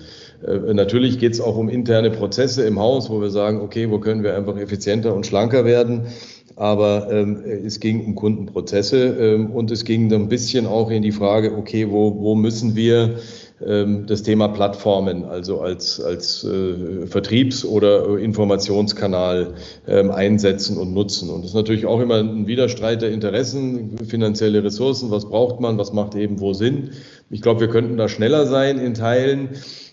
Äh, 0.46 0.74
natürlich 0.74 1.20
geht 1.20 1.34
es 1.34 1.42
auch 1.42 1.58
um 1.58 1.68
interne 1.68 2.10
Prozesse 2.12 2.64
im 2.66 2.80
Haus, 2.80 3.10
wo 3.10 3.20
wir 3.20 3.30
sagen, 3.30 3.60
okay, 3.60 3.92
wo 3.92 4.00
können 4.00 4.24
wir 4.24 4.36
einfach 4.36 4.58
effizienter 4.58 5.14
und 5.14 5.26
schlanker 5.26 5.66
werden? 5.66 6.08
Aber 6.56 7.12
ähm, 7.12 7.44
es 7.46 7.80
ging 7.80 8.04
um 8.04 8.16
Kundenprozesse 8.16 9.16
ähm, 9.20 9.52
und 9.52 9.70
es 9.70 9.86
ging 9.86 10.12
ein 10.12 10.28
bisschen 10.28 10.66
auch 10.66 10.90
in 10.90 11.04
die 11.04 11.12
Frage, 11.12 11.56
okay, 11.56 11.92
wo, 11.92 12.20
wo 12.20 12.36
müssen 12.36 12.76
wir 12.76 13.18
das 13.60 14.22
Thema 14.22 14.50
Plattformen, 14.50 15.26
also 15.26 15.62
als, 15.62 16.00
als 16.00 16.44
äh, 16.44 17.08
Vertriebs- 17.08 17.66
oder 17.66 18.20
Informationskanal 18.20 19.56
ähm, 19.88 20.12
einsetzen 20.12 20.78
und 20.78 20.94
nutzen. 20.94 21.32
Und 21.32 21.42
das 21.42 21.52
ist 21.52 21.56
natürlich 21.56 21.88
auch 21.88 22.00
immer 22.00 22.18
ein 22.18 22.46
Widerstreit 22.46 23.02
der 23.02 23.10
Interessen, 23.10 23.98
finanzielle 24.06 24.64
Ressourcen, 24.64 25.10
was 25.10 25.28
braucht 25.28 25.60
man, 25.60 25.80
was 25.80 25.92
macht 25.92 26.14
eben 26.14 26.40
wo 26.40 26.54
Sinn. 26.54 26.92
Ich 27.32 27.42
glaube, 27.42 27.62
wir 27.62 27.70
könnten 27.70 27.98
da 27.98 28.08
schneller 28.08 28.46
sein 28.46 28.78
in 28.78 28.94
Teilen. 28.94 29.50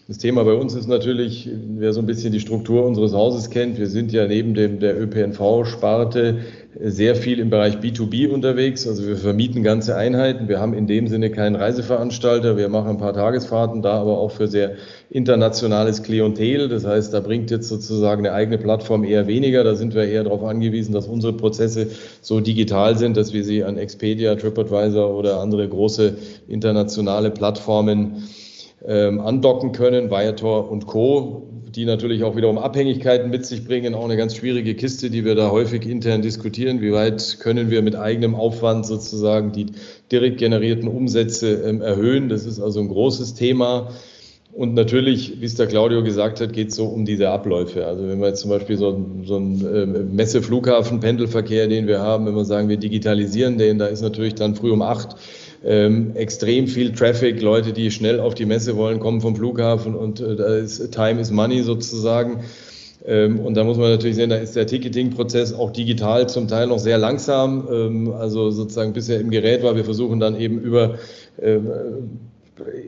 Das 0.07 0.19
Thema 0.19 0.45
bei 0.45 0.53
uns 0.53 0.75
ist 0.75 0.87
natürlich, 0.87 1.49
wer 1.79 1.95
so 1.95 2.01
ein 2.01 2.05
bisschen 2.05 2.31
die 2.31 2.41
Struktur 2.41 2.85
unseres 2.85 3.15
Hauses 3.15 3.49
kennt, 3.49 3.79
wir 3.79 3.87
sind 3.87 4.13
ja 4.13 4.27
neben 4.27 4.53
dem, 4.53 4.79
der 4.79 5.01
ÖPNV-Sparte 5.01 6.41
sehr 6.79 7.17
viel 7.17 7.39
im 7.39 7.49
Bereich 7.49 7.77
B2B 7.77 8.29
unterwegs. 8.29 8.87
Also 8.87 9.07
wir 9.07 9.17
vermieten 9.17 9.63
ganze 9.63 9.97
Einheiten. 9.97 10.47
Wir 10.47 10.61
haben 10.61 10.75
in 10.75 10.87
dem 10.87 11.07
Sinne 11.07 11.31
keinen 11.31 11.57
Reiseveranstalter. 11.57 12.59
Wir 12.59 12.69
machen 12.69 12.91
ein 12.91 12.99
paar 12.99 13.15
Tagesfahrten 13.15 13.81
da, 13.81 13.95
aber 13.95 14.19
auch 14.19 14.33
für 14.33 14.47
sehr 14.47 14.73
internationales 15.09 16.03
Klientel. 16.03 16.69
Das 16.69 16.85
heißt, 16.85 17.15
da 17.15 17.21
bringt 17.21 17.51
jetzt 17.51 17.69
sozusagen 17.71 18.27
eine 18.27 18.35
eigene 18.35 18.59
Plattform 18.59 19.05
eher 19.05 19.27
weniger. 19.27 19.65
Da 19.65 19.75
sind 19.75 19.95
wir 19.95 20.05
eher 20.05 20.25
darauf 20.25 20.45
angewiesen, 20.45 20.93
dass 20.93 21.07
unsere 21.07 21.33
Prozesse 21.33 21.87
so 22.21 22.41
digital 22.41 22.99
sind, 22.99 23.17
dass 23.17 23.33
wir 23.33 23.43
sie 23.43 23.65
an 23.65 23.79
Expedia, 23.79 24.35
TripAdvisor 24.35 25.17
oder 25.17 25.41
andere 25.41 25.67
große 25.67 26.19
internationale 26.47 27.31
Plattformen 27.31 28.25
ähm, 28.87 29.21
andocken 29.21 29.73
können, 29.73 30.11
Viator 30.11 30.71
und 30.71 30.87
Co., 30.87 31.49
die 31.75 31.87
natürlich 31.87 32.23
auch 32.23 32.37
wiederum 32.37 32.57
Abhängigkeiten 32.57 33.31
mit 33.31 33.45
sich 33.45 33.65
bringen, 33.65 33.95
auch 33.95 34.05
eine 34.05 34.17
ganz 34.17 34.37
schwierige 34.37 34.75
Kiste, 34.75 35.11
die 35.11 35.25
wir 35.25 35.35
da 35.35 35.51
häufig 35.51 35.87
intern 35.87 36.23
diskutieren. 36.23 36.81
Wie 36.81 36.93
weit 36.93 37.39
können 37.41 37.71
wir 37.71 37.83
mit 37.83 37.97
eigenem 37.97 38.37
Aufwand 38.37 38.87
sozusagen 38.87 39.51
die 39.51 39.67
direkt 40.13 40.39
generierten 40.39 40.87
Umsätze 40.89 41.65
ähm, 41.67 41.81
erhöhen? 41.81 42.29
Das 42.29 42.47
ist 42.47 42.61
also 42.61 42.81
ein 42.81 42.89
großes 42.89 43.35
Thema. 43.35 43.91
Und 44.53 44.75
natürlich, 44.75 45.41
wie 45.41 45.47
es 45.47 45.57
der 45.57 45.67
Claudio 45.67 46.05
gesagt 46.05 46.41
hat, 46.41 46.53
geht 46.53 46.69
es 46.69 46.77
so 46.77 46.85
um 46.85 47.05
diese 47.05 47.29
Abläufe. 47.29 47.85
Also 47.87 48.07
wenn 48.07 48.21
wir 48.21 48.29
jetzt 48.29 48.43
zum 48.43 48.51
Beispiel 48.51 48.77
so, 48.77 49.05
so 49.25 49.35
einen 49.35 49.67
ähm, 49.75 50.15
Messe-Flughafen-Pendelverkehr, 50.15 51.67
den 51.67 51.89
wir 51.89 52.01
haben, 52.01 52.27
wenn 52.27 52.37
wir 52.37 52.45
sagen, 52.45 52.69
wir 52.69 52.77
digitalisieren 52.77 53.59
den, 53.59 53.81
da 53.81 53.87
ist 53.87 54.03
natürlich 54.03 54.37
dann 54.37 54.55
früh 54.55 54.71
um 54.71 54.83
acht 54.83 55.17
ähm, 55.65 56.13
extrem 56.15 56.67
viel 56.67 56.93
Traffic, 56.93 57.41
Leute, 57.41 57.73
die 57.73 57.91
schnell 57.91 58.21
auf 58.21 58.35
die 58.35 58.45
Messe 58.45 58.77
wollen, 58.77 59.01
kommen 59.01 59.21
vom 59.21 59.35
Flughafen 59.37 59.95
und 59.95 60.21
äh, 60.21 60.37
da 60.37 60.57
ist 60.57 60.93
Time 60.93 61.21
is 61.21 61.31
Money 61.31 61.63
sozusagen. 61.63 62.45
Ähm, 63.07 63.41
und 63.41 63.55
da 63.55 63.65
muss 63.65 63.77
man 63.77 63.91
natürlich 63.91 64.17
sehen, 64.17 64.31
da 64.31 64.37
ist 64.37 64.57
der 64.57 64.67
Ticketing-Prozess 64.67 65.53
auch 65.53 65.71
digital 65.71 66.29
zum 66.29 66.49
Teil 66.49 66.67
noch 66.69 66.79
sehr 66.79 66.99
langsam. 66.99 67.69
Ähm, 67.71 68.13
also 68.13 68.51
sozusagen 68.51 68.93
bisher 68.93 69.21
im 69.21 69.31
Gerät 69.31 69.63
war. 69.63 69.77
Wir 69.77 69.85
versuchen 69.85 70.21
dann 70.21 70.39
eben 70.41 70.59
über 70.59 70.99
äh, 71.37 71.59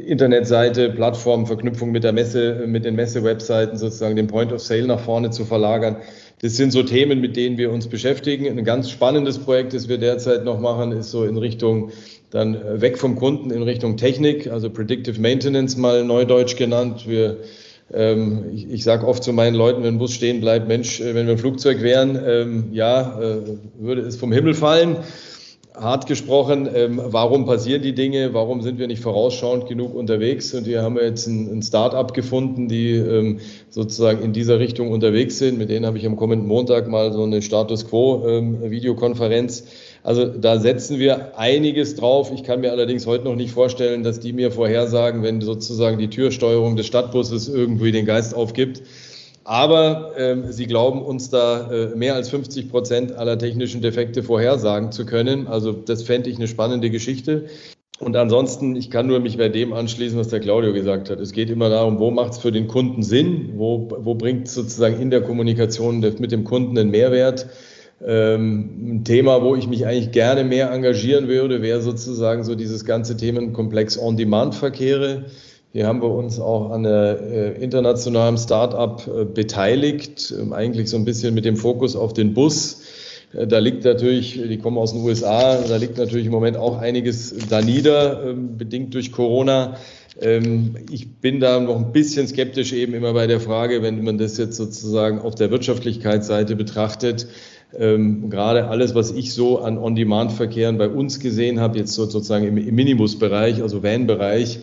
Internetseite, 0.06 0.90
Plattform, 0.90 1.46
Verknüpfung 1.46 1.90
mit 1.90 2.04
der 2.04 2.12
Messe, 2.12 2.66
mit 2.66 2.84
den 2.84 2.94
Messe-Webseiten 2.94 3.76
sozusagen 3.76 4.16
den 4.16 4.28
Point 4.28 4.52
of 4.52 4.60
Sale 4.60 4.86
nach 4.86 5.00
vorne 5.00 5.30
zu 5.30 5.44
verlagern. 5.44 5.96
Das 6.42 6.57
sind 6.57 6.70
so 6.70 6.83
Themen, 6.83 7.22
mit 7.22 7.35
denen 7.35 7.57
wir 7.57 7.70
uns 7.70 7.87
beschäftigen. 7.87 8.46
Ein 8.46 8.64
ganz 8.64 8.90
spannendes 8.90 9.38
Projekt, 9.38 9.72
das 9.72 9.88
wir 9.88 9.96
derzeit 9.96 10.44
noch 10.44 10.61
machen, 10.61 10.92
ist 10.92 11.11
so 11.11 11.25
in 11.25 11.38
Richtung 11.38 11.92
dann 12.31 12.55
äh, 12.55 12.81
weg 12.83 12.99
vom 12.99 13.16
Kunden 13.16 13.51
in 13.51 13.62
Richtung 13.62 13.96
Technik, 13.96 14.49
also 14.49 14.68
Predictive 14.68 15.18
Maintenance 15.18 15.79
mal 15.79 16.05
neudeutsch 16.05 16.57
genannt. 16.57 17.05
Wir, 17.07 17.38
ähm, 17.94 18.51
ich, 18.55 18.70
ich 18.70 18.85
sage 18.85 19.07
oft 19.07 19.25
zu 19.25 19.33
meinen 19.33 19.55
Leuten, 19.55 19.83
wenn 19.83 19.94
ein 19.94 19.99
Bus 19.99 20.12
stehen 20.12 20.42
bleibt, 20.42 20.68
Mensch, 20.68 21.01
äh, 21.01 21.14
wenn 21.14 21.27
wir 21.27 21.33
ein 21.33 21.38
Flugzeug 21.38 21.81
wären, 21.81 22.20
ähm, 22.27 22.64
ja, 22.72 23.18
äh, 23.18 23.37
würde 23.79 24.03
es 24.03 24.16
vom 24.16 24.31
Himmel 24.31 24.53
fallen. 24.53 24.99
Hart 25.76 26.06
gesprochen, 26.06 26.68
ähm, 26.74 27.00
warum 27.04 27.44
passieren 27.44 27.82
die 27.82 27.94
Dinge? 27.94 28.32
Warum 28.32 28.62
sind 28.62 28.78
wir 28.78 28.86
nicht 28.86 29.02
vorausschauend 29.02 29.68
genug 29.68 29.94
unterwegs? 29.94 30.54
Und 30.54 30.64
hier 30.64 30.82
haben 30.82 30.96
wir 30.96 31.04
jetzt 31.04 31.26
ein, 31.26 31.58
ein 31.58 31.62
Start-up 31.62 32.14
gefunden, 32.14 32.66
die 32.66 32.92
ähm, 32.92 33.40
sozusagen 33.68 34.22
in 34.22 34.32
dieser 34.32 34.58
Richtung 34.58 34.90
unterwegs 34.90 35.38
sind. 35.38 35.58
Mit 35.58 35.68
denen 35.68 35.84
habe 35.84 35.98
ich 35.98 36.06
am 36.06 36.16
kommenden 36.16 36.48
Montag 36.48 36.88
mal 36.88 37.12
so 37.12 37.22
eine 37.22 37.42
Status 37.42 37.86
Quo-Videokonferenz 37.88 39.60
ähm, 39.60 39.66
also 40.06 40.24
da 40.24 40.60
setzen 40.60 41.00
wir 41.00 41.36
einiges 41.36 41.96
drauf. 41.96 42.30
Ich 42.32 42.44
kann 42.44 42.60
mir 42.60 42.70
allerdings 42.70 43.08
heute 43.08 43.24
noch 43.24 43.34
nicht 43.34 43.50
vorstellen, 43.50 44.04
dass 44.04 44.20
die 44.20 44.32
mir 44.32 44.52
vorhersagen, 44.52 45.24
wenn 45.24 45.40
sozusagen 45.40 45.98
die 45.98 46.08
Türsteuerung 46.08 46.76
des 46.76 46.86
Stadtbusses 46.86 47.48
irgendwie 47.48 47.90
den 47.90 48.06
Geist 48.06 48.32
aufgibt. 48.32 48.82
Aber 49.46 50.11
ähm, 50.18 50.50
sie 50.50 50.66
glauben 50.66 51.02
uns 51.02 51.30
da 51.30 51.70
äh, 51.70 51.94
mehr 51.94 52.16
als 52.16 52.28
50 52.30 52.68
Prozent 52.68 53.12
aller 53.12 53.38
technischen 53.38 53.80
Defekte 53.80 54.24
vorhersagen 54.24 54.90
zu 54.90 55.06
können. 55.06 55.46
Also 55.46 55.70
das 55.70 56.02
fände 56.02 56.28
ich 56.28 56.37
eine 56.37 56.48
spannende 56.48 56.90
Geschichte. 56.90 57.46
Und 58.00 58.16
ansonsten, 58.16 58.74
ich 58.74 58.90
kann 58.90 59.06
nur 59.06 59.20
mich 59.20 59.38
bei 59.38 59.48
dem 59.48 59.72
anschließen, 59.72 60.18
was 60.18 60.28
der 60.28 60.40
Claudio 60.40 60.72
gesagt 60.72 61.11
hat. 61.11 61.20
Es 61.20 61.30
geht 61.30 61.48
immer 61.48 61.68
darum, 61.68 62.00
wo 62.00 62.11
macht 62.11 62.32
es 62.32 62.38
für 62.38 62.50
den 62.50 62.66
Kunden 62.66 63.04
Sinn? 63.04 63.52
Wo, 63.54 63.88
wo 64.00 64.16
bringt 64.16 64.48
sozusagen 64.48 65.00
in 65.00 65.11
der 65.11 65.22
Kommunikation 65.22 66.00
mit 66.00 66.32
dem 66.32 66.42
Kunden 66.42 66.76
einen 66.76 66.90
Mehrwert? 66.90 67.46
Ähm, 68.04 68.96
ein 68.96 69.04
Thema, 69.04 69.42
wo 69.42 69.54
ich 69.54 69.68
mich 69.68 69.87
eigentlich 69.87 70.11
gerne 70.11 70.42
mehr 70.42 70.72
engagieren 70.72 71.28
würde, 71.28 71.62
wäre 71.62 71.82
sozusagen 71.82 72.42
so 72.42 72.56
dieses 72.56 72.85
ganze 72.85 73.16
Themenkomplex 73.16 73.96
On-Demand-Verkehre. 73.96 75.26
Hier 75.76 75.86
haben 75.86 76.00
wir 76.00 76.10
uns 76.10 76.40
auch 76.40 76.70
an 76.70 76.86
einer 76.86 77.20
äh, 77.20 77.62
internationalen 77.62 78.38
Start-up 78.38 79.06
äh, 79.06 79.26
beteiligt, 79.26 80.32
äh, 80.32 80.54
eigentlich 80.54 80.88
so 80.88 80.96
ein 80.96 81.04
bisschen 81.04 81.34
mit 81.34 81.44
dem 81.44 81.58
Fokus 81.58 81.96
auf 81.96 82.14
den 82.14 82.32
Bus. 82.32 82.80
Äh, 83.34 83.46
da 83.46 83.58
liegt 83.58 83.84
natürlich, 83.84 84.40
die 84.42 84.56
kommen 84.56 84.78
aus 84.78 84.94
den 84.94 85.02
USA, 85.02 85.58
da 85.68 85.76
liegt 85.76 85.98
natürlich 85.98 86.24
im 86.24 86.32
Moment 86.32 86.56
auch 86.56 86.78
einiges 86.78 87.34
da 87.50 87.60
nieder, 87.60 88.24
ähm, 88.24 88.56
bedingt 88.56 88.94
durch 88.94 89.12
Corona. 89.12 89.76
Ähm, 90.18 90.76
ich 90.90 91.20
bin 91.20 91.40
da 91.40 91.60
noch 91.60 91.76
ein 91.76 91.92
bisschen 91.92 92.26
skeptisch 92.26 92.72
eben 92.72 92.94
immer 92.94 93.12
bei 93.12 93.26
der 93.26 93.38
Frage, 93.38 93.82
wenn 93.82 94.02
man 94.02 94.16
das 94.16 94.38
jetzt 94.38 94.56
sozusagen 94.56 95.18
auf 95.18 95.34
der 95.34 95.50
Wirtschaftlichkeitsseite 95.50 96.56
betrachtet, 96.56 97.27
ähm, 97.79 98.31
gerade 98.31 98.68
alles, 98.68 98.94
was 98.94 99.10
ich 99.10 99.35
so 99.35 99.58
an 99.58 99.77
On-Demand-Verkehren 99.77 100.79
bei 100.79 100.88
uns 100.88 101.20
gesehen 101.20 101.60
habe, 101.60 101.77
jetzt 101.77 101.92
sozusagen 101.92 102.46
im, 102.46 102.56
im 102.56 102.74
Minibus-Bereich, 102.74 103.60
also 103.60 103.83
Van-Bereich, 103.83 104.60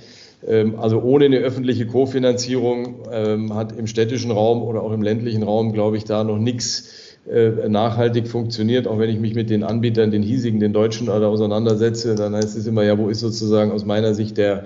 also 0.77 1.01
ohne 1.01 1.25
eine 1.25 1.37
öffentliche 1.37 1.87
Kofinanzierung 1.87 2.95
ähm, 3.11 3.53
hat 3.55 3.77
im 3.77 3.87
städtischen 3.87 4.31
Raum 4.31 4.61
oder 4.61 4.81
auch 4.81 4.91
im 4.91 5.01
ländlichen 5.01 5.43
Raum, 5.43 5.71
glaube 5.71 5.97
ich, 5.97 6.03
da 6.03 6.23
noch 6.23 6.37
nichts 6.37 6.89
äh, 7.31 7.69
nachhaltig 7.69 8.27
funktioniert. 8.27 8.87
Auch 8.87 8.99
wenn 8.99 9.09
ich 9.09 9.19
mich 9.19 9.35
mit 9.35 9.49
den 9.49 9.63
Anbietern, 9.63 10.11
den 10.11 10.21
hiesigen, 10.21 10.59
den 10.59 10.73
deutschen 10.73 11.07
auseinandersetze, 11.07 12.15
dann 12.15 12.35
heißt 12.35 12.57
es 12.57 12.67
immer, 12.67 12.83
ja, 12.83 12.97
wo 12.97 13.07
ist 13.07 13.21
sozusagen 13.21 13.71
aus 13.71 13.85
meiner 13.85 14.13
Sicht 14.13 14.37
der, 14.37 14.65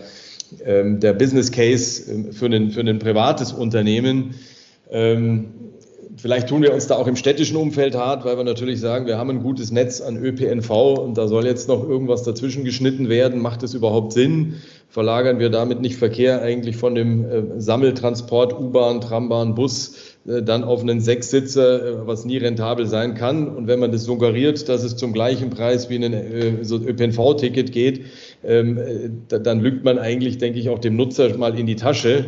ähm, 0.66 1.00
der 1.00 1.14
Business 1.14 1.52
Case 1.52 2.12
ähm, 2.12 2.32
für 2.32 2.48
ein, 2.48 2.72
für 2.72 2.82
ein 2.82 2.98
privates 2.98 3.54
Unternehmen? 3.54 4.34
Ähm, 4.90 5.50
vielleicht 6.18 6.50
tun 6.50 6.62
wir 6.62 6.74
uns 6.74 6.88
da 6.88 6.96
auch 6.96 7.08
im 7.08 7.16
städtischen 7.16 7.56
Umfeld 7.58 7.96
hart, 7.96 8.26
weil 8.26 8.38
wir 8.38 8.44
natürlich 8.44 8.80
sagen, 8.80 9.06
wir 9.06 9.18
haben 9.18 9.30
ein 9.30 9.44
gutes 9.44 9.72
Netz 9.72 10.02
an 10.02 10.18
ÖPNV 10.18 10.70
und 11.00 11.18
da 11.18 11.28
soll 11.28 11.46
jetzt 11.46 11.68
noch 11.68 11.88
irgendwas 11.88 12.24
dazwischen 12.24 12.64
geschnitten 12.64 13.10
werden. 13.10 13.42
Macht 13.42 13.64
es 13.64 13.74
überhaupt 13.74 14.14
Sinn? 14.14 14.56
Verlagern 14.90 15.40
wir 15.40 15.50
damit 15.50 15.82
nicht 15.82 15.98
Verkehr 15.98 16.42
eigentlich 16.42 16.78
von 16.78 16.96
dem 16.96 17.26
äh, 17.26 17.60
Sammeltransport, 17.62 18.58
U-Bahn, 18.60 19.02
Trambahn, 19.02 19.54
Bus 19.54 20.16
äh, 20.26 20.42
dann 20.42 20.64
auf 20.64 20.82
einen 20.82 21.02
Sechssitzer, 21.02 21.86
äh, 21.86 22.08
was 22.08 22.26
nie 22.26 22.38
rentabel 22.38 22.88
sein 22.88 23.14
kann? 23.14 23.48
Und 23.48 23.68
wenn 23.68 23.80
man 23.80 23.92
das 23.92 24.04
suggeriert, 24.04 24.68
dass 24.70 24.84
es 24.84 24.96
zum 24.96 25.14
gleichen 25.14 25.50
Preis 25.50 25.90
wie 25.90 26.04
ein 26.04 26.14
ÖPNV-Ticket 26.14 27.72
geht, 27.72 28.06
ähm, 28.44 28.78
äh, 28.78 29.40
dann 29.40 29.60
lügt 29.60 29.84
man 29.84 30.00
eigentlich, 30.00 30.38
denke 30.38 30.60
ich, 30.60 30.70
auch 30.70 30.80
dem 30.80 30.96
Nutzer 30.96 31.38
mal 31.38 31.58
in 31.58 31.66
die 31.66 31.76
Tasche. 31.76 32.26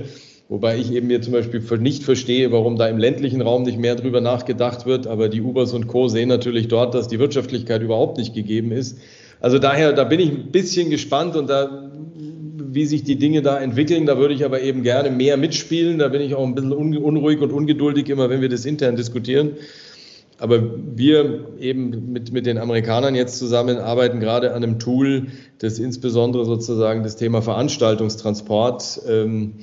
Wobei 0.50 0.80
ich 0.80 0.92
eben 0.92 1.06
mir 1.06 1.22
zum 1.22 1.34
Beispiel 1.34 1.62
nicht 1.78 2.04
verstehe, 2.04 2.52
warum 2.52 2.76
da 2.76 2.88
im 2.88 2.98
ländlichen 2.98 3.42
Raum 3.42 3.62
nicht 3.62 3.78
mehr 3.78 3.94
drüber 3.96 4.20
nachgedacht 4.20 4.88
wird. 4.88 5.06
Aber 5.06 5.30
die 5.30 5.44
Ubers 5.44 5.74
und 5.74 5.86
Co. 5.86 6.08
sehen 6.08 6.28
natürlich 6.28 6.68
dort, 6.68 6.96
dass 6.96 7.08
die 7.08 7.20
Wirtschaftlichkeit 7.20 7.84
überhaupt 7.84 8.18
nicht 8.18 8.34
gegeben 8.34 8.72
ist. 8.72 8.98
Also 9.40 9.60
daher, 9.60 9.94
da 9.94 10.06
bin 10.06 10.20
ich 10.20 10.32
ein 10.32 10.52
bisschen 10.52 10.90
gespannt 10.90 11.36
und 11.36 11.52
da, 11.52 11.92
wie 12.58 12.88
sich 12.88 13.04
die 13.04 13.18
Dinge 13.18 13.44
da 13.44 13.60
entwickeln. 13.60 14.08
Da 14.08 14.18
würde 14.18 14.34
ich 14.34 14.44
aber 14.44 14.60
eben 14.62 14.82
gerne 14.82 15.12
mehr 15.12 15.38
mitspielen. 15.38 16.00
Da 16.00 16.08
bin 16.08 16.22
ich 16.22 16.34
auch 16.34 16.44
ein 16.44 16.56
bisschen 16.56 16.74
unruhig 16.74 17.42
und 17.42 17.52
ungeduldig 17.52 18.10
immer, 18.10 18.32
wenn 18.32 18.42
wir 18.42 18.50
das 18.50 18.66
intern 18.66 18.96
diskutieren. 18.96 19.52
Aber 20.40 20.64
wir 20.96 21.46
eben 21.60 22.12
mit, 22.12 22.34
mit 22.34 22.48
den 22.48 22.58
Amerikanern 22.58 23.14
jetzt 23.14 23.38
zusammen 23.38 23.78
arbeiten 23.78 24.20
gerade 24.20 24.56
an 24.56 24.64
einem 24.64 24.80
Tool, 24.80 25.28
das 25.60 25.78
insbesondere 25.78 26.46
sozusagen 26.46 27.04
das 27.04 27.18
Thema 27.18 27.44
Veranstaltungstransport 27.44 29.02
ähm, 29.08 29.54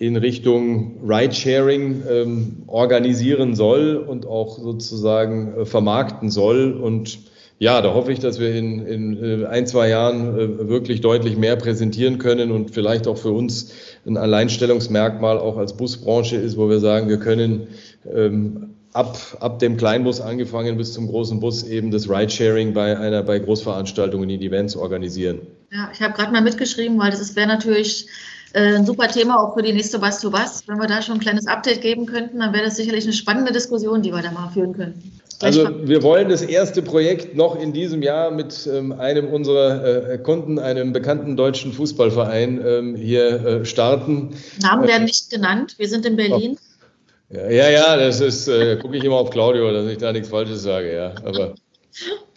in 0.00 0.16
Richtung 0.16 0.96
Ridesharing 1.06 2.02
ähm, 2.10 2.62
organisieren 2.66 3.54
soll 3.54 3.96
und 3.96 4.26
auch 4.26 4.58
sozusagen 4.58 5.52
äh, 5.54 5.66
vermarkten 5.66 6.30
soll. 6.30 6.72
Und 6.72 7.18
ja, 7.58 7.82
da 7.82 7.92
hoffe 7.92 8.10
ich, 8.10 8.18
dass 8.18 8.40
wir 8.40 8.54
in, 8.54 8.86
in 8.86 9.42
äh, 9.42 9.46
ein, 9.46 9.66
zwei 9.66 9.90
Jahren 9.90 10.38
äh, 10.38 10.68
wirklich 10.70 11.02
deutlich 11.02 11.36
mehr 11.36 11.56
präsentieren 11.56 12.16
können 12.16 12.50
und 12.50 12.70
vielleicht 12.70 13.06
auch 13.06 13.18
für 13.18 13.32
uns 13.32 13.72
ein 14.06 14.16
Alleinstellungsmerkmal 14.16 15.38
auch 15.38 15.58
als 15.58 15.76
Busbranche 15.76 16.36
ist, 16.36 16.56
wo 16.56 16.70
wir 16.70 16.80
sagen, 16.80 17.10
wir 17.10 17.18
können 17.18 17.68
ähm, 18.10 18.70
ab, 18.94 19.18
ab 19.40 19.58
dem 19.58 19.76
Kleinbus 19.76 20.22
angefangen 20.22 20.78
bis 20.78 20.94
zum 20.94 21.08
großen 21.08 21.40
Bus 21.40 21.62
eben 21.62 21.90
das 21.90 22.08
Ridesharing 22.08 22.72
bei 22.72 22.98
einer 22.98 23.22
bei 23.22 23.38
Großveranstaltungen 23.38 24.30
in 24.30 24.40
Events 24.40 24.76
organisieren. 24.76 25.40
Ja, 25.70 25.90
ich 25.92 26.00
habe 26.00 26.14
gerade 26.14 26.32
mal 26.32 26.40
mitgeschrieben, 26.40 26.98
weil 26.98 27.10
das 27.10 27.36
wäre 27.36 27.48
natürlich 27.48 28.06
äh, 28.52 28.76
ein 28.76 28.86
super 28.86 29.08
Thema 29.08 29.40
auch 29.40 29.54
für 29.54 29.62
die 29.62 29.72
nächste 29.72 30.00
Was 30.00 30.20
zu 30.20 30.32
Was. 30.32 30.66
Wenn 30.66 30.78
wir 30.78 30.86
da 30.86 31.02
schon 31.02 31.16
ein 31.16 31.20
kleines 31.20 31.46
Update 31.46 31.82
geben 31.82 32.06
könnten, 32.06 32.40
dann 32.40 32.52
wäre 32.52 32.64
das 32.64 32.76
sicherlich 32.76 33.04
eine 33.04 33.12
spannende 33.12 33.52
Diskussion, 33.52 34.02
die 34.02 34.12
wir 34.12 34.22
da 34.22 34.30
mal 34.30 34.50
führen 34.50 34.72
könnten. 34.72 35.20
Also 35.42 35.68
wir 35.88 36.02
wollen 36.02 36.28
das 36.28 36.42
erste 36.42 36.82
Projekt 36.82 37.34
noch 37.34 37.58
in 37.58 37.72
diesem 37.72 38.02
Jahr 38.02 38.30
mit 38.30 38.68
ähm, 38.70 38.92
einem 38.92 39.28
unserer 39.28 40.10
äh, 40.12 40.18
Kunden, 40.18 40.58
einem 40.58 40.92
bekannten 40.92 41.36
deutschen 41.36 41.72
Fußballverein 41.72 42.60
ähm, 42.64 42.94
hier 42.94 43.44
äh, 43.44 43.64
starten. 43.64 44.34
Namen 44.60 44.86
werden 44.86 45.04
nicht 45.04 45.30
genannt. 45.30 45.76
Wir 45.78 45.88
sind 45.88 46.04
in 46.04 46.16
Berlin. 46.16 46.58
Ja, 47.30 47.48
ja, 47.48 47.70
ja 47.70 47.96
das 47.96 48.20
ist, 48.20 48.48
äh, 48.48 48.76
gucke 48.76 48.98
ich 48.98 49.04
immer 49.04 49.16
auf 49.16 49.30
Claudio, 49.30 49.72
dass 49.72 49.88
ich 49.88 49.98
da 49.98 50.12
nichts 50.12 50.28
Falsches 50.28 50.62
sage, 50.62 50.94
ja. 50.94 51.14
Aber 51.24 51.54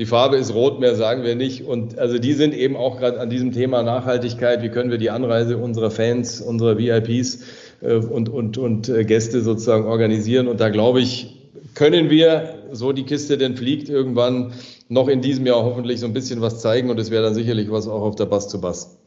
die 0.00 0.06
Farbe 0.06 0.38
ist 0.38 0.54
rot, 0.54 0.80
mehr 0.80 0.94
sagen 0.94 1.24
wir 1.24 1.34
nicht. 1.34 1.66
Und 1.66 1.98
also 1.98 2.18
die 2.18 2.32
sind 2.32 2.54
eben 2.54 2.74
auch 2.74 2.98
gerade 2.98 3.20
an 3.20 3.28
diesem 3.28 3.52
Thema 3.52 3.82
Nachhaltigkeit. 3.82 4.62
Wie 4.62 4.70
können 4.70 4.90
wir 4.90 4.96
die 4.96 5.10
Anreise 5.10 5.58
unserer 5.58 5.90
Fans, 5.90 6.40
unserer 6.40 6.78
VIPs 6.78 7.40
äh, 7.82 7.96
und, 7.96 8.30
und, 8.30 8.56
und 8.56 8.88
äh, 8.88 9.04
Gäste 9.04 9.42
sozusagen 9.42 9.84
organisieren? 9.84 10.48
Und 10.48 10.58
da 10.58 10.70
glaube 10.70 11.02
ich, 11.02 11.36
können 11.74 12.08
wir, 12.08 12.54
so 12.72 12.92
die 12.92 13.04
Kiste 13.04 13.36
denn 13.36 13.58
fliegt, 13.58 13.90
irgendwann 13.90 14.54
noch 14.88 15.08
in 15.08 15.20
diesem 15.20 15.44
Jahr 15.46 15.62
hoffentlich 15.62 16.00
so 16.00 16.06
ein 16.06 16.14
bisschen 16.14 16.40
was 16.40 16.62
zeigen. 16.62 16.88
Und 16.88 16.98
es 16.98 17.10
wäre 17.10 17.22
dann 17.22 17.34
sicherlich 17.34 17.70
was 17.70 17.86
auch 17.86 18.00
auf 18.00 18.16
der 18.16 18.24
Bass 18.24 18.48
zu 18.48 18.58
Bass. 18.58 18.99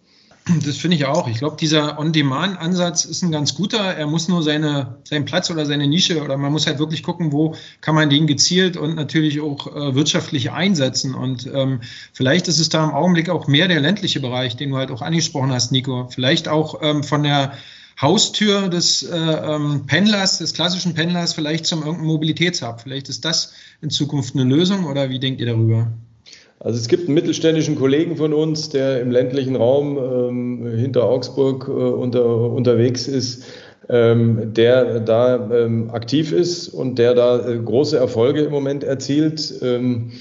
Das 0.46 0.76
finde 0.76 0.98
ich 0.98 1.06
auch. 1.06 1.30
Ich 1.30 1.38
glaube, 1.38 1.56
dieser 1.58 1.98
On-Demand-Ansatz 1.98 3.06
ist 3.06 3.22
ein 3.22 3.32
ganz 3.32 3.56
guter. 3.56 3.80
Er 3.80 4.08
muss 4.08 4.28
nur 4.28 4.44
seine, 4.44 4.98
seinen 5.06 5.24
Platz 5.24 5.50
oder 5.50 5.66
seine 5.66 5.88
Nische 5.88 6.22
oder 6.22 6.38
man 6.38 6.52
muss 6.52 6.68
halt 6.68 6.80
wirklich 6.80 7.02
gucken, 7.02 7.32
wo 7.32 7.56
kann 7.80 7.96
man 7.96 8.10
den 8.10 8.28
gezielt 8.28 8.76
und 8.76 8.96
natürlich 8.96 9.40
auch 9.40 9.74
äh, 9.74 9.96
wirtschaftlich 9.96 10.52
einsetzen. 10.52 11.16
Und 11.16 11.50
ähm, 11.54 11.80
vielleicht 12.12 12.50
ist 12.50 12.60
es 12.60 12.68
da 12.68 12.84
im 12.84 12.92
Augenblick 12.92 13.30
auch 13.30 13.48
mehr 13.48 13.70
der 13.70 13.80
ländliche 13.80 14.20
Bereich, 14.20 14.58
den 14.58 14.72
du 14.72 14.78
halt 14.78 14.92
auch 14.92 15.02
angesprochen 15.02 15.52
hast, 15.52 15.72
Nico. 15.72 16.10
Vielleicht 16.10 16.50
auch 16.50 16.82
ähm, 16.82 17.04
von 17.06 17.24
der 17.24 17.54
Haustür 18.02 18.68
des 18.68 19.04
äh, 19.04 19.16
ähm, 19.16 19.86
Pendlers, 19.86 20.40
des 20.40 20.54
klassischen 20.54 20.94
Pendlers, 20.94 21.34
vielleicht 21.34 21.66
zum 21.66 21.84
irgendeinem 21.84 22.08
Mobilitätshub. 22.08 22.82
Vielleicht 22.82 23.08
ist 23.08 23.24
das 23.24 23.54
in 23.82 23.90
Zukunft 23.90 24.36
eine 24.36 24.44
Lösung 24.44 24.86
oder 24.86 25.10
wie 25.10 25.20
denkt 25.20 25.40
ihr 25.40 25.48
darüber? 25.48 25.88
Also 26.60 26.80
es 26.80 26.88
gibt 26.88 27.06
einen 27.06 27.14
mittelständischen 27.14 27.76
Kollegen 27.76 28.16
von 28.16 28.34
uns, 28.34 28.70
der 28.70 29.02
im 29.02 29.12
ländlichen 29.12 29.56
Raum 29.56 29.98
ähm, 29.98 30.78
hinter 30.78 31.04
Augsburg 31.04 31.68
äh, 31.68 31.72
unter, 31.72 32.26
unterwegs 32.26 33.08
ist, 33.08 33.44
ähm, 33.90 34.54
der 34.54 35.02
da 35.02 35.50
ähm, 35.52 35.90
aktiv 35.92 36.32
ist 36.32 36.70
und 36.70 37.00
der 37.00 37.16
da 37.16 37.48
äh, 37.48 37.58
große 37.58 37.98
Erfolge 37.98 38.42
im 38.42 38.52
Moment 38.52 38.84
erzielt. 38.84 39.54
Ähm, 39.62 40.12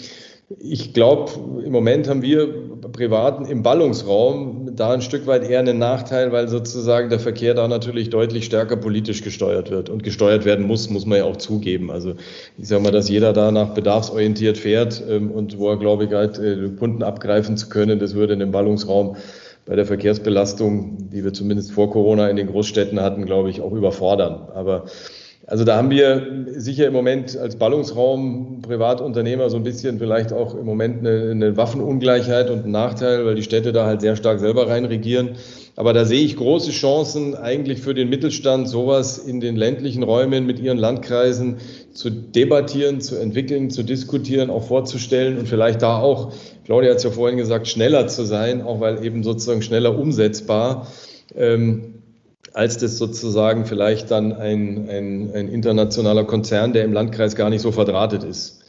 ich 0.59 0.93
glaube, 0.93 1.33
im 1.65 1.73
Moment 1.73 2.09
haben 2.09 2.23
wir 2.23 2.49
Privaten 2.93 3.47
im 3.47 3.63
Ballungsraum 3.63 4.62
da 4.75 4.93
ein 4.93 5.03
Stück 5.03 5.27
weit 5.27 5.49
eher 5.49 5.59
einen 5.59 5.79
Nachteil, 5.79 6.33
weil 6.33 6.49
sozusagen 6.49 7.11
der 7.11 7.21
Verkehr 7.21 7.55
da 7.55 7.69
natürlich 7.69 8.11
deutlich 8.11 8.45
stärker 8.45 8.77
politisch 8.77 9.23
gesteuert 9.23 9.71
wird 9.71 9.89
und 9.89 10.03
gesteuert 10.03 10.45
werden 10.45 10.67
muss, 10.67 10.89
muss 10.91 11.07
man 11.07 11.19
ja 11.19 11.25
auch 11.25 11.37
zugeben. 11.37 11.91
Also 11.91 12.15
ich 12.59 12.69
sage 12.69 12.83
mal, 12.83 12.93
dass 12.93 13.09
jeder 13.09 13.33
da 13.33 13.51
nach 13.51 13.75
bedarfsorientiert 13.75 14.59
fährt 14.59 15.03
ähm, 15.09 15.31
und 15.31 15.59
wo 15.59 15.71
er, 15.71 15.79
glaube 15.79 16.05
ich, 16.05 16.13
halt 16.13 16.39
äh, 16.39 16.71
Kunden 16.79 17.03
abgreifen 17.03 17.57
zu 17.57 17.69
können, 17.69 17.99
das 17.99 18.15
würde 18.15 18.33
in 18.35 18.41
dem 18.41 18.51
Ballungsraum 18.51 19.17
bei 19.65 19.77
der 19.77 19.87
Verkehrsbelastung, 19.87 21.11
die 21.11 21.23
wir 21.25 21.33
zumindest 21.33 21.73
vor 21.73 21.91
Corona 21.91 22.29
in 22.29 22.37
den 22.37 22.49
Großstädten 22.49 23.01
hatten, 23.01 23.27
glaube 23.27 23.51
ich, 23.51 23.61
auch 23.61 23.73
überfordern. 23.73 24.49
Aber 24.55 24.87
also 25.53 25.65
da 25.65 25.77
haben 25.77 25.91
wir 25.91 26.47
sicher 26.57 26.87
im 26.87 26.95
Moment 26.95 27.37
als 27.37 27.57
Ballungsraum 27.57 28.63
Privatunternehmer 28.63 29.51
so 29.51 29.59
ein 29.59 29.63
bisschen 29.63 29.99
vielleicht 29.99 30.33
auch 30.33 30.55
im 30.55 30.65
Moment 30.65 31.01
eine, 31.01 31.31
eine, 31.31 31.59
Waffenungleichheit 31.59 32.49
und 32.49 32.61
einen 32.61 32.73
Nachteil, 32.73 33.27
weil 33.27 33.35
die 33.35 33.43
Städte 33.43 33.71
da 33.71 33.85
halt 33.85 34.01
sehr 34.01 34.17
stark 34.17 34.41
selber 34.41 34.69
reinregieren. 34.69 35.33
Aber 35.77 35.93
da 35.93 36.07
sehe 36.07 36.23
ich 36.23 36.37
große 36.37 36.71
Chancen 36.71 37.35
eigentlich 37.35 37.83
für 37.83 37.93
den 37.93 38.09
Mittelstand, 38.09 38.67
sowas 38.67 39.19
in 39.19 39.41
den 39.41 39.57
ländlichen 39.57 40.03
Räumen 40.03 40.47
mit 40.47 40.59
ihren 40.59 40.79
Landkreisen 40.79 41.59
zu 41.93 42.09
debattieren, 42.09 43.03
zu 43.03 43.17
entwickeln, 43.17 43.69
zu 43.69 43.83
diskutieren, 43.83 44.49
auch 44.49 44.67
vorzustellen 44.69 45.37
und 45.37 45.49
vielleicht 45.49 45.83
da 45.83 45.99
auch, 45.99 46.33
Claudia 46.65 46.93
hat 46.93 46.97
es 46.97 47.05
ja 47.05 47.11
vorhin 47.11 47.37
gesagt, 47.37 47.69
schneller 47.69 48.07
zu 48.07 48.25
sein, 48.25 48.63
auch 48.63 48.81
weil 48.81 49.05
eben 49.05 49.23
sozusagen 49.23 49.61
schneller 49.61 49.99
umsetzbar. 49.99 50.87
Ähm, 51.37 51.92
als 52.55 52.79
das 52.79 52.99
sozusagen 52.99 53.65
vielleicht 53.67 54.11
dann 54.11 54.33
ein, 54.33 54.89
ein, 54.89 55.31
ein 55.35 55.49
internationaler 55.49 56.25
Konzern, 56.25 56.73
der 56.73 56.85
im 56.85 56.93
Landkreis 56.93 57.37
gar 57.37 57.51
nicht 57.51 57.63
so 57.63 57.73
verdrahtet 57.73 58.25
ist. 58.25 58.63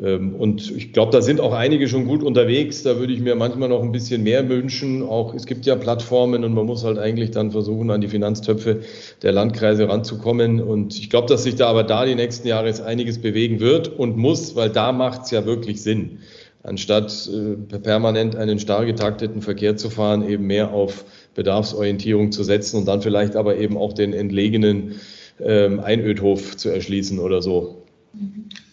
Ähm, 0.00 0.34
und 0.34 0.70
ich 0.70 0.92
glaube, 0.92 1.12
da 1.12 1.22
sind 1.22 1.40
auch 1.40 1.52
einige 1.52 1.88
schon 1.88 2.06
gut 2.06 2.22
unterwegs. 2.22 2.82
Da 2.82 2.98
würde 2.98 3.12
ich 3.12 3.20
mir 3.20 3.34
manchmal 3.34 3.68
noch 3.68 3.82
ein 3.82 3.92
bisschen 3.92 4.22
mehr 4.22 4.48
wünschen. 4.48 5.02
Auch 5.02 5.34
es 5.34 5.46
gibt 5.46 5.66
ja 5.66 5.76
Plattformen 5.76 6.44
und 6.44 6.54
man 6.54 6.66
muss 6.66 6.84
halt 6.84 6.98
eigentlich 6.98 7.30
dann 7.30 7.50
versuchen, 7.50 7.90
an 7.90 8.00
die 8.00 8.08
Finanztöpfe 8.08 8.80
der 9.22 9.32
Landkreise 9.32 9.88
ranzukommen. 9.88 10.60
Und 10.60 10.98
ich 10.98 11.10
glaube, 11.10 11.28
dass 11.28 11.44
sich 11.44 11.56
da 11.56 11.68
aber 11.68 11.84
da 11.84 12.04
die 12.04 12.14
nächsten 12.14 12.48
Jahre 12.48 12.66
jetzt 12.66 12.82
einiges 12.82 13.20
bewegen 13.20 13.60
wird 13.60 13.88
und 13.88 14.16
muss, 14.16 14.56
weil 14.56 14.70
da 14.70 14.92
macht 14.92 15.22
es 15.24 15.30
ja 15.30 15.46
wirklich 15.46 15.82
Sinn. 15.82 16.18
Anstatt 16.62 17.28
äh, 17.28 17.78
permanent 17.78 18.36
einen 18.36 18.58
starr 18.58 18.86
getakteten 18.86 19.42
Verkehr 19.42 19.76
zu 19.76 19.90
fahren, 19.90 20.26
eben 20.26 20.46
mehr 20.46 20.72
auf 20.72 21.04
Bedarfsorientierung 21.34 22.32
zu 22.32 22.44
setzen 22.44 22.78
und 22.78 22.86
dann 22.86 23.02
vielleicht 23.02 23.36
aber 23.36 23.56
eben 23.56 23.76
auch 23.76 23.92
den 23.92 24.12
entlegenen 24.12 24.96
ähm, 25.40 25.80
Einödhof 25.80 26.56
zu 26.56 26.68
erschließen 26.68 27.18
oder 27.18 27.42
so. 27.42 27.82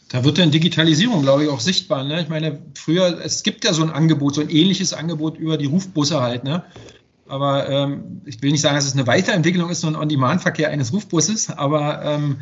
Da 0.09 0.23
wird 0.23 0.37
dann 0.37 0.51
Digitalisierung, 0.51 1.21
glaube 1.21 1.45
ich, 1.45 1.49
auch 1.49 1.59
sichtbar. 1.59 2.03
Ne? 2.03 2.21
Ich 2.21 2.29
meine, 2.29 2.59
früher, 2.75 3.19
es 3.23 3.43
gibt 3.43 3.63
ja 3.63 3.73
so 3.73 3.81
ein 3.81 3.89
Angebot, 3.89 4.35
so 4.35 4.41
ein 4.41 4.49
ähnliches 4.49 4.93
Angebot 4.93 5.37
über 5.37 5.57
die 5.57 5.65
Rufbusse 5.65 6.21
halt. 6.21 6.43
Ne? 6.43 6.63
Aber 7.27 7.69
ähm, 7.69 8.21
ich 8.25 8.41
will 8.41 8.51
nicht 8.51 8.61
sagen, 8.61 8.75
dass 8.75 8.85
es 8.85 8.93
eine 8.93 9.07
Weiterentwicklung 9.07 9.69
ist, 9.69 9.81
so 9.81 9.87
ein 9.87 9.95
On-Demand-Verkehr 9.95 10.69
eines 10.69 10.91
Rufbusses, 10.91 11.49
aber 11.49 12.03
ähm, 12.03 12.41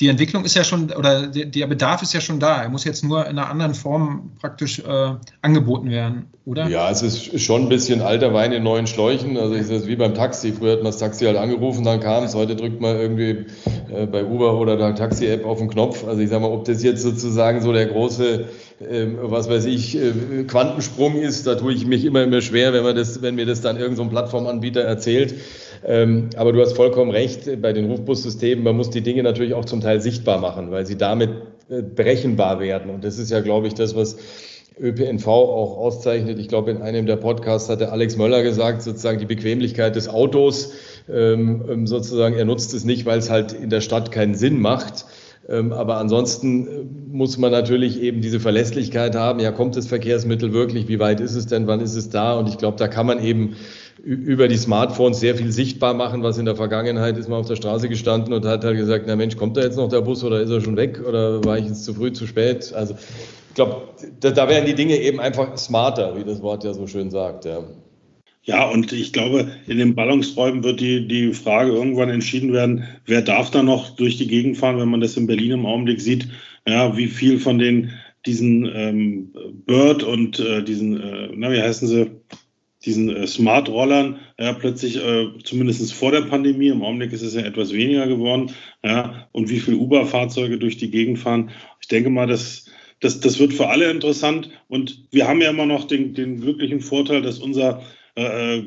die 0.00 0.08
Entwicklung 0.08 0.44
ist 0.44 0.56
ja 0.56 0.64
schon, 0.64 0.90
oder 0.90 1.28
der 1.28 1.66
Bedarf 1.66 2.02
ist 2.02 2.12
ja 2.12 2.20
schon 2.20 2.40
da. 2.40 2.62
Er 2.62 2.68
muss 2.68 2.84
jetzt 2.84 3.04
nur 3.04 3.26
in 3.26 3.38
einer 3.38 3.48
anderen 3.48 3.74
Form 3.74 4.32
praktisch 4.40 4.80
äh, 4.80 5.14
angeboten 5.40 5.90
werden, 5.90 6.26
oder? 6.44 6.68
Ja, 6.68 6.90
es 6.90 7.02
ist 7.02 7.40
schon 7.40 7.62
ein 7.62 7.68
bisschen 7.68 8.02
alter 8.02 8.34
Wein 8.34 8.52
in 8.52 8.64
neuen 8.64 8.88
Schläuchen. 8.88 9.36
Also 9.36 9.54
es 9.54 9.70
ist 9.70 9.86
wie 9.86 9.94
beim 9.94 10.14
Taxi. 10.14 10.52
Früher 10.52 10.72
hat 10.72 10.78
man 10.78 10.86
das 10.86 10.98
Taxi 10.98 11.26
halt 11.26 11.36
angerufen, 11.36 11.84
dann 11.84 12.00
kam 12.00 12.24
es. 12.24 12.34
Heute 12.34 12.56
drückt 12.56 12.80
man 12.80 12.96
irgendwie 12.96 13.46
äh, 13.92 14.06
bei 14.06 14.24
Uber 14.24 14.58
oder 14.58 14.76
der 14.76 14.94
Taxi-App 14.96 15.44
auf 15.44 15.58
den 15.58 15.68
Knopf. 15.68 16.04
Also 16.06 16.20
ich 16.20 16.28
sage 16.28 16.42
mal, 16.42 16.50
ob 16.50 16.64
das 16.64 16.82
jetzt 16.82 17.02
sozusagen 17.02 17.60
so 17.60 17.72
der 17.72 17.86
große, 17.86 18.48
äh, 18.80 19.06
was 19.22 19.48
weiß 19.48 19.64
ich, 19.66 19.96
äh, 19.96 20.44
Quantensprung 20.44 21.16
ist, 21.16 21.46
da 21.46 21.54
tue 21.54 21.72
ich 21.72 21.86
mich 21.86 22.04
immer, 22.04 22.24
immer 22.24 22.40
schwer, 22.40 22.72
wenn, 22.72 22.82
man 22.82 22.96
das, 22.96 23.22
wenn 23.22 23.36
mir 23.36 23.46
das 23.46 23.60
dann 23.60 23.76
irgendein 23.76 24.06
so 24.06 24.10
Plattformanbieter 24.10 24.80
erzählt. 24.80 25.34
Ähm, 25.86 26.30
aber 26.36 26.52
du 26.52 26.60
hast 26.60 26.74
vollkommen 26.74 27.10
recht, 27.10 27.60
bei 27.60 27.72
den 27.72 27.90
Rufbussystemen, 27.90 28.64
man 28.64 28.76
muss 28.76 28.90
die 28.90 29.02
Dinge 29.02 29.22
natürlich 29.22 29.54
auch 29.54 29.66
zum 29.66 29.80
Teil 29.80 30.00
sichtbar 30.00 30.40
machen, 30.40 30.70
weil 30.70 30.86
sie 30.86 30.96
damit 30.96 31.30
äh, 31.68 31.82
berechenbar 31.82 32.58
werden. 32.58 32.90
Und 32.90 33.04
das 33.04 33.18
ist 33.18 33.30
ja, 33.30 33.40
glaube 33.40 33.66
ich, 33.66 33.74
das, 33.74 33.94
was 33.94 34.16
ÖPNV 34.80 35.26
auch 35.28 35.76
auszeichnet. 35.76 36.38
Ich 36.38 36.48
glaube, 36.48 36.70
in 36.70 36.82
einem 36.82 37.06
der 37.06 37.16
Podcasts 37.16 37.68
hatte 37.68 37.92
Alex 37.92 38.16
Möller 38.16 38.42
gesagt, 38.42 38.82
sozusagen 38.82 39.18
die 39.18 39.26
Bequemlichkeit 39.26 39.94
des 39.94 40.08
Autos, 40.08 40.72
ähm, 41.08 41.64
ähm, 41.68 41.86
sozusagen, 41.86 42.34
er 42.34 42.44
nutzt 42.44 42.74
es 42.74 42.84
nicht, 42.84 43.06
weil 43.06 43.18
es 43.18 43.30
halt 43.30 43.52
in 43.52 43.70
der 43.70 43.80
Stadt 43.80 44.10
keinen 44.10 44.34
Sinn 44.34 44.60
macht. 44.60 45.04
Ähm, 45.48 45.72
aber 45.72 45.98
ansonsten 45.98 46.66
äh, 46.66 46.70
muss 47.12 47.38
man 47.38 47.52
natürlich 47.52 48.00
eben 48.00 48.20
diese 48.20 48.40
Verlässlichkeit 48.40 49.14
haben. 49.14 49.40
Ja, 49.40 49.52
kommt 49.52 49.76
das 49.76 49.86
Verkehrsmittel 49.86 50.52
wirklich? 50.52 50.88
Wie 50.88 50.98
weit 50.98 51.20
ist 51.20 51.34
es 51.34 51.46
denn? 51.46 51.66
Wann 51.66 51.80
ist 51.80 51.94
es 51.94 52.08
da? 52.08 52.38
Und 52.38 52.48
ich 52.48 52.56
glaube, 52.56 52.78
da 52.78 52.88
kann 52.88 53.06
man 53.06 53.22
eben 53.22 53.56
über 54.02 54.48
die 54.48 54.56
Smartphones 54.56 55.20
sehr 55.20 55.36
viel 55.36 55.52
sichtbar 55.52 55.94
machen, 55.94 56.22
was 56.22 56.38
in 56.38 56.44
der 56.44 56.56
Vergangenheit 56.56 57.16
ist 57.16 57.28
man 57.28 57.40
auf 57.40 57.48
der 57.48 57.56
Straße 57.56 57.88
gestanden 57.88 58.32
und 58.32 58.44
hat 58.44 58.64
halt 58.64 58.76
gesagt, 58.76 59.04
na 59.06 59.16
Mensch, 59.16 59.36
kommt 59.36 59.56
da 59.56 59.62
jetzt 59.62 59.76
noch 59.76 59.88
der 59.88 60.00
Bus 60.00 60.24
oder 60.24 60.40
ist 60.40 60.50
er 60.50 60.60
schon 60.60 60.76
weg 60.76 61.00
oder 61.06 61.44
war 61.44 61.58
ich 61.58 61.66
jetzt 61.66 61.84
zu 61.84 61.94
früh, 61.94 62.12
zu 62.12 62.26
spät? 62.26 62.72
Also 62.74 62.94
ich 62.94 63.54
glaube, 63.54 63.82
da, 64.20 64.30
da 64.30 64.48
werden 64.48 64.66
die 64.66 64.74
Dinge 64.74 64.96
eben 64.96 65.20
einfach 65.20 65.56
smarter, 65.56 66.16
wie 66.16 66.24
das 66.24 66.42
Wort 66.42 66.64
ja 66.64 66.74
so 66.74 66.86
schön 66.86 67.10
sagt. 67.10 67.44
Ja. 67.44 67.64
Ja, 68.46 68.68
und 68.68 68.92
ich 68.92 69.14
glaube, 69.14 69.52
in 69.66 69.78
den 69.78 69.94
Ballungsräumen 69.94 70.64
wird 70.64 70.80
die, 70.80 71.08
die 71.08 71.32
Frage 71.32 71.72
irgendwann 71.72 72.10
entschieden 72.10 72.52
werden, 72.52 72.84
wer 73.06 73.22
darf 73.22 73.50
da 73.50 73.62
noch 73.62 73.96
durch 73.96 74.18
die 74.18 74.26
Gegend 74.26 74.58
fahren, 74.58 74.78
wenn 74.78 74.90
man 74.90 75.00
das 75.00 75.16
in 75.16 75.26
Berlin 75.26 75.52
im 75.52 75.66
Augenblick 75.66 76.00
sieht, 76.00 76.28
ja, 76.68 76.94
wie 76.94 77.06
viel 77.06 77.38
von 77.38 77.58
den 77.58 77.92
diesen 78.26 78.70
ähm, 78.74 79.32
Bird 79.66 80.02
und 80.02 80.40
äh, 80.40 80.62
diesen, 80.62 81.00
äh, 81.00 81.28
na, 81.34 81.50
wie 81.52 81.60
heißen 81.60 81.88
sie, 81.88 82.10
diesen 82.84 83.14
äh, 83.14 83.26
Smart-Rollern 83.26 84.18
ja, 84.38 84.52
plötzlich, 84.52 84.96
äh, 84.96 85.28
zumindest 85.42 85.92
vor 85.92 86.10
der 86.12 86.22
Pandemie, 86.22 86.68
im 86.68 86.82
Augenblick 86.82 87.12
ist 87.12 87.22
es 87.22 87.34
ja 87.34 87.42
etwas 87.42 87.72
weniger 87.72 88.06
geworden, 88.06 88.50
ja, 88.82 89.28
und 89.32 89.48
wie 89.50 89.60
viele 89.60 89.78
Uber-Fahrzeuge 89.78 90.58
durch 90.58 90.76
die 90.76 90.90
Gegend 90.90 91.18
fahren. 91.18 91.50
Ich 91.80 91.88
denke 91.88 92.10
mal, 92.10 92.26
dass 92.26 92.66
das, 93.00 93.20
das 93.20 93.38
wird 93.38 93.52
für 93.52 93.68
alle 93.68 93.90
interessant. 93.90 94.50
Und 94.68 95.04
wir 95.10 95.28
haben 95.28 95.40
ja 95.40 95.50
immer 95.50 95.66
noch 95.66 95.84
den, 95.84 96.14
den 96.14 96.40
glücklichen 96.40 96.80
Vorteil, 96.80 97.22
dass 97.22 97.38
unser 97.38 97.82
äh, 98.14 98.62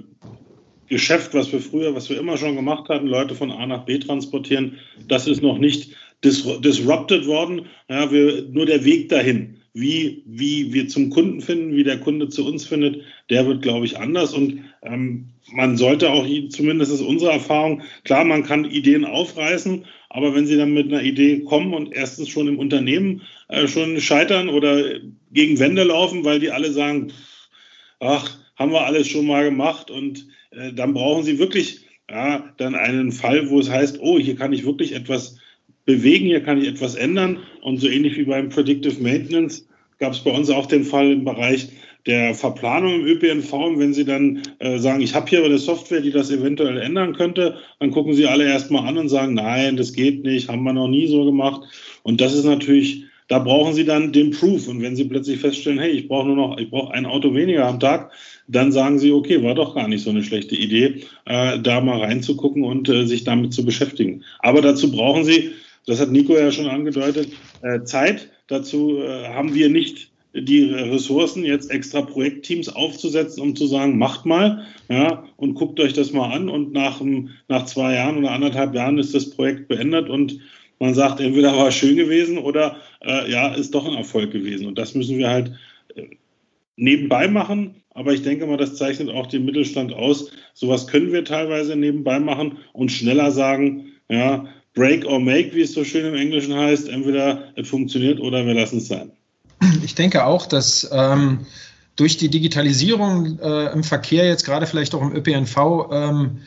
Geschäft, 0.88 1.34
was 1.34 1.52
wir 1.52 1.60
früher, 1.60 1.96
was 1.96 2.10
wir 2.10 2.20
immer 2.20 2.38
schon 2.38 2.56
gemacht 2.56 2.88
hatten, 2.88 3.08
Leute 3.08 3.36
von 3.36 3.52
A 3.52 3.66
nach 3.66 3.86
B 3.86 3.98
transportieren, 3.98 4.78
das 5.08 5.28
ist 5.28 5.42
noch 5.42 5.58
nicht 5.58 5.96
dis 6.24 6.46
disrupted 6.62 7.26
worden. 7.26 7.66
Ja, 7.90 8.12
wir, 8.12 8.44
nur 8.52 8.66
der 8.66 8.86
Weg 8.86 9.10
dahin, 9.10 9.58
wie, 9.74 10.24
wie 10.26 10.72
wir 10.74 10.88
zum 10.88 11.10
Kunden 11.10 11.42
finden, 11.42 11.76
wie 11.76 11.84
der 11.84 12.00
Kunde 12.00 12.30
zu 12.30 12.46
uns 12.46 12.66
findet, 12.66 13.02
der 13.30 13.46
wird, 13.48 13.62
glaube 13.62 13.86
ich, 13.86 13.98
anders. 13.98 14.34
Und 14.34 14.64
ähm, 14.84 15.30
man 15.52 15.78
sollte 15.78 16.12
auch, 16.12 16.26
zumindest 16.50 16.92
ist 16.92 17.02
unsere 17.02 17.32
Erfahrung, 17.32 17.82
klar, 18.04 18.24
man 18.24 18.44
kann 18.44 18.66
Ideen 18.66 19.06
aufreißen, 19.06 19.86
aber 20.10 20.34
wenn 20.34 20.48
sie 20.48 20.58
dann 20.58 20.74
mit 20.74 20.88
einer 20.88 21.04
Idee 21.04 21.42
kommen 21.42 21.74
und 21.74 21.94
erstens 21.94 22.30
schon 22.30 22.48
im 22.48 22.60
Unternehmen 22.60 23.22
äh, 23.50 23.68
schon 23.68 24.00
scheitern 24.00 24.50
oder 24.50 25.00
gegen 25.32 25.60
Wände 25.60 25.84
laufen, 25.84 26.24
weil 26.24 26.40
die 26.40 26.52
alle 26.52 26.72
sagen, 26.72 27.12
ach, 28.00 28.38
haben 28.56 28.72
wir 28.72 28.86
alles 28.86 29.08
schon 29.08 29.28
mal 29.28 29.46
gemacht 29.46 29.92
und 29.92 30.28
äh, 30.52 30.74
dann 30.74 30.94
brauchen 30.94 31.24
sie 31.24 31.40
wirklich 31.40 31.86
ja, 32.10 32.54
dann 32.58 32.76
einen 32.76 33.12
Fall, 33.12 33.50
wo 33.50 33.60
es 33.60 33.70
heißt, 33.70 34.00
oh, 34.00 34.18
hier 34.18 34.36
kann 34.36 34.54
ich 34.54 34.66
wirklich 34.66 34.94
etwas 34.94 35.38
bewegen, 35.86 36.26
hier 36.26 36.42
kann 36.42 36.62
ich 36.62 36.68
etwas 36.68 36.96
ändern 36.96 37.40
und 37.62 37.78
so 37.78 37.88
ähnlich 37.88 38.18
wie 38.18 38.24
beim 38.24 38.50
Predictive 38.50 39.02
Maintenance 39.02 39.68
gab 40.00 40.14
es 40.14 40.20
bei 40.20 40.32
uns 40.32 40.50
auch 40.50 40.68
den 40.68 40.84
Fall 40.84 41.12
im 41.12 41.26
Bereich 41.26 41.70
der 42.08 42.34
Verplanung 42.34 43.02
im 43.02 43.06
ÖPNV. 43.06 43.52
Wenn 43.76 43.94
Sie 43.94 44.06
dann 44.06 44.42
äh, 44.60 44.80
sagen, 44.80 45.02
ich 45.02 45.14
habe 45.14 45.30
hier 45.30 45.44
eine 45.44 45.58
Software, 45.58 46.02
die 46.02 46.12
das 46.12 46.32
eventuell 46.32 46.78
ändern 46.78 47.14
könnte, 47.14 47.58
dann 47.80 47.92
gucken 47.92 48.14
Sie 48.14 48.26
alle 48.26 48.46
erstmal 48.46 48.88
an 48.88 48.98
und 48.98 49.10
sagen, 49.10 49.34
nein, 49.34 49.78
das 49.78 49.94
geht 49.94 50.24
nicht, 50.24 50.50
haben 50.50 50.64
wir 50.64 50.74
noch 50.74 50.88
nie 50.88 51.08
so 51.08 51.26
gemacht. 51.26 51.62
Und 52.04 52.22
das 52.22 52.34
ist 52.34 52.46
natürlich, 52.46 53.04
da 53.28 53.40
brauchen 53.40 53.74
Sie 53.74 53.86
dann 53.86 54.14
den 54.14 54.32
Proof. 54.32 54.68
Und 54.68 54.82
wenn 54.82 54.96
Sie 54.96 55.04
plötzlich 55.04 55.40
feststellen, 55.40 55.80
hey, 55.80 55.92
ich 55.92 56.08
brauche 56.08 56.28
nur 56.28 56.38
noch, 56.38 56.58
ich 56.58 56.70
brauche 56.70 56.94
ein 56.94 57.06
Auto 57.06 57.36
weniger 57.36 57.68
am 57.68 57.80
Tag, 57.80 58.12
dann 58.48 58.72
sagen 58.72 58.98
Sie, 58.98 59.12
okay, 59.12 59.44
war 59.44 59.56
doch 59.56 59.76
gar 59.76 59.90
nicht 59.90 60.04
so 60.04 60.10
eine 60.10 60.24
schlechte 60.24 60.56
Idee, 60.56 61.04
äh, 61.26 61.60
da 61.60 61.82
mal 61.82 62.00
reinzugucken 62.00 62.64
und 62.64 62.88
äh, 62.88 63.06
sich 63.06 63.26
damit 63.26 63.54
zu 63.54 63.66
beschäftigen. 63.66 64.24
Aber 64.40 64.62
dazu 64.62 64.92
brauchen 64.92 65.26
Sie, 65.26 65.52
das 65.86 66.00
hat 66.00 66.12
Nico 66.12 66.34
ja 66.34 66.52
schon 66.52 66.68
angedeutet, 66.68 67.30
äh, 67.62 67.84
Zeit. 67.84 68.30
Dazu 68.48 69.00
äh, 69.00 69.28
haben 69.28 69.54
wir 69.54 69.70
nicht 69.70 70.12
die 70.42 70.72
Ressourcen, 70.72 71.44
jetzt 71.44 71.72
extra 71.72 72.02
Projektteams 72.02 72.70
aufzusetzen, 72.70 73.42
um 73.42 73.56
zu 73.56 73.68
sagen, 73.68 73.98
macht 73.98 74.26
mal, 74.26 74.66
ja, 74.90 75.26
und 75.38 75.56
guckt 75.56 75.80
euch 75.80 75.94
das 75.94 76.14
mal 76.14 76.32
an 76.32 76.50
und 76.50 76.74
nach, 76.74 77.02
nach 77.48 77.66
zwei 77.66 77.96
Jahren 77.96 78.18
oder 78.18 78.32
anderthalb 78.32 78.74
Jahren 78.74 78.98
ist 78.98 79.14
das 79.14 79.30
Projekt 79.30 79.68
beendet 79.68 80.10
und 80.10 80.40
man 80.80 80.94
sagt, 80.94 81.20
entweder 81.20 81.56
war 81.56 81.70
es 81.70 81.76
schön 81.76 81.96
gewesen 81.96 82.38
oder 82.38 82.78
äh, 83.02 83.32
ja, 83.32 83.54
ist 83.54 83.74
doch 83.74 83.86
ein 83.86 83.96
Erfolg 83.96 84.32
gewesen. 84.32 84.68
Und 84.68 84.78
das 84.78 84.94
müssen 84.94 85.18
wir 85.18 85.30
halt 85.30 85.52
äh, 85.96 86.04
nebenbei 86.76 87.28
machen. 87.28 87.76
Aber 87.92 88.14
ich 88.14 88.22
denke 88.22 88.46
mal, 88.46 88.58
das 88.58 88.76
zeichnet 88.76 89.10
auch 89.10 89.26
den 89.26 89.46
Mittelstand 89.46 89.92
aus. 89.92 90.32
Sowas 90.54 90.86
können 90.86 91.12
wir 91.12 91.26
teilweise 91.26 91.76
nebenbei 91.76 92.20
machen 92.20 92.60
und 92.74 92.92
schneller 92.92 93.32
sagen, 93.32 93.94
ja, 94.08 94.46
break 94.76 95.04
or 95.06 95.20
make, 95.20 95.56
wie 95.56 95.62
es 95.62 95.74
so 95.74 95.84
schön 95.84 96.06
im 96.06 96.14
Englischen 96.14 96.54
heißt. 96.54 96.88
Entweder 96.90 97.52
es 97.56 97.68
funktioniert 97.68 98.20
oder 98.20 98.46
wir 98.46 98.54
lassen 98.54 98.78
es 98.78 98.88
sein. 98.88 99.12
Ich 99.84 99.96
denke 99.96 100.26
auch, 100.26 100.46
dass 100.46 100.88
ähm, 100.92 101.46
durch 101.96 102.18
die 102.18 102.30
Digitalisierung 102.30 103.40
äh, 103.40 103.72
im 103.74 103.84
Verkehr, 103.84 104.26
jetzt 104.28 104.46
gerade 104.46 104.68
vielleicht 104.68 104.94
auch 104.94 105.02
im 105.02 105.16
ÖPNV, 105.16 105.90
ähm, 105.92 106.38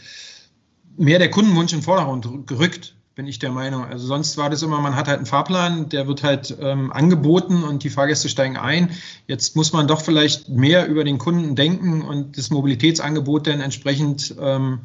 mehr 0.97 1.19
der 1.19 1.31
Kundenwunsch 1.31 1.73
in 1.73 1.79
den 1.79 1.85
Vordergrund 1.85 2.47
gerückt, 2.47 2.95
bin 3.17 3.27
ich 3.27 3.39
der 3.39 3.51
Meinung. 3.51 3.85
Also 3.85 4.07
sonst 4.07 4.39
war 4.39 4.49
das 4.49 4.63
immer, 4.63 4.81
man 4.81 4.95
hat 4.95 5.09
halt 5.09 5.19
einen 5.19 5.27
Fahrplan, 5.27 5.89
der 5.89 6.07
wird 6.07 6.23
halt 6.23 6.57
ähm, 6.61 6.93
angeboten 6.93 7.65
und 7.65 7.83
die 7.83 7.91
Fahrgäste 7.91 8.29
steigen 8.29 8.57
ein. 8.57 8.91
Jetzt 9.27 9.57
muss 9.57 9.73
man 9.73 9.89
doch 9.89 10.01
vielleicht 10.01 10.49
mehr 10.49 10.87
über 10.87 11.05
den 11.05 11.19
Kunden 11.19 11.57
denken 11.57 12.03
und 12.03 12.39
das 12.39 12.51
Mobilitätsangebot 12.51 13.47
dann 13.47 13.61
entsprechend 13.61 14.35
ähm, 14.41 14.81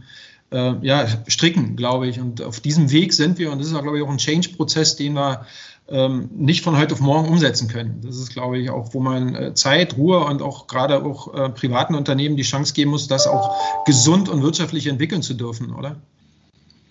äh, 0.52 0.74
ja, 0.82 1.06
stricken, 1.28 1.76
glaube 1.76 2.08
ich. 2.08 2.20
Und 2.20 2.42
auf 2.42 2.60
diesem 2.60 2.92
Weg 2.92 3.14
sind 3.14 3.38
wir 3.38 3.52
und 3.52 3.60
das 3.60 3.68
ist 3.68 3.76
auch, 3.76 3.84
glaube 3.84 3.98
ich, 3.98 4.04
auch 4.04 4.10
ein 4.10 4.18
Change-Prozess, 4.18 4.96
den 4.96 5.14
wir 5.14 5.46
ähm, 5.90 6.30
nicht 6.36 6.64
von 6.64 6.78
heute 6.78 6.94
auf 6.94 7.00
morgen 7.00 7.30
umsetzen 7.30 7.68
können. 7.68 8.02
Das 8.04 8.18
ist, 8.18 8.34
glaube 8.34 8.58
ich, 8.58 8.70
auch, 8.70 8.94
wo 8.94 9.00
man 9.00 9.36
äh, 9.36 9.54
Zeit, 9.54 9.98
Ruhe 9.98 10.24
und 10.26 10.42
auch 10.42 10.68
gerade 10.68 11.04
auch 11.04 11.34
äh, 11.34 11.50
privaten 11.50 11.96
Unternehmen 11.96 12.38
die 12.38 12.44
Chance 12.44 12.74
geben 12.74 12.92
muss, 12.92 13.08
das 13.08 13.28
auch 13.28 13.86
gesund 13.86 14.28
und 14.30 14.42
wirtschaftlich 14.42 14.88
entwickeln 14.88 15.22
zu 15.22 15.36
dürfen, 15.36 15.74
oder? 15.74 15.98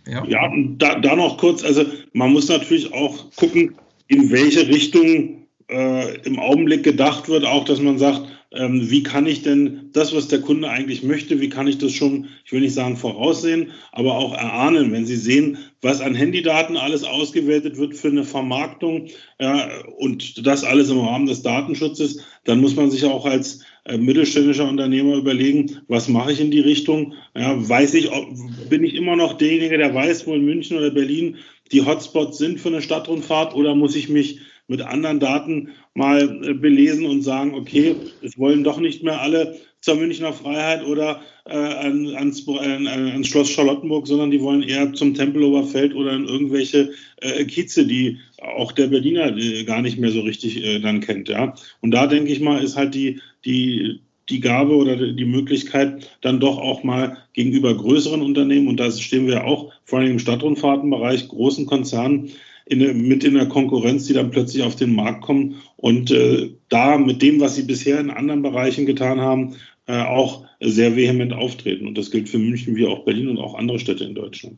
Ja, 0.07 0.25
ja 0.27 0.49
da, 0.79 0.99
da 1.01 1.17
noch 1.17 1.39
kurz, 1.39 1.65
also 1.65 1.85
man 2.13 2.33
muss 2.33 2.49
natürlich 2.49 2.93
auch 2.93 3.31
gucken, 3.37 3.75
in 4.09 4.31
welche 4.31 4.69
Richtung 4.69 5.47
äh, 5.69 6.17
im 6.19 6.39
Augenblick 6.39 6.85
gedacht 6.85 7.29
wird, 7.29 7.45
auch 7.45 7.65
dass 7.65 7.81
man 7.81 7.99
sagt, 7.99 8.23
ähm, 8.53 8.91
wie 8.91 9.03
kann 9.03 9.27
ich 9.27 9.43
denn 9.43 9.91
das, 9.93 10.15
was 10.15 10.29
der 10.29 10.41
Kunde 10.41 10.69
eigentlich 10.69 11.03
möchte, 11.03 11.41
wie 11.41 11.49
kann 11.49 11.67
ich 11.67 11.79
das 11.79 11.93
schon, 11.93 12.29
ich 12.45 12.53
will 12.53 12.61
nicht 12.61 12.75
sagen 12.75 12.97
voraussehen, 12.97 13.73
aber 13.93 14.17
auch 14.17 14.33
erahnen, 14.33 14.93
wenn 14.93 15.07
Sie 15.07 15.17
sehen, 15.17 15.59
was 15.83 16.01
an 16.01 16.15
Handydaten 16.15 16.77
alles 16.77 17.05
ausgewertet 17.05 17.77
wird 17.77 17.95
für 17.95 18.09
eine 18.09 18.25
Vermarktung 18.25 19.09
ja, 19.41 19.69
und 19.99 20.47
das 20.47 20.65
alles 20.65 20.91
im 20.91 21.01
Rahmen 21.01 21.27
des 21.27 21.43
Datenschutzes, 21.43 22.25
dann 22.45 22.61
muss 22.61 22.77
man 22.77 22.91
sich 22.91 23.05
auch 23.05 23.27
als 23.27 23.65
äh, 23.87 23.99
mittelständischer 23.99 24.69
Unternehmer 24.69 25.17
überlegen, 25.17 25.83
was 25.89 26.09
mache 26.09 26.33
ich 26.33 26.41
in 26.41 26.51
die 26.51 26.61
Richtung? 26.61 27.15
Ja, 27.37 27.69
weiß 27.69 27.95
ich, 27.95 28.11
ob, 28.13 28.29
bin 28.71 28.85
ich 28.85 28.95
immer 28.95 29.17
noch 29.17 29.35
derjenige, 29.35 29.77
der 29.79 29.95
weiß, 29.95 30.27
wo 30.27 30.35
in 30.35 30.45
München 30.45 30.79
oder 30.79 30.91
Berlin 30.91 31.37
die 31.73 31.85
Hotspots 31.85 32.39
sind 32.39 32.61
für 32.61 32.69
eine 32.69 32.83
Stadtrundfahrt 32.83 33.55
oder 33.55 33.75
muss 33.75 33.97
ich 33.97 34.09
mich 34.09 34.39
mit 34.67 34.81
anderen 34.81 35.21
Daten 35.21 35.71
mal 35.95 36.43
äh, 36.43 36.55
belesen 36.55 37.07
und 37.07 37.23
sagen, 37.23 37.55
okay, 37.55 37.97
es 38.23 38.39
wollen 38.39 38.65
doch 38.65 38.79
nicht 38.79 39.03
mehr 39.03 39.21
alle 39.21 39.57
zur 39.81 39.97
Münchner 39.97 40.33
Freiheit 40.33 40.85
oder 40.87 41.21
äh, 41.45 41.55
ans, 41.55 42.49
äh, 42.49 42.87
ans, 42.87 43.29
Schloss 43.29 43.51
Charlottenburg, 43.51 44.07
sondern 44.07 44.31
die 44.31 44.41
wollen 44.41 44.63
eher 44.63 44.95
zum 44.95 45.13
Tempelhofer 45.13 45.69
Feld 45.69 45.95
oder 45.95 46.13
in 46.15 46.25
irgendwelche 46.25 46.93
äh, 47.21 47.45
Kieze, 47.45 47.87
die 47.87 48.19
auch 48.39 48.73
der 48.73 48.87
Berliner 48.87 49.37
äh, 49.37 49.65
gar 49.65 49.83
nicht 49.83 49.99
mehr 49.99 50.11
so 50.11 50.23
richtig 50.23 50.65
äh, 50.65 50.81
dann 50.81 51.01
kennt. 51.01 51.29
Ja? 51.29 51.55
Und 51.83 51.91
da 51.91 52.07
denke 52.07 52.33
ich 52.33 52.41
mal, 52.41 52.63
ist 52.63 52.77
halt 52.77 52.95
die, 52.95 53.21
die, 53.45 54.01
die 54.31 54.41
Gabe 54.41 54.75
oder 54.75 54.97
die 54.97 55.25
Möglichkeit, 55.27 56.09
dann 56.23 56.41
doch 56.41 56.57
auch 56.57 56.83
mal 56.83 57.19
gegenüber 57.35 57.77
größeren 57.77 58.23
Unternehmen, 58.23 58.69
und 58.69 58.81
da 58.81 58.91
stehen 58.91 59.27
wir 59.27 59.45
auch 59.45 59.71
vor 59.85 59.99
allem 59.99 60.13
im 60.13 60.19
Stadtrundfahrtenbereich, 60.19 61.29
großen 61.29 61.67
Konzernen, 61.67 62.31
in, 62.67 63.09
mit 63.09 63.25
in 63.25 63.35
der 63.35 63.47
Konkurrenz, 63.47 64.07
die 64.07 64.15
dann 64.15 64.31
plötzlich 64.31 64.63
auf 64.63 64.77
den 64.77 64.95
Markt 64.95 65.23
kommen 65.23 65.57
und 65.77 66.11
äh, 66.11 66.51
da 66.69 66.99
mit 66.99 67.23
dem, 67.23 67.41
was 67.41 67.57
sie 67.57 67.63
bisher 67.63 68.01
in 68.01 68.11
anderen 68.11 68.43
Bereichen 68.43 68.87
getan 68.87 69.21
haben, 69.21 69.57
äh, 69.87 70.01
auch 70.03 70.45
sehr 70.61 70.97
vehement 70.97 71.33
auftreten. 71.33 71.87
Und 71.87 71.99
das 71.99 72.11
gilt 72.11 72.29
für 72.29 72.39
München 72.39 72.75
wie 72.77 72.87
auch 72.87 73.05
Berlin 73.05 73.29
und 73.29 73.39
auch 73.39 73.55
andere 73.55 73.79
Städte 73.79 74.05
in 74.05 74.15
Deutschland. 74.15 74.57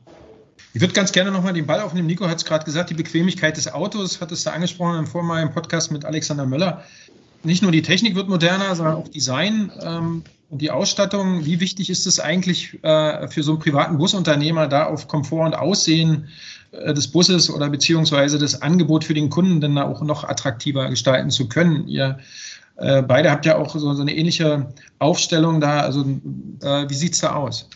Ich 0.72 0.80
würde 0.80 0.94
ganz 0.94 1.11
gerne 1.11 1.30
nochmal 1.32 1.54
den 1.54 1.66
Ball 1.66 1.80
aufnehmen. 1.80 2.07
Nico 2.07 2.28
hat 2.28 2.36
es 2.36 2.44
gerade 2.44 2.64
gesagt, 2.64 2.90
die 2.90 2.94
Bequemlichkeit 2.94 3.57
des 3.57 3.72
Autos, 3.72 4.20
hat 4.20 4.30
es 4.30 4.44
da 4.44 4.52
angesprochen 4.52 4.98
im 4.98 5.07
vormaligen 5.07 5.52
Podcast 5.52 5.90
mit 5.90 6.04
Alexander 6.04 6.46
Möller. 6.46 6.84
Nicht 7.42 7.62
nur 7.62 7.72
die 7.72 7.82
Technik 7.82 8.14
wird 8.14 8.28
moderner, 8.28 8.74
sondern 8.76 8.96
auch 8.96 9.09
Design. 9.09 9.72
Ähm, 9.82 10.22
und 10.49 10.62
die 10.62 10.70
Ausstattung, 10.70 11.44
wie 11.44 11.61
wichtig 11.61 11.90
ist 11.90 12.07
es 12.07 12.20
eigentlich 12.20 12.78
äh, 12.84 13.26
für 13.28 13.42
so 13.42 13.53
einen 13.53 13.61
privaten 13.61 13.99
Busunternehmer, 13.99 14.68
da 14.68 14.86
auf 14.86 15.09
Komfort 15.09 15.44
und 15.47 15.55
Aussehen 15.55 16.28
äh, 16.70 16.94
des 16.94 17.09
Busses 17.09 17.51
oder 17.51 17.68
beziehungsweise 17.68 18.38
das 18.38 18.62
Angebot 18.62 19.05
für 19.05 19.14
den 19.14 19.28
Kunden 19.28 19.61
dann 19.61 19.76
auch 19.78 20.03
noch 20.03 20.22
attraktiver 20.22 20.88
gestalten 20.88 21.30
zu 21.30 21.49
können? 21.49 21.88
Ihr 21.88 22.18
äh, 22.76 23.03
beide 23.03 23.30
habt 23.30 23.44
ja 23.44 23.57
auch 23.57 23.70
so, 23.70 23.92
so, 23.92 24.01
eine 24.01 24.14
ähnliche 24.14 24.72
Aufstellung 25.01 25.61
da. 25.61 25.80
Also 25.80 26.03
äh, 26.62 26.88
wie 26.88 26.94
sieht 26.94 27.14
es 27.14 27.20
da 27.20 27.34
aus? 27.34 27.68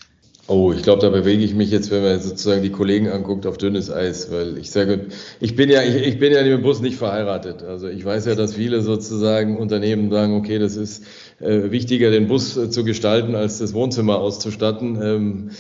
Oh, 0.53 0.73
ich 0.73 0.83
glaube, 0.83 1.01
da 1.01 1.11
bewege 1.11 1.45
ich 1.45 1.55
mich 1.55 1.71
jetzt, 1.71 1.93
wenn 1.93 2.03
man 2.03 2.19
sozusagen 2.21 2.61
die 2.61 2.71
Kollegen 2.71 3.09
anguckt, 3.09 3.47
auf 3.47 3.57
dünnes 3.57 3.89
Eis, 3.89 4.33
weil 4.33 4.59
ich 4.59 4.73
sage, 4.73 5.07
ich 5.39 5.55
bin 5.55 5.71
ja, 5.71 5.85
ich, 5.85 5.95
ich 5.95 6.19
bin 6.19 6.33
ja 6.33 6.43
mit 6.43 6.51
dem 6.51 6.63
Bus 6.63 6.81
nicht 6.81 6.97
verheiratet. 6.97 7.63
Also 7.63 7.87
ich 7.87 8.05
weiß 8.05 8.27
ja, 8.27 8.35
dass 8.35 8.55
viele 8.55 8.81
sozusagen 8.81 9.57
Unternehmen 9.57 10.11
sagen, 10.11 10.35
okay, 10.35 10.59
das 10.59 10.75
ist 10.75 11.05
äh, 11.39 11.71
wichtiger, 11.71 12.11
den 12.11 12.27
Bus 12.27 12.57
äh, 12.57 12.69
zu 12.69 12.83
gestalten, 12.83 13.37
als 13.37 13.59
das 13.59 13.75
Wohnzimmer 13.75 14.19
auszustatten. 14.19 15.01
Ähm, 15.01 15.51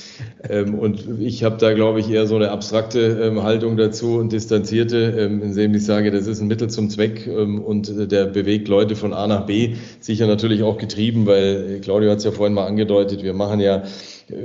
ähm, 0.48 0.74
und 0.74 1.20
ich 1.20 1.44
habe 1.44 1.56
da, 1.58 1.72
glaube 1.72 2.00
ich, 2.00 2.10
eher 2.10 2.26
so 2.26 2.34
eine 2.34 2.50
abstrakte 2.50 2.98
ähm, 3.22 3.44
Haltung 3.44 3.76
dazu 3.76 4.16
und 4.16 4.32
distanzierte, 4.32 5.14
ähm, 5.16 5.40
indem 5.40 5.72
ich 5.72 5.84
sage, 5.84 6.10
das 6.10 6.26
ist 6.26 6.40
ein 6.40 6.48
Mittel 6.48 6.68
zum 6.68 6.90
Zweck 6.90 7.28
ähm, 7.28 7.62
und 7.62 8.10
der 8.10 8.26
bewegt 8.26 8.66
Leute 8.66 8.96
von 8.96 9.12
A 9.12 9.28
nach 9.28 9.46
B. 9.46 9.76
Sicher 10.00 10.26
natürlich 10.26 10.64
auch 10.64 10.78
getrieben, 10.78 11.26
weil 11.26 11.76
äh, 11.76 11.78
Claudio 11.78 12.10
hat 12.10 12.18
es 12.18 12.24
ja 12.24 12.32
vorhin 12.32 12.54
mal 12.54 12.66
angedeutet, 12.66 13.22
wir 13.22 13.34
machen 13.34 13.60
ja 13.60 13.84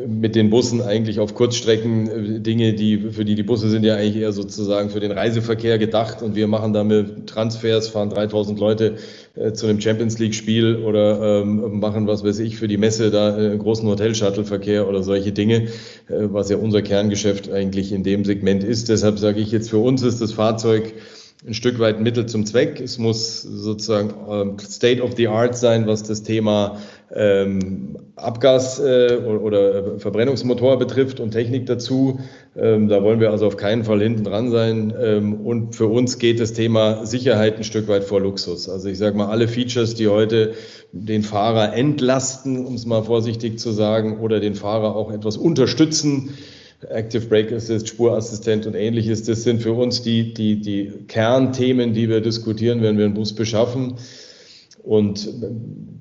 mit 0.08 0.36
den 0.36 0.50
Bussen 0.50 0.82
eigentlich 0.82 1.20
auf 1.20 1.36
Kurzstrecken 1.36 2.38
äh, 2.38 2.40
Dinge, 2.40 2.74
die 2.74 3.12
für 3.12 3.26
die 3.26 3.36
die 3.36 3.44
Busse 3.44 3.70
sind 3.70 3.84
ja 3.84 3.96
eigentlich 3.96 4.18
eher 4.18 4.32
sozusagen 4.32 4.90
für 4.90 5.00
den 5.00 5.12
Reiseverkehr 5.12 5.78
gedacht 5.78 6.22
und 6.22 6.36
wir 6.36 6.48
machen 6.48 6.74
damit 6.74 7.28
Transfers, 7.28 7.90
fahren 7.90 8.10
3000 8.10 8.60
Leute 8.60 8.96
äh, 9.36 9.54
zu 9.54 9.68
einem 9.68 9.80
Champions 9.82 10.18
League 10.18 10.36
Spiel 10.36 10.78
oder 10.78 11.42
ähm, 11.42 11.80
machen 11.80 12.08
was 12.08 12.24
weiß 12.24 12.40
ich 12.40 12.58
für 12.58 12.68
die 12.68 12.78
Messe 12.78 13.12
da 13.12 13.38
äh, 13.38 13.58
großen 13.58 13.88
Hotel-Shuttle-Verkehr 13.88 14.88
oder 14.88 15.04
solche 15.04 15.32
Dinge, 15.32 15.56
äh, 15.56 15.70
was 16.08 16.50
ja 16.50 16.58
unser 16.58 16.82
Kerngeschäft 16.82 17.52
eigentlich 17.52 17.92
in 17.92 18.04
dem 18.04 18.26
Segment 18.26 18.64
ist. 18.64 18.90
Deshalb 18.90 19.20
sage 19.20 19.40
ich 19.40 19.52
jetzt 19.52 19.70
für 19.70 19.80
uns 19.80 20.02
ist 20.04 20.22
das 20.22 20.34
Fahrzeug 20.34 20.94
ein 21.48 21.54
Stück 21.54 21.80
weit 21.80 22.00
Mittel 22.00 22.26
zum 22.26 22.46
Zweck. 22.46 22.82
Es 22.82 22.98
muss 22.98 23.42
sozusagen 23.42 24.14
ähm, 24.30 24.58
State 24.60 25.02
of 25.02 25.16
the 25.16 25.28
Art 25.28 25.56
sein, 25.56 25.86
was 25.86 26.02
das 26.04 26.24
Thema 26.24 26.80
ähm, 27.14 27.98
Abgas 28.16 28.80
äh, 28.80 29.18
oder 29.24 30.00
Verbrennungsmotor 30.00 30.80
betrifft 30.80 31.20
und 31.20 31.32
Technik 31.32 31.68
dazu. 31.68 32.20
Ähm, 32.56 32.88
da 32.88 33.04
wollen 33.04 33.20
wir 33.20 33.30
also 33.30 33.46
auf 33.46 33.58
keinen 33.58 33.84
Fall 33.84 34.02
hinten 34.02 34.24
dran 34.24 34.50
sein. 34.50 34.94
Ähm, 35.00 35.46
und 35.46 35.76
für 35.76 35.86
uns 35.86 36.18
geht 36.18 36.40
das 36.40 36.54
Thema 36.54 37.06
Sicherheit 37.06 37.58
ein 37.58 37.64
Stück 37.64 37.88
weit 37.88 38.06
vor 38.06 38.22
Luxus. 38.22 38.68
Also 38.68 38.90
ich 38.90 38.98
sage 38.98 39.16
mal, 39.16 39.28
alle 39.28 39.48
Features, 39.48 39.94
die 39.94 40.08
heute 40.08 40.54
den 40.94 41.22
Fahrer 41.22 41.74
entlasten, 41.74 42.66
um 42.66 42.74
es 42.74 42.88
mal 42.88 43.04
vorsichtig 43.04 43.60
zu 43.60 43.72
sagen, 43.72 44.20
oder 44.20 44.40
den 44.40 44.56
Fahrer 44.56 44.96
auch 44.96 45.12
etwas 45.12 45.38
unterstützen, 45.38 46.30
Active 46.90 47.28
Brake 47.28 47.56
Assist, 47.56 47.88
Spurassistent 47.88 48.66
und 48.68 48.76
ähnliches. 48.76 49.24
Das 49.24 49.44
sind 49.44 49.62
für 49.62 49.74
uns 49.74 50.02
die, 50.02 50.34
die, 50.34 50.60
die 50.60 50.92
Kernthemen, 51.08 51.94
die 51.94 52.10
wir 52.10 52.22
diskutieren, 52.22 52.82
wenn 52.82 52.98
wir 52.98 53.06
einen 53.06 53.14
Bus 53.14 53.34
beschaffen. 53.34 53.96
Und 54.84 55.28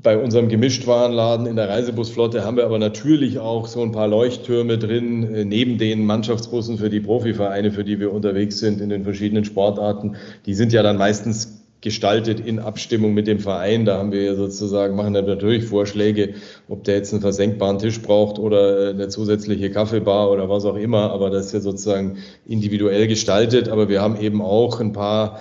bei 0.02 0.18
unserem 0.18 0.50
Gemischtwarenladen 0.50 1.46
in 1.46 1.56
der 1.56 1.70
Reisebusflotte 1.70 2.44
haben 2.44 2.58
wir 2.58 2.66
aber 2.66 2.78
natürlich 2.78 3.38
auch 3.38 3.66
so 3.66 3.80
ein 3.82 3.92
paar 3.92 4.08
Leuchttürme 4.08 4.76
drin, 4.76 5.34
äh, 5.34 5.44
neben 5.46 5.78
den 5.78 6.04
Mannschaftsbussen 6.04 6.76
für 6.76 6.90
die 6.90 7.00
Profivereine, 7.00 7.70
für 7.70 7.82
die 7.82 7.98
wir 7.98 8.12
unterwegs 8.12 8.58
sind 8.58 8.82
in 8.82 8.90
den 8.90 9.04
verschiedenen 9.04 9.46
Sportarten. 9.46 10.16
Die 10.44 10.52
sind 10.52 10.74
ja 10.74 10.82
dann 10.82 10.98
meistens 10.98 11.63
gestaltet 11.84 12.40
in 12.40 12.58
Abstimmung 12.58 13.12
mit 13.12 13.26
dem 13.26 13.38
Verein. 13.38 13.84
Da 13.84 13.98
haben 13.98 14.10
wir 14.10 14.34
sozusagen, 14.34 14.96
machen 14.96 15.12
dann 15.12 15.26
natürlich 15.26 15.64
Vorschläge, 15.64 16.34
ob 16.66 16.82
der 16.82 16.96
jetzt 16.96 17.12
einen 17.12 17.20
versenkbaren 17.20 17.78
Tisch 17.78 18.00
braucht 18.00 18.38
oder 18.38 18.88
äh, 18.88 18.90
eine 18.90 19.08
zusätzliche 19.08 19.70
Kaffeebar 19.70 20.30
oder 20.30 20.48
was 20.48 20.64
auch 20.64 20.76
immer. 20.76 21.12
Aber 21.12 21.28
das 21.30 21.46
ist 21.46 21.52
ja 21.52 21.60
sozusagen 21.60 22.16
individuell 22.46 23.06
gestaltet. 23.06 23.68
Aber 23.68 23.88
wir 23.90 24.00
haben 24.00 24.18
eben 24.18 24.40
auch 24.40 24.80
ein 24.80 24.92
paar 24.92 25.40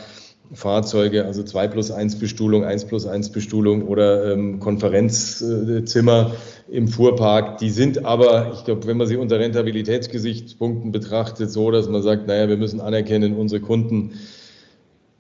Fahrzeuge, 0.52 1.26
also 1.26 1.44
2 1.44 1.70
plus 1.70 1.92
1 1.92 2.20
Bestuhlung, 2.20 2.66
1 2.66 2.86
plus 2.86 3.08
1 3.08 3.32
Bestuhlung 3.32 3.88
oder 3.88 4.34
ähm, 4.34 4.60
Konferenzzimmer 4.60 6.34
im 6.70 6.90
Fuhrpark. 6.90 7.58
Die 7.60 7.70
sind 7.70 8.06
aber, 8.06 8.52
ich 8.54 8.66
glaube, 8.66 8.86
wenn 8.86 8.98
man 8.98 9.08
sie 9.08 9.16
unter 9.16 9.40
Rentabilitätsgesichtspunkten 9.40 10.92
betrachtet, 10.92 11.52
so, 11.52 11.72
dass 11.72 11.88
man 11.88 12.02
sagt, 12.02 12.28
naja, 12.28 12.50
wir 12.50 12.58
müssen 12.58 12.82
anerkennen, 12.82 13.34
unsere 13.36 13.62
Kunden 13.62 14.20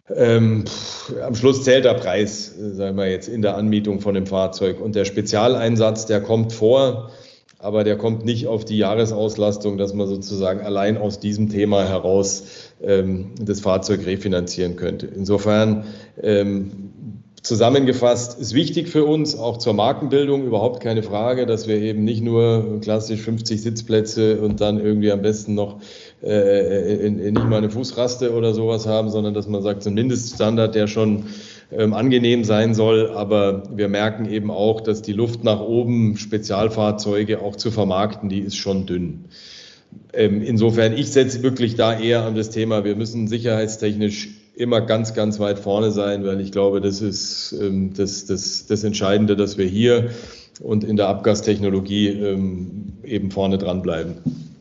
ähm, 0.09 0.65
pff, 0.65 1.13
am 1.21 1.35
Schluss 1.35 1.63
zählt 1.63 1.85
der 1.85 1.93
Preis, 1.93 2.57
äh, 2.57 2.73
sagen 2.73 2.97
wir 2.97 3.09
jetzt, 3.09 3.27
in 3.27 3.41
der 3.41 3.55
Anmietung 3.55 4.01
von 4.01 4.13
dem 4.13 4.25
Fahrzeug. 4.25 4.81
Und 4.81 4.95
der 4.95 5.05
Spezialeinsatz, 5.05 6.05
der 6.05 6.21
kommt 6.21 6.51
vor, 6.51 7.11
aber 7.57 7.85
der 7.85 7.97
kommt 7.97 8.25
nicht 8.25 8.47
auf 8.47 8.65
die 8.65 8.77
Jahresauslastung, 8.77 9.77
dass 9.77 9.93
man 9.93 10.07
sozusagen 10.07 10.59
allein 10.59 10.97
aus 10.97 11.19
diesem 11.19 11.49
Thema 11.49 11.87
heraus 11.87 12.43
ähm, 12.81 13.31
das 13.39 13.61
Fahrzeug 13.61 14.05
refinanzieren 14.05 14.75
könnte. 14.75 15.07
Insofern 15.07 15.85
ähm, 16.21 16.93
Zusammengefasst 17.43 18.39
ist 18.39 18.53
wichtig 18.53 18.87
für 18.87 19.03
uns, 19.03 19.37
auch 19.37 19.57
zur 19.57 19.73
Markenbildung 19.73 20.45
überhaupt 20.45 20.81
keine 20.81 21.03
Frage, 21.03 21.45
dass 21.45 21.67
wir 21.67 21.75
eben 21.75 22.05
nicht 22.05 22.23
nur 22.23 22.79
klassisch 22.79 23.19
50 23.19 23.61
Sitzplätze 23.61 24.39
und 24.39 24.61
dann 24.61 24.79
irgendwie 24.79 25.11
am 25.11 25.21
besten 25.21 25.53
noch 25.53 25.81
äh, 26.23 27.05
in, 27.05 27.19
in 27.19 27.33
nicht 27.33 27.49
mal 27.49 27.57
eine 27.57 27.69
Fußraste 27.69 28.33
oder 28.33 28.53
sowas 28.53 28.87
haben, 28.87 29.09
sondern 29.09 29.33
dass 29.33 29.47
man 29.47 29.61
sagt, 29.61 29.83
so 29.83 29.89
ein 29.89 29.95
Mindeststandard, 29.95 30.73
der 30.75 30.87
schon 30.87 31.25
ähm, 31.71 31.93
angenehm 31.93 32.43
sein 32.43 32.73
soll. 32.73 33.09
Aber 33.09 33.63
wir 33.75 33.89
merken 33.89 34.29
eben 34.29 34.49
auch, 34.51 34.81
dass 34.81 35.01
die 35.01 35.13
Luft 35.13 35.43
nach 35.43 35.59
oben, 35.59 36.17
Spezialfahrzeuge 36.17 37.41
auch 37.41 37.55
zu 37.55 37.71
vermarkten, 37.71 38.29
die 38.29 38.39
ist 38.39 38.55
schon 38.55 38.85
dünn. 38.85 39.25
Ähm, 40.13 40.41
insofern, 40.41 40.93
ich 40.93 41.11
setze 41.11 41.43
wirklich 41.43 41.75
da 41.75 41.97
eher 41.97 42.23
an 42.23 42.35
das 42.35 42.49
Thema, 42.49 42.83
wir 42.83 42.95
müssen 42.95 43.27
sicherheitstechnisch 43.27 44.29
immer 44.55 44.81
ganz, 44.81 45.13
ganz 45.13 45.39
weit 45.39 45.59
vorne 45.59 45.91
sein, 45.91 46.23
weil 46.25 46.39
ich 46.39 46.51
glaube, 46.51 46.79
das 46.79 47.01
ist 47.01 47.55
ähm, 47.59 47.93
das, 47.95 48.25
das, 48.25 48.65
das 48.67 48.83
Entscheidende, 48.83 49.35
dass 49.35 49.57
wir 49.57 49.65
hier 49.65 50.11
und 50.61 50.83
in 50.83 50.95
der 50.95 51.07
Abgastechnologie 51.07 52.09
ähm, 52.09 52.93
eben 53.03 53.31
vorne 53.31 53.57
dranbleiben. 53.57 54.52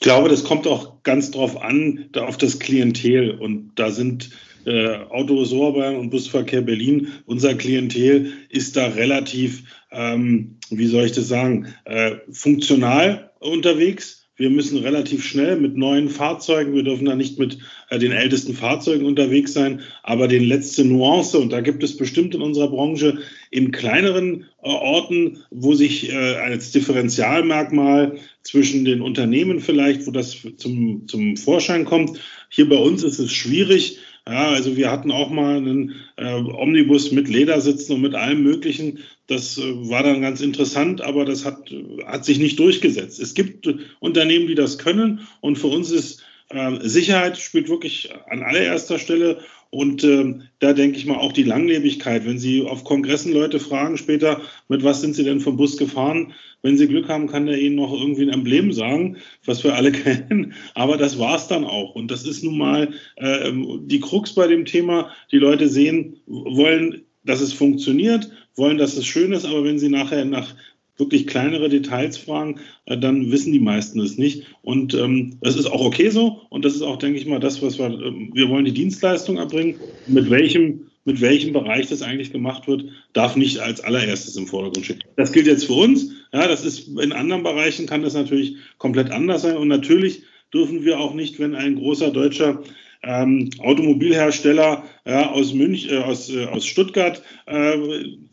Ich 0.00 0.04
glaube, 0.04 0.30
das 0.30 0.44
kommt 0.44 0.66
auch 0.66 1.02
ganz 1.02 1.30
drauf 1.30 1.60
an, 1.60 2.06
da 2.12 2.24
auf 2.24 2.38
das 2.38 2.58
Klientel. 2.58 3.32
Und 3.32 3.72
da 3.74 3.90
sind 3.90 4.30
äh, 4.64 4.96
Auto 4.96 5.34
und 5.34 6.08
Busverkehr 6.08 6.62
Berlin, 6.62 7.08
unser 7.26 7.54
Klientel 7.54 8.32
ist 8.48 8.76
da 8.76 8.86
relativ, 8.86 9.62
ähm, 9.90 10.56
wie 10.70 10.86
soll 10.86 11.04
ich 11.04 11.12
das 11.12 11.28
sagen, 11.28 11.74
äh, 11.84 12.16
funktional 12.30 13.30
unterwegs 13.40 14.19
wir 14.40 14.48
müssen 14.48 14.78
relativ 14.78 15.22
schnell 15.22 15.56
mit 15.56 15.76
neuen 15.76 16.08
Fahrzeugen, 16.08 16.72
wir 16.74 16.82
dürfen 16.82 17.04
da 17.04 17.14
nicht 17.14 17.38
mit 17.38 17.58
äh, 17.90 17.98
den 17.98 18.10
ältesten 18.10 18.54
Fahrzeugen 18.54 19.04
unterwegs 19.04 19.52
sein, 19.52 19.82
aber 20.02 20.28
den 20.28 20.44
letzte 20.44 20.82
Nuance, 20.82 21.38
und 21.38 21.52
da 21.52 21.60
gibt 21.60 21.82
es 21.82 21.98
bestimmt 21.98 22.34
in 22.34 22.40
unserer 22.40 22.68
Branche 22.68 23.18
in 23.50 23.70
kleineren 23.70 24.46
äh, 24.62 24.68
Orten, 24.68 25.44
wo 25.50 25.74
sich 25.74 26.10
äh, 26.10 26.36
als 26.36 26.72
Differentialmerkmal 26.72 28.16
zwischen 28.42 28.86
den 28.86 29.02
Unternehmen 29.02 29.60
vielleicht, 29.60 30.06
wo 30.06 30.10
das 30.10 30.38
zum, 30.56 31.06
zum 31.06 31.36
Vorschein 31.36 31.84
kommt. 31.84 32.18
Hier 32.48 32.66
bei 32.66 32.78
uns 32.78 33.02
ist 33.02 33.18
es 33.18 33.30
schwierig, 33.30 33.98
ja, 34.28 34.48
also 34.50 34.76
wir 34.76 34.90
hatten 34.90 35.10
auch 35.10 35.30
mal 35.30 35.56
einen 35.56 35.94
äh, 36.16 36.34
Omnibus 36.34 37.10
mit 37.12 37.28
Ledersitzen 37.28 37.94
und 37.94 38.02
mit 38.02 38.14
allem 38.14 38.42
Möglichen. 38.42 38.98
Das 39.26 39.58
äh, 39.58 39.88
war 39.88 40.02
dann 40.02 40.20
ganz 40.20 40.40
interessant, 40.40 41.00
aber 41.00 41.24
das 41.24 41.44
hat, 41.44 41.72
hat 42.06 42.24
sich 42.24 42.38
nicht 42.38 42.58
durchgesetzt. 42.58 43.20
Es 43.20 43.34
gibt 43.34 43.68
Unternehmen, 44.00 44.46
die 44.46 44.54
das 44.54 44.78
können 44.78 45.26
und 45.40 45.56
für 45.56 45.68
uns 45.68 45.90
ist 45.90 46.22
äh, 46.50 46.78
Sicherheit 46.82 47.38
spielt 47.38 47.68
wirklich 47.68 48.10
an 48.28 48.42
allererster 48.42 48.98
Stelle 48.98 49.40
und 49.70 50.02
ähm, 50.02 50.42
da 50.58 50.72
denke 50.72 50.98
ich 50.98 51.06
mal 51.06 51.18
auch 51.18 51.32
die 51.32 51.44
Langlebigkeit. 51.44 52.26
Wenn 52.26 52.40
Sie 52.40 52.62
auf 52.62 52.82
Kongressen 52.82 53.32
Leute 53.32 53.60
fragen 53.60 53.96
später, 53.96 54.40
mit 54.68 54.82
was 54.82 55.00
sind 55.00 55.14
Sie 55.14 55.22
denn 55.22 55.38
vom 55.38 55.56
Bus 55.56 55.76
gefahren? 55.76 56.32
Wenn 56.62 56.76
Sie 56.76 56.88
Glück 56.88 57.08
haben, 57.08 57.28
kann 57.28 57.46
der 57.46 57.58
Ihnen 57.58 57.76
noch 57.76 57.92
irgendwie 57.92 58.22
ein 58.22 58.34
Emblem 58.34 58.72
sagen, 58.72 59.18
was 59.44 59.62
wir 59.62 59.76
alle 59.76 59.92
kennen. 59.92 60.54
Aber 60.74 60.96
das 60.96 61.20
war's 61.20 61.46
dann 61.46 61.64
auch. 61.64 61.94
Und 61.94 62.10
das 62.10 62.26
ist 62.26 62.42
nun 62.42 62.58
mal 62.58 62.92
äh, 63.14 63.52
die 63.82 64.00
Krux 64.00 64.34
bei 64.34 64.48
dem 64.48 64.64
Thema. 64.64 65.12
Die 65.30 65.38
Leute 65.38 65.68
sehen, 65.68 66.16
wollen, 66.26 67.02
dass 67.22 67.40
es 67.40 67.52
funktioniert, 67.52 68.28
wollen, 68.56 68.76
dass 68.76 68.96
es 68.96 69.06
schön 69.06 69.32
ist. 69.32 69.44
Aber 69.44 69.62
wenn 69.62 69.78
Sie 69.78 69.88
nachher 69.88 70.24
nach 70.24 70.52
wirklich 71.00 71.26
kleinere 71.26 71.68
Details 71.68 72.16
fragen, 72.18 72.60
äh, 72.84 72.96
dann 72.96 73.32
wissen 73.32 73.52
die 73.52 73.60
meisten 73.60 74.00
es 74.00 74.18
nicht. 74.18 74.44
Und 74.62 74.94
ähm, 74.94 75.38
das 75.40 75.56
ist 75.56 75.66
auch 75.66 75.84
okay 75.84 76.10
so. 76.10 76.42
Und 76.50 76.64
das 76.64 76.74
ist 76.74 76.82
auch, 76.82 76.96
denke 76.96 77.18
ich 77.18 77.26
mal, 77.26 77.40
das, 77.40 77.62
was 77.62 77.78
wir, 77.78 77.86
ähm, 77.86 78.30
wir 78.32 78.48
wollen 78.48 78.64
die 78.64 78.72
Dienstleistung 78.72 79.38
erbringen. 79.38 79.76
Mit 80.06 80.30
welchem, 80.30 80.90
mit 81.04 81.20
welchem 81.20 81.52
Bereich 81.52 81.88
das 81.88 82.02
eigentlich 82.02 82.30
gemacht 82.30 82.68
wird, 82.68 82.84
darf 83.14 83.34
nicht 83.34 83.58
als 83.58 83.80
allererstes 83.80 84.36
im 84.36 84.46
Vordergrund 84.46 84.84
stehen. 84.84 85.02
Das 85.16 85.32
gilt 85.32 85.46
jetzt 85.46 85.64
für 85.64 85.72
uns. 85.72 86.12
Ja, 86.32 86.46
das 86.46 86.64
ist 86.64 86.88
in 86.98 87.12
anderen 87.12 87.42
Bereichen 87.42 87.86
kann 87.86 88.02
das 88.02 88.14
natürlich 88.14 88.56
komplett 88.78 89.10
anders 89.10 89.42
sein. 89.42 89.56
Und 89.56 89.68
natürlich 89.68 90.22
dürfen 90.52 90.84
wir 90.84 91.00
auch 91.00 91.14
nicht, 91.14 91.38
wenn 91.38 91.54
ein 91.54 91.76
großer 91.76 92.10
deutscher 92.10 92.62
ähm, 93.02 93.50
Automobilhersteller 93.58 94.84
ja, 95.06 95.30
aus 95.30 95.54
München, 95.54 95.90
äh, 95.90 95.98
aus, 95.98 96.28
äh, 96.30 96.46
aus 96.46 96.66
Stuttgart 96.66 97.22
äh, 97.46 97.76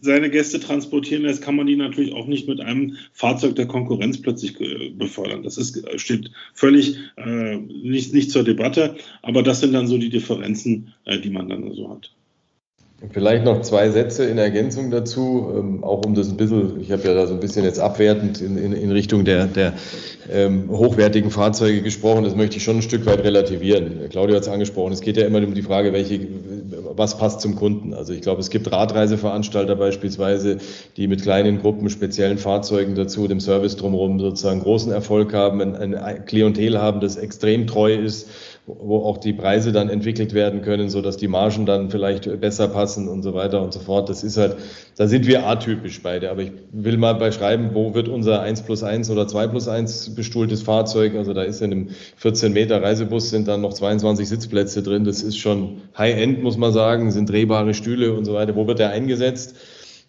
seine 0.01 0.29
Gäste 0.29 0.59
transportieren 0.59 1.23
lässt, 1.23 1.41
kann 1.41 1.55
man 1.55 1.67
die 1.67 1.75
natürlich 1.75 2.13
auch 2.13 2.27
nicht 2.27 2.47
mit 2.47 2.59
einem 2.59 2.97
Fahrzeug 3.13 3.55
der 3.55 3.67
Konkurrenz 3.67 4.21
plötzlich 4.21 4.59
äh, 4.59 4.89
befördern. 4.89 5.43
Das 5.43 5.57
ist, 5.57 5.83
steht 5.99 6.31
völlig 6.53 6.97
äh, 7.15 7.57
nicht, 7.57 8.13
nicht 8.13 8.31
zur 8.31 8.43
Debatte, 8.43 8.95
aber 9.21 9.43
das 9.43 9.61
sind 9.61 9.73
dann 9.73 9.87
so 9.87 9.97
die 9.97 10.09
Differenzen, 10.09 10.93
äh, 11.05 11.19
die 11.19 11.29
man 11.29 11.47
dann 11.49 11.71
so 11.73 11.89
hat. 11.89 12.11
Vielleicht 13.11 13.45
noch 13.45 13.61
zwei 13.61 13.91
Sätze 13.91 14.25
in 14.25 14.39
Ergänzung 14.39 14.89
dazu, 14.89 15.53
ähm, 15.55 15.83
auch 15.83 16.03
um 16.03 16.15
das 16.15 16.29
ein 16.29 16.37
bisschen, 16.37 16.81
ich 16.81 16.91
habe 16.91 17.03
ja 17.03 17.13
da 17.13 17.27
so 17.27 17.35
ein 17.35 17.39
bisschen 17.39 17.63
jetzt 17.63 17.79
abwertend 17.79 18.41
in, 18.41 18.57
in, 18.57 18.73
in 18.73 18.91
Richtung 18.91 19.23
der, 19.23 19.45
der 19.45 19.73
ähm, 20.31 20.67
hochwertigen 20.71 21.29
Fahrzeuge 21.29 21.83
gesprochen, 21.83 22.23
das 22.23 22.35
möchte 22.35 22.57
ich 22.57 22.63
schon 22.63 22.77
ein 22.77 22.81
Stück 22.81 23.05
weit 23.05 23.23
relativieren. 23.23 24.09
Claudio 24.09 24.35
hat 24.35 24.41
es 24.41 24.49
angesprochen, 24.49 24.93
es 24.93 25.01
geht 25.01 25.15
ja 25.15 25.27
immer 25.27 25.43
um 25.43 25.53
die 25.53 25.61
Frage, 25.61 25.93
welche, 25.93 26.21
was 26.95 27.19
passt 27.19 27.41
zum 27.41 27.55
Kunden. 27.55 27.93
Also 27.93 28.13
ich 28.13 28.21
glaube, 28.21 28.41
es 28.41 28.49
gibt 28.49 28.71
Radreiseveranstalter 28.71 29.75
beispielsweise, 29.75 30.57
die 30.97 31.07
mit 31.07 31.21
kleinen 31.21 31.61
Gruppen, 31.61 31.91
speziellen 31.91 32.39
Fahrzeugen 32.39 32.95
dazu, 32.95 33.27
dem 33.27 33.39
Service 33.39 33.75
drumherum 33.75 34.19
sozusagen 34.19 34.59
großen 34.59 34.91
Erfolg 34.91 35.35
haben, 35.35 35.61
ein, 35.61 35.93
ein 35.93 36.25
Klientel 36.25 36.81
haben, 36.81 36.99
das 36.99 37.15
extrem 37.15 37.67
treu 37.67 37.93
ist 37.93 38.27
wo 38.67 38.97
auch 38.97 39.17
die 39.17 39.31
Preise 39.31 39.71
dann 39.71 39.87
entwickelt 39.87 40.33
werden 40.33 40.61
können, 40.61 40.89
so 40.89 41.01
dass 41.01 41.15
die 41.15 41.29
Margen 41.29 41.65
dann 41.65 41.89
vielleicht 41.89 42.41
besser 42.41 42.67
passen 42.67 43.07
und 43.07 43.23
so 43.23 43.33
weiter 43.33 43.61
und 43.61 43.73
so 43.73 43.79
fort. 43.79 44.09
Das 44.09 44.25
ist 44.25 44.35
halt, 44.35 44.57
da 44.97 45.07
sind 45.07 45.25
wir 45.25 45.47
atypisch 45.47 46.03
beide. 46.03 46.29
Aber 46.29 46.41
ich 46.41 46.51
will 46.73 46.97
mal 46.97 47.13
beschreiben, 47.13 47.69
wo 47.71 47.93
wird 47.93 48.09
unser 48.09 48.41
1 48.41 48.63
plus 48.63 48.83
1 48.83 49.09
oder 49.09 49.25
2 49.25 49.47
plus 49.47 49.69
1 49.69 50.15
bestuhltes 50.15 50.63
Fahrzeug? 50.63 51.15
Also 51.15 51.33
da 51.33 51.43
ist 51.43 51.61
in 51.61 51.71
einem 51.71 51.89
14 52.17 52.51
Meter 52.51 52.83
Reisebus 52.83 53.29
sind 53.29 53.47
dann 53.47 53.61
noch 53.61 53.73
22 53.73 54.27
Sitzplätze 54.27 54.83
drin. 54.83 55.05
Das 55.05 55.23
ist 55.23 55.37
schon 55.37 55.83
High-End, 55.97 56.43
muss 56.43 56.57
man 56.57 56.73
sagen, 56.73 57.11
sind 57.11 57.29
drehbare 57.29 57.73
Stühle 57.73 58.13
und 58.13 58.25
so 58.25 58.33
weiter. 58.33 58.57
Wo 58.57 58.67
wird 58.67 58.79
der 58.79 58.89
eingesetzt? 58.89 59.55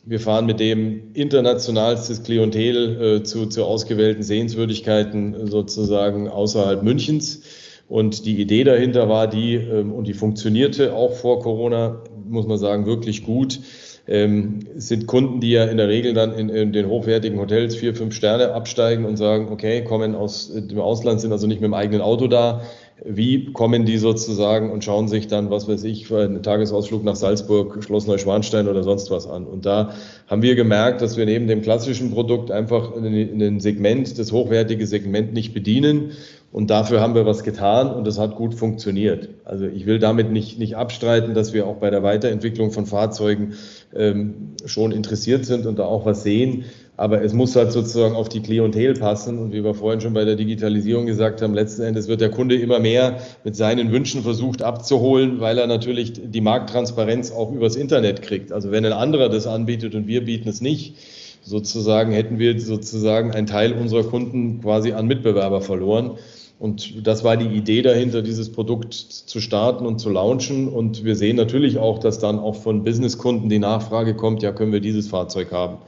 Wir 0.04 0.18
fahren 0.18 0.46
mit 0.46 0.58
dem 0.58 1.12
internationalstes 1.14 2.24
Klientel 2.24 3.18
äh, 3.18 3.22
zu, 3.22 3.46
zu 3.46 3.64
ausgewählten 3.64 4.24
Sehenswürdigkeiten 4.24 5.46
sozusagen 5.46 6.28
außerhalb 6.28 6.82
Münchens. 6.82 7.42
Und 7.88 8.26
die 8.26 8.40
Idee 8.40 8.64
dahinter 8.64 9.08
war 9.08 9.26
die, 9.26 9.54
ähm, 9.54 9.92
und 9.92 10.06
die 10.06 10.14
funktionierte 10.14 10.94
auch 10.94 11.14
vor 11.14 11.40
Corona, 11.40 12.02
muss 12.28 12.46
man 12.46 12.58
sagen, 12.58 12.86
wirklich 12.86 13.24
gut. 13.24 13.60
Ähm, 14.06 14.60
es 14.76 14.88
sind 14.88 15.06
Kunden, 15.06 15.40
die 15.40 15.50
ja 15.50 15.64
in 15.64 15.76
der 15.76 15.88
Regel 15.88 16.14
dann 16.14 16.32
in, 16.32 16.48
in, 16.48 16.72
den 16.72 16.88
hochwertigen 16.88 17.38
Hotels 17.38 17.76
vier, 17.76 17.94
fünf 17.94 18.14
Sterne 18.14 18.52
absteigen 18.52 19.04
und 19.04 19.16
sagen, 19.16 19.48
okay, 19.50 19.84
kommen 19.84 20.14
aus 20.14 20.50
dem 20.52 20.80
Ausland, 20.80 21.20
sind 21.20 21.32
also 21.32 21.46
nicht 21.46 21.60
mit 21.60 21.68
dem 21.68 21.74
eigenen 21.74 22.00
Auto 22.00 22.26
da, 22.26 22.62
wie 23.04 23.52
kommen 23.52 23.84
die 23.84 23.98
sozusagen 23.98 24.70
und 24.70 24.84
schauen 24.84 25.08
sich 25.08 25.28
dann, 25.28 25.50
was 25.50 25.68
weiß 25.68 25.84
ich, 25.84 26.08
für 26.08 26.22
einen 26.22 26.42
Tagesausflug 26.42 27.04
nach 27.04 27.16
Salzburg, 27.16 27.82
Schloss 27.84 28.06
Neuschwanstein 28.06 28.66
oder 28.66 28.82
sonst 28.82 29.10
was 29.10 29.28
an. 29.28 29.46
Und 29.46 29.66
da 29.66 29.94
haben 30.26 30.42
wir 30.42 30.56
gemerkt, 30.56 31.00
dass 31.00 31.16
wir 31.16 31.24
neben 31.24 31.46
dem 31.46 31.62
klassischen 31.62 32.10
Produkt 32.10 32.50
einfach 32.50 32.94
ein 32.96 33.60
Segment, 33.60 34.18
das 34.18 34.32
hochwertige 34.32 34.86
Segment 34.86 35.32
nicht 35.32 35.54
bedienen. 35.54 36.12
Und 36.50 36.70
dafür 36.70 37.00
haben 37.00 37.14
wir 37.14 37.26
was 37.26 37.44
getan 37.44 37.92
und 37.92 38.06
das 38.06 38.18
hat 38.18 38.34
gut 38.36 38.54
funktioniert. 38.54 39.28
Also 39.44 39.66
ich 39.66 39.84
will 39.84 39.98
damit 39.98 40.32
nicht, 40.32 40.58
nicht 40.58 40.76
abstreiten, 40.76 41.34
dass 41.34 41.52
wir 41.52 41.66
auch 41.66 41.76
bei 41.76 41.90
der 41.90 42.02
Weiterentwicklung 42.02 42.70
von 42.70 42.86
Fahrzeugen 42.86 43.52
ähm, 43.94 44.54
schon 44.64 44.92
interessiert 44.92 45.44
sind 45.44 45.66
und 45.66 45.78
da 45.78 45.84
auch 45.84 46.06
was 46.06 46.22
sehen. 46.22 46.64
Aber 46.98 47.22
es 47.22 47.32
muss 47.32 47.54
halt 47.54 47.70
sozusagen 47.70 48.16
auf 48.16 48.28
die 48.28 48.40
Klientel 48.40 48.92
passen. 48.94 49.38
Und 49.38 49.52
wie 49.52 49.62
wir 49.62 49.72
vorhin 49.72 50.00
schon 50.00 50.14
bei 50.14 50.24
der 50.24 50.34
Digitalisierung 50.34 51.06
gesagt 51.06 51.40
haben, 51.40 51.54
letzten 51.54 51.82
Endes 51.82 52.08
wird 52.08 52.20
der 52.20 52.30
Kunde 52.30 52.56
immer 52.56 52.80
mehr 52.80 53.20
mit 53.44 53.54
seinen 53.54 53.92
Wünschen 53.92 54.22
versucht 54.22 54.62
abzuholen, 54.62 55.38
weil 55.38 55.58
er 55.58 55.68
natürlich 55.68 56.14
die 56.24 56.40
Markttransparenz 56.40 57.30
auch 57.30 57.52
übers 57.52 57.76
Internet 57.76 58.22
kriegt. 58.22 58.50
Also 58.50 58.72
wenn 58.72 58.84
ein 58.84 58.92
anderer 58.92 59.28
das 59.28 59.46
anbietet 59.46 59.94
und 59.94 60.08
wir 60.08 60.24
bieten 60.24 60.48
es 60.48 60.60
nicht, 60.60 60.96
sozusagen 61.44 62.10
hätten 62.10 62.40
wir 62.40 62.60
sozusagen 62.60 63.30
einen 63.30 63.46
Teil 63.46 63.74
unserer 63.74 64.02
Kunden 64.02 64.60
quasi 64.60 64.90
an 64.90 65.06
Mitbewerber 65.06 65.60
verloren. 65.60 66.18
Und 66.58 67.06
das 67.06 67.22
war 67.22 67.36
die 67.36 67.56
Idee 67.56 67.82
dahinter, 67.82 68.22
dieses 68.22 68.50
Produkt 68.50 68.92
zu 68.92 69.40
starten 69.40 69.86
und 69.86 70.00
zu 70.00 70.10
launchen. 70.10 70.66
Und 70.66 71.04
wir 71.04 71.14
sehen 71.14 71.36
natürlich 71.36 71.78
auch, 71.78 72.00
dass 72.00 72.18
dann 72.18 72.40
auch 72.40 72.56
von 72.56 72.82
Businesskunden 72.82 73.48
die 73.48 73.60
Nachfrage 73.60 74.16
kommt, 74.16 74.42
ja, 74.42 74.50
können 74.50 74.72
wir 74.72 74.80
dieses 74.80 75.06
Fahrzeug 75.06 75.52
haben. 75.52 75.78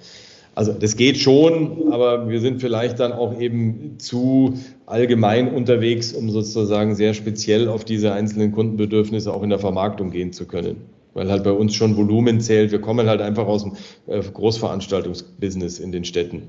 Also 0.61 0.75
das 0.75 0.95
geht 0.95 1.17
schon, 1.17 1.91
aber 1.91 2.29
wir 2.29 2.39
sind 2.39 2.61
vielleicht 2.61 3.01
dann 3.01 3.13
auch 3.13 3.41
eben 3.41 3.95
zu 3.97 4.59
allgemein 4.85 5.55
unterwegs, 5.55 6.13
um 6.13 6.29
sozusagen 6.29 6.95
sehr 6.95 7.15
speziell 7.15 7.67
auf 7.67 7.87
diese 7.87 8.13
einzelnen 8.13 8.53
Kundenbedürfnisse 8.53 9.33
auch 9.33 9.43
in 9.43 9.49
der 9.49 9.59
Vermarktung 9.59 10.11
gehen 10.11 10.35
zu 10.35 10.47
können. 10.47 10.77
Weil 11.15 11.31
halt 11.31 11.45
bei 11.45 11.53
uns 11.53 11.75
schon 11.75 11.97
Volumen 11.97 12.43
zählt. 12.43 12.73
Wir 12.73 12.81
kommen 12.83 13.09
halt 13.09 13.23
einfach 13.23 13.47
aus 13.47 13.63
dem 13.63 13.73
äh, 14.07 14.21
Großveranstaltungsbusiness 14.21 15.79
in 15.79 15.93
den 15.93 16.05
Städten. 16.05 16.43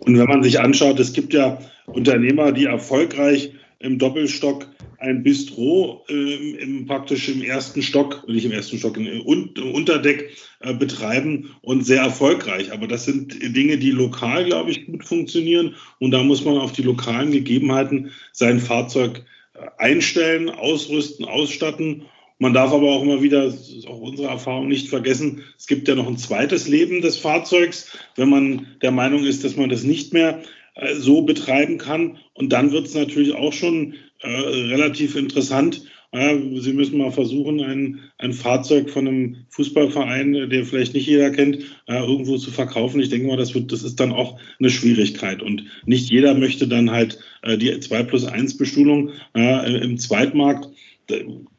Und 0.00 0.18
wenn 0.18 0.26
man 0.26 0.42
sich 0.42 0.58
anschaut, 0.58 0.98
es 0.98 1.12
gibt 1.12 1.34
ja 1.34 1.58
Unternehmer, 1.86 2.50
die 2.50 2.64
erfolgreich 2.64 3.52
im 3.78 4.00
Doppelstock 4.00 4.66
ein 5.04 5.22
Bistro 5.22 6.04
äh, 6.08 6.54
im, 6.62 6.86
praktisch 6.86 7.28
im 7.28 7.42
ersten 7.42 7.82
Stock, 7.82 8.26
nicht 8.26 8.44
im 8.44 8.52
ersten 8.52 8.78
Stock, 8.78 8.96
im, 8.96 9.06
im 9.06 9.72
Unterdeck 9.72 10.30
äh, 10.60 10.72
betreiben 10.72 11.50
und 11.60 11.84
sehr 11.84 12.02
erfolgreich. 12.02 12.72
Aber 12.72 12.88
das 12.88 13.04
sind 13.04 13.34
Dinge, 13.54 13.78
die 13.78 13.90
lokal, 13.90 14.46
glaube 14.46 14.70
ich, 14.70 14.86
gut 14.86 15.04
funktionieren. 15.04 15.74
Und 15.98 16.10
da 16.10 16.22
muss 16.22 16.44
man 16.44 16.58
auf 16.58 16.72
die 16.72 16.82
lokalen 16.82 17.32
Gegebenheiten 17.32 18.10
sein 18.32 18.60
Fahrzeug 18.60 19.24
äh, 19.54 19.66
einstellen, 19.78 20.48
ausrüsten, 20.48 21.26
ausstatten. 21.26 22.04
Man 22.38 22.54
darf 22.54 22.72
aber 22.72 22.90
auch 22.90 23.02
immer 23.02 23.22
wieder, 23.22 23.44
das 23.44 23.68
ist 23.68 23.86
auch 23.86 24.00
unsere 24.00 24.28
Erfahrung, 24.28 24.68
nicht 24.68 24.88
vergessen, 24.88 25.42
es 25.56 25.66
gibt 25.66 25.86
ja 25.86 25.94
noch 25.94 26.08
ein 26.08 26.18
zweites 26.18 26.66
Leben 26.66 27.00
des 27.00 27.16
Fahrzeugs, 27.16 27.96
wenn 28.16 28.28
man 28.28 28.66
der 28.82 28.90
Meinung 28.90 29.24
ist, 29.24 29.44
dass 29.44 29.56
man 29.56 29.68
das 29.68 29.84
nicht 29.84 30.12
mehr 30.12 30.42
äh, 30.74 30.94
so 30.94 31.22
betreiben 31.22 31.78
kann. 31.78 32.18
Und 32.32 32.52
dann 32.52 32.72
wird 32.72 32.86
es 32.86 32.94
natürlich 32.94 33.34
auch 33.34 33.52
schon 33.52 33.94
äh, 34.24 34.72
relativ 34.72 35.16
interessant. 35.16 35.82
Ja, 36.12 36.32
Sie 36.60 36.72
müssen 36.72 36.98
mal 36.98 37.10
versuchen, 37.10 37.60
ein, 37.60 38.00
ein 38.18 38.32
Fahrzeug 38.32 38.88
von 38.88 39.08
einem 39.08 39.36
Fußballverein, 39.48 40.48
der 40.48 40.64
vielleicht 40.64 40.94
nicht 40.94 41.08
jeder 41.08 41.30
kennt, 41.30 41.58
äh, 41.86 41.98
irgendwo 41.98 42.38
zu 42.38 42.52
verkaufen. 42.52 43.00
Ich 43.00 43.08
denke 43.08 43.26
mal, 43.26 43.36
das, 43.36 43.52
wird, 43.54 43.72
das 43.72 43.82
ist 43.82 43.98
dann 43.98 44.12
auch 44.12 44.38
eine 44.60 44.70
Schwierigkeit. 44.70 45.42
Und 45.42 45.64
nicht 45.86 46.08
jeder 46.10 46.34
möchte 46.34 46.68
dann 46.68 46.92
halt 46.92 47.18
äh, 47.42 47.58
die 47.58 47.78
2 47.80 48.04
plus 48.04 48.24
1 48.24 48.56
Bestuhlung 48.56 49.10
äh, 49.34 49.82
im 49.82 49.98
Zweitmarkt. 49.98 50.68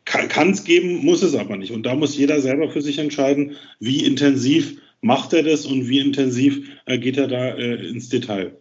Kann 0.05 0.51
es 0.51 0.63
geben, 0.63 1.03
muss 1.05 1.21
es 1.21 1.35
aber 1.35 1.57
nicht. 1.57 1.71
Und 1.71 1.85
da 1.85 1.93
muss 1.93 2.17
jeder 2.17 2.39
selber 2.39 2.69
für 2.69 2.81
sich 2.81 2.97
entscheiden, 2.97 3.57
wie 3.79 4.05
intensiv 4.05 4.77
macht 5.01 5.33
er 5.33 5.43
das 5.43 5.65
und 5.65 5.89
wie 5.89 5.99
intensiv 5.99 6.67
äh, 6.85 6.97
geht 6.97 7.17
er 7.17 7.27
da 7.27 7.49
äh, 7.49 7.87
ins 7.87 8.09
Detail. 8.09 8.55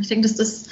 Ich 0.00 0.08
denke, 0.08 0.22
dass 0.22 0.36
das 0.36 0.68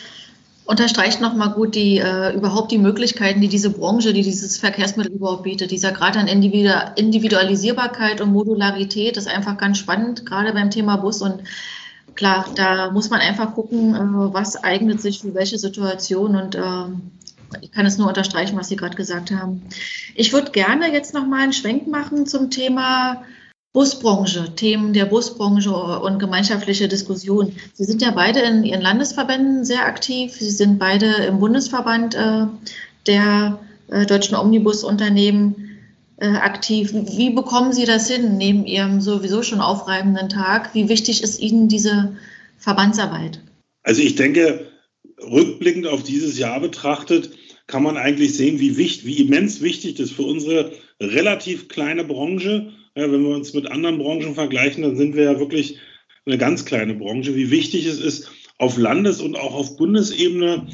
unterstreicht 0.68 1.22
nochmal 1.22 1.52
gut 1.52 1.74
die 1.74 1.96
äh, 1.98 2.34
überhaupt 2.34 2.70
die 2.70 2.78
Möglichkeiten, 2.78 3.40
die 3.40 3.48
diese 3.48 3.70
Branche, 3.70 4.12
die 4.12 4.20
dieses 4.20 4.58
Verkehrsmittel 4.58 5.12
überhaupt 5.12 5.44
bietet. 5.44 5.70
Dieser 5.70 5.92
Grad 5.92 6.18
an 6.18 6.28
Individualisierbarkeit 6.28 8.20
und 8.20 8.34
Modularität 8.34 9.16
ist 9.16 9.28
einfach 9.28 9.56
ganz 9.56 9.78
spannend, 9.78 10.26
gerade 10.26 10.52
beim 10.52 10.70
Thema 10.70 10.96
Bus. 10.96 11.22
Und 11.22 11.42
klar, 12.14 12.44
da 12.54 12.90
muss 12.90 13.08
man 13.08 13.20
einfach 13.20 13.54
gucken, 13.54 13.94
äh, 13.94 14.34
was 14.34 14.62
eignet 14.62 15.00
sich 15.00 15.20
für 15.20 15.32
welche 15.32 15.56
Situation. 15.56 16.36
Und 16.36 16.54
äh, 16.54 17.60
ich 17.62 17.72
kann 17.72 17.86
es 17.86 17.96
nur 17.96 18.06
unterstreichen, 18.06 18.58
was 18.58 18.68
Sie 18.68 18.76
gerade 18.76 18.94
gesagt 18.94 19.30
haben. 19.30 19.62
Ich 20.14 20.34
würde 20.34 20.50
gerne 20.50 20.92
jetzt 20.92 21.14
nochmal 21.14 21.44
einen 21.44 21.54
Schwenk 21.54 21.86
machen 21.88 22.26
zum 22.26 22.50
Thema 22.50 23.22
Busbranche, 23.72 24.54
Themen 24.56 24.92
der 24.92 25.04
Busbranche 25.04 25.70
und 25.70 26.18
gemeinschaftliche 26.18 26.88
Diskussionen. 26.88 27.54
Sie 27.74 27.84
sind 27.84 28.00
ja 28.00 28.10
beide 28.10 28.40
in 28.40 28.64
Ihren 28.64 28.80
Landesverbänden 28.80 29.64
sehr 29.64 29.84
aktiv. 29.84 30.32
Sie 30.32 30.50
sind 30.50 30.78
beide 30.78 31.06
im 31.26 31.38
Bundesverband 31.38 32.14
äh, 32.14 32.46
der 33.06 33.58
äh, 33.90 34.06
deutschen 34.06 34.36
Omnibusunternehmen 34.36 35.78
äh, 36.16 36.28
aktiv. 36.28 36.92
Wie 36.92 37.30
bekommen 37.30 37.72
Sie 37.72 37.84
das 37.84 38.10
hin 38.10 38.38
neben 38.38 38.66
Ihrem 38.66 39.00
sowieso 39.00 39.42
schon 39.42 39.60
aufreibenden 39.60 40.28
Tag? 40.28 40.74
Wie 40.74 40.88
wichtig 40.88 41.22
ist 41.22 41.38
Ihnen 41.38 41.68
diese 41.68 42.16
Verbandsarbeit? 42.58 43.40
Also 43.82 44.02
ich 44.02 44.16
denke, 44.16 44.66
rückblickend 45.20 45.86
auf 45.86 46.02
dieses 46.02 46.38
Jahr 46.38 46.60
betrachtet, 46.60 47.30
kann 47.66 47.82
man 47.82 47.98
eigentlich 47.98 48.34
sehen, 48.34 48.60
wie, 48.60 48.78
wichtig, 48.78 49.06
wie 49.06 49.20
immens 49.22 49.60
wichtig 49.60 49.96
das 49.96 50.10
für 50.10 50.22
unsere 50.22 50.72
relativ 51.00 51.68
kleine 51.68 52.04
Branche 52.04 52.72
ja, 52.98 53.12
wenn 53.12 53.22
wir 53.22 53.34
uns 53.34 53.54
mit 53.54 53.70
anderen 53.70 53.98
Branchen 53.98 54.34
vergleichen, 54.34 54.82
dann 54.82 54.96
sind 54.96 55.14
wir 55.14 55.24
ja 55.24 55.38
wirklich 55.38 55.78
eine 56.26 56.38
ganz 56.38 56.64
kleine 56.64 56.94
Branche. 56.94 57.36
Wie 57.36 57.50
wichtig 57.50 57.86
es 57.86 58.00
ist, 58.00 58.30
auf 58.58 58.76
Landes- 58.76 59.20
und 59.20 59.36
auch 59.36 59.54
auf 59.54 59.76
Bundesebene 59.76 60.66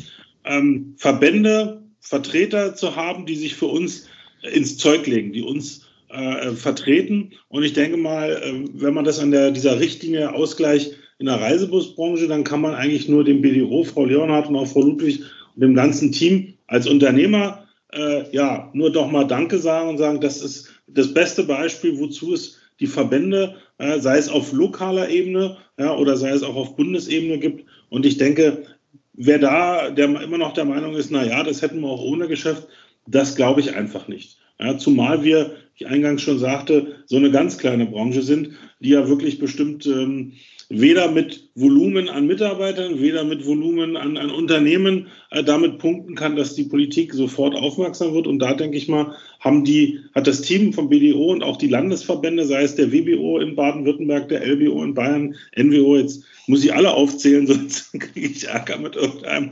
ähm, 0.44 0.94
Verbände, 0.96 1.82
Vertreter 2.00 2.74
zu 2.74 2.96
haben, 2.96 3.26
die 3.26 3.36
sich 3.36 3.54
für 3.54 3.66
uns 3.66 4.08
ins 4.42 4.76
Zeug 4.78 5.06
legen, 5.06 5.32
die 5.32 5.42
uns 5.42 5.86
äh, 6.08 6.52
vertreten. 6.52 7.32
Und 7.48 7.62
ich 7.62 7.72
denke 7.72 7.96
mal, 7.96 8.30
äh, 8.30 8.68
wenn 8.72 8.94
man 8.94 9.04
das 9.04 9.18
an 9.18 9.30
der, 9.30 9.50
dieser 9.50 9.80
Richtlinie 9.80 10.34
Ausgleich 10.34 10.92
in 11.18 11.26
der 11.26 11.40
Reisebusbranche, 11.40 12.26
dann 12.26 12.44
kann 12.44 12.60
man 12.60 12.74
eigentlich 12.74 13.08
nur 13.08 13.24
dem 13.24 13.40
BDO, 13.40 13.84
Frau 13.84 14.04
Leonhardt 14.04 14.48
und 14.48 14.56
auch 14.56 14.66
Frau 14.66 14.82
Ludwig 14.82 15.20
und 15.54 15.62
dem 15.62 15.74
ganzen 15.74 16.10
Team 16.12 16.54
als 16.66 16.86
Unternehmer 16.86 17.64
äh, 17.94 18.30
ja, 18.32 18.70
nur 18.72 18.90
doch 18.90 19.10
mal 19.10 19.24
Danke 19.24 19.58
sagen 19.58 19.90
und 19.90 19.98
sagen, 19.98 20.20
das 20.20 20.42
ist 20.42 20.73
das 20.86 21.12
beste 21.14 21.44
Beispiel, 21.44 21.98
wozu 21.98 22.34
es 22.34 22.60
die 22.80 22.86
Verbände, 22.86 23.56
äh, 23.78 24.00
sei 24.00 24.18
es 24.18 24.28
auf 24.28 24.52
lokaler 24.52 25.08
Ebene 25.08 25.56
ja, 25.78 25.96
oder 25.96 26.16
sei 26.16 26.30
es 26.30 26.42
auch 26.42 26.56
auf 26.56 26.76
Bundesebene 26.76 27.38
gibt. 27.38 27.64
Und 27.88 28.04
ich 28.06 28.16
denke, 28.16 28.64
wer 29.12 29.38
da 29.38 29.90
der 29.90 30.20
immer 30.20 30.38
noch 30.38 30.52
der 30.54 30.64
Meinung 30.64 30.94
ist, 30.96 31.10
na 31.10 31.24
ja, 31.24 31.42
das 31.42 31.62
hätten 31.62 31.80
wir 31.80 31.88
auch 31.88 32.02
ohne 32.02 32.28
Geschäft, 32.28 32.66
das 33.06 33.36
glaube 33.36 33.60
ich 33.60 33.74
einfach 33.74 34.08
nicht. 34.08 34.38
Ja, 34.60 34.78
zumal 34.78 35.24
wir, 35.24 35.56
ich 35.76 35.86
eingangs 35.86 36.22
schon 36.22 36.38
sagte, 36.38 37.04
so 37.06 37.16
eine 37.16 37.30
ganz 37.30 37.58
kleine 37.58 37.86
Branche 37.86 38.22
sind, 38.22 38.50
die 38.80 38.90
ja 38.90 39.08
wirklich 39.08 39.38
bestimmt 39.38 39.86
ähm, 39.86 40.34
weder 40.68 41.10
mit 41.10 41.48
Volumen 41.54 42.08
an 42.08 42.26
Mitarbeitern, 42.26 43.00
weder 43.00 43.24
mit 43.24 43.46
Volumen 43.46 43.96
an, 43.96 44.16
an 44.16 44.30
Unternehmen 44.30 45.08
äh, 45.30 45.44
damit 45.44 45.78
punkten 45.78 46.14
kann, 46.14 46.36
dass 46.36 46.54
die 46.54 46.64
Politik 46.64 47.12
sofort 47.14 47.54
aufmerksam 47.54 48.14
wird. 48.14 48.26
Und 48.26 48.38
da 48.38 48.54
denke 48.54 48.76
ich 48.76 48.88
mal, 48.88 49.14
haben 49.40 49.64
die, 49.64 50.00
hat 50.14 50.26
das 50.26 50.42
Team 50.42 50.72
vom 50.72 50.88
BDO 50.88 51.32
und 51.32 51.42
auch 51.42 51.56
die 51.56 51.68
Landesverbände, 51.68 52.46
sei 52.46 52.62
es 52.62 52.74
der 52.74 52.92
WBO 52.92 53.38
in 53.38 53.54
Baden-Württemberg, 53.54 54.28
der 54.28 54.46
LBO 54.46 54.82
in 54.82 54.94
Bayern, 54.94 55.34
NWO, 55.56 55.96
jetzt 55.96 56.24
muss 56.46 56.64
ich 56.64 56.74
alle 56.74 56.92
aufzählen, 56.92 57.46
sonst 57.46 57.92
kriege 57.92 58.28
ich 58.28 58.48
Ärger 58.48 58.78
mit 58.78 58.96
irgendeinem. 58.96 59.50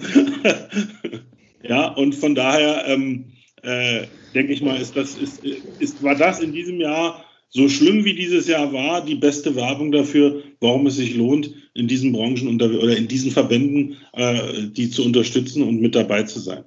ja, 1.63 1.89
und 1.89 2.15
von 2.15 2.35
daher 2.35 2.85
ähm, 2.87 3.27
äh, 3.63 4.07
denke 4.35 4.53
ich 4.53 4.63
mal, 4.63 4.81
ist 4.81 4.97
das, 4.97 5.17
ist, 5.17 5.45
ist, 5.45 6.03
war 6.03 6.15
das 6.15 6.41
in 6.41 6.53
diesem 6.53 6.81
Jahr 6.81 7.25
so 7.55 7.69
schlimm 7.69 8.05
wie 8.05 8.15
dieses 8.15 8.49
Jahr 8.49 8.73
war, 8.73 9.05
die 9.05 9.15
beste 9.15 9.55
Werbung 9.55 9.93
dafür, 9.93 10.43
warum 10.61 10.87
es 10.87 10.97
sich 10.97 11.15
lohnt, 11.15 11.53
in 11.75 11.87
diesen 11.87 12.13
Branchen 12.13 12.49
oder 12.61 12.97
in 12.97 13.09
diesen 13.09 13.31
Verbänden 13.31 13.97
äh, 14.15 14.69
die 14.71 14.91
zu 14.91 15.05
unterstützen 15.05 15.63
und 15.63 15.81
mit 15.81 15.95
dabei 15.95 16.23
zu 16.23 16.39
sein. 16.39 16.65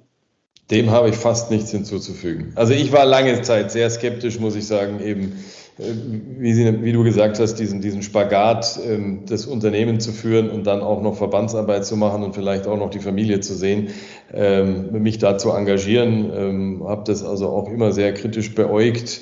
Dem 0.70 0.90
habe 0.90 1.10
ich 1.10 1.16
fast 1.16 1.50
nichts 1.50 1.70
hinzuzufügen. 1.70 2.52
Also 2.54 2.72
ich 2.72 2.90
war 2.92 3.04
lange 3.04 3.42
Zeit 3.42 3.70
sehr 3.70 3.88
skeptisch, 3.90 4.40
muss 4.40 4.56
ich 4.56 4.66
sagen, 4.66 5.00
eben 5.00 5.32
äh, 5.78 5.92
wie, 6.38 6.54
Sie, 6.54 6.82
wie, 6.82 6.92
du 6.92 7.02
gesagt 7.02 7.38
hast, 7.40 7.56
diesen, 7.56 7.80
diesen 7.80 8.02
Spagat 8.02 8.78
ähm, 8.84 9.26
des 9.26 9.46
Unternehmens 9.46 10.04
zu 10.04 10.12
führen 10.12 10.50
und 10.50 10.66
dann 10.66 10.80
auch 10.80 11.02
noch 11.02 11.16
Verbandsarbeit 11.16 11.84
zu 11.84 11.96
machen 11.96 12.22
und 12.22 12.34
vielleicht 12.34 12.66
auch 12.66 12.76
noch 12.76 12.90
die 12.90 13.00
Familie 13.00 13.40
zu 13.40 13.54
sehen, 13.54 13.88
ähm, 14.32 15.02
mich 15.02 15.18
da 15.18 15.36
zu 15.38 15.50
engagieren. 15.50 16.30
Ähm, 16.34 16.84
habe 16.86 17.02
das 17.06 17.24
also 17.24 17.48
auch 17.48 17.68
immer 17.70 17.92
sehr 17.92 18.14
kritisch 18.14 18.54
beäugt 18.54 19.20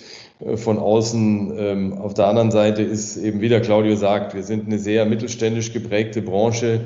von 0.56 0.78
außen. 0.78 1.52
Ähm, 1.56 1.92
auf 1.94 2.14
der 2.14 2.26
anderen 2.26 2.50
Seite 2.50 2.82
ist 2.82 3.16
eben, 3.16 3.40
wie 3.40 3.48
der 3.48 3.60
Claudio 3.60 3.96
sagt, 3.96 4.34
wir 4.34 4.42
sind 4.42 4.66
eine 4.66 4.78
sehr 4.78 5.06
mittelständisch 5.06 5.72
geprägte 5.72 6.22
Branche. 6.22 6.80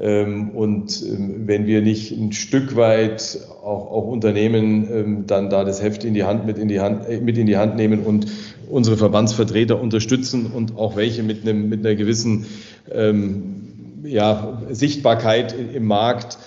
Ähm, 0.00 0.50
und 0.50 1.02
ähm, 1.02 1.46
wenn 1.46 1.66
wir 1.66 1.82
nicht 1.82 2.12
ein 2.12 2.32
Stück 2.32 2.76
weit 2.76 3.40
auch, 3.62 3.90
auch 3.90 4.06
Unternehmen 4.06 5.26
dann 5.26 5.50
da 5.50 5.64
das 5.64 5.82
Heft 5.82 6.04
in 6.04 6.14
die 6.14 6.24
Hand 6.24 6.46
mit 6.46 6.58
in 6.58 6.68
die 6.68 6.80
Hand 6.80 7.08
äh, 7.08 7.20
mit 7.20 7.36
in 7.36 7.46
die 7.46 7.58
Hand 7.58 7.76
nehmen 7.76 8.00
und 8.00 8.26
unsere 8.70 8.96
Verbandsvertreter 8.96 9.78
unterstützen 9.80 10.46
und 10.46 10.78
auch 10.78 10.96
welche 10.96 11.22
mit 11.22 11.42
einem 11.42 11.68
mit 11.68 11.80
einer 11.80 11.94
gewissen 11.94 12.46
ähm, 12.90 14.02
ja, 14.04 14.62
Sichtbarkeit 14.70 15.54
im 15.74 15.84
Markt 15.84 16.38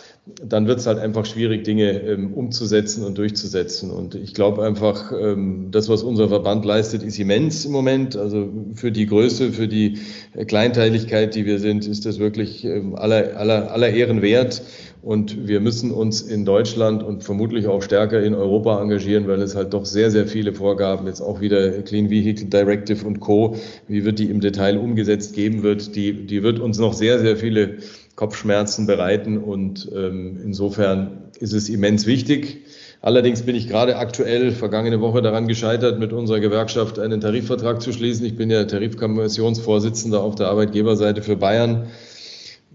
dann 0.43 0.65
wird 0.65 0.79
es 0.79 0.87
halt 0.87 0.97
einfach 0.97 1.25
schwierig, 1.25 1.63
Dinge 1.65 2.01
ähm, 2.01 2.33
umzusetzen 2.33 3.03
und 3.03 3.17
durchzusetzen. 3.19 3.91
Und 3.91 4.15
ich 4.15 4.33
glaube 4.33 4.63
einfach, 4.63 5.11
ähm, 5.11 5.67
das, 5.69 5.87
was 5.87 6.01
unser 6.01 6.29
Verband 6.29 6.65
leistet, 6.65 7.03
ist 7.03 7.19
immens 7.19 7.63
im 7.65 7.71
Moment. 7.71 8.15
Also 8.15 8.49
für 8.73 8.91
die 8.91 9.05
Größe, 9.05 9.51
für 9.51 9.67
die 9.67 9.99
Kleinteiligkeit, 10.47 11.35
die 11.35 11.45
wir 11.45 11.59
sind, 11.59 11.85
ist 11.85 12.07
das 12.07 12.17
wirklich 12.17 12.65
ähm, 12.65 12.95
aller, 12.95 13.37
aller, 13.37 13.71
aller 13.71 13.89
Ehren 13.89 14.23
wert. 14.23 14.63
Und 15.03 15.47
wir 15.47 15.59
müssen 15.59 15.91
uns 15.91 16.21
in 16.23 16.45
Deutschland 16.45 17.03
und 17.03 17.23
vermutlich 17.23 17.67
auch 17.67 17.83
stärker 17.83 18.23
in 18.23 18.33
Europa 18.33 18.81
engagieren, 18.81 19.27
weil 19.27 19.39
es 19.43 19.55
halt 19.55 19.75
doch 19.75 19.85
sehr, 19.85 20.09
sehr 20.09 20.25
viele 20.25 20.53
Vorgaben, 20.53 21.05
jetzt 21.05 21.21
auch 21.21 21.41
wieder 21.41 21.83
Clean 21.83 22.09
Vehicle 22.09 22.47
Directive 22.47 23.05
und 23.05 23.19
Co., 23.19 23.55
wie 23.87 24.03
wird 24.03 24.17
die 24.17 24.31
im 24.31 24.41
Detail 24.41 24.79
umgesetzt 24.79 25.35
geben 25.35 25.61
wird, 25.61 25.95
die, 25.95 26.25
die 26.25 26.41
wird 26.41 26.59
uns 26.59 26.79
noch 26.79 26.93
sehr, 26.93 27.19
sehr 27.19 27.37
viele 27.37 27.77
Kopfschmerzen 28.15 28.87
bereiten 28.87 29.37
und 29.37 29.89
ähm, 29.93 30.39
insofern 30.43 31.29
ist 31.39 31.53
es 31.53 31.69
immens 31.69 32.05
wichtig. 32.05 32.61
Allerdings 33.01 33.43
bin 33.43 33.55
ich 33.55 33.67
gerade 33.67 33.97
aktuell 33.97 34.51
vergangene 34.51 35.01
Woche 35.01 35.21
daran 35.21 35.47
gescheitert, 35.47 35.99
mit 35.99 36.13
unserer 36.13 36.39
Gewerkschaft 36.39 36.97
einen 36.97 37.21
Tarifvertrag 37.21 37.81
zu 37.81 37.91
schließen. 37.91 38.25
Ich 38.25 38.35
bin 38.35 38.49
ja 38.49 38.63
Tarifkommissionsvorsitzender 38.63 40.21
auf 40.21 40.35
der 40.35 40.47
Arbeitgeberseite 40.47 41.21
für 41.21 41.35
Bayern. 41.35 41.87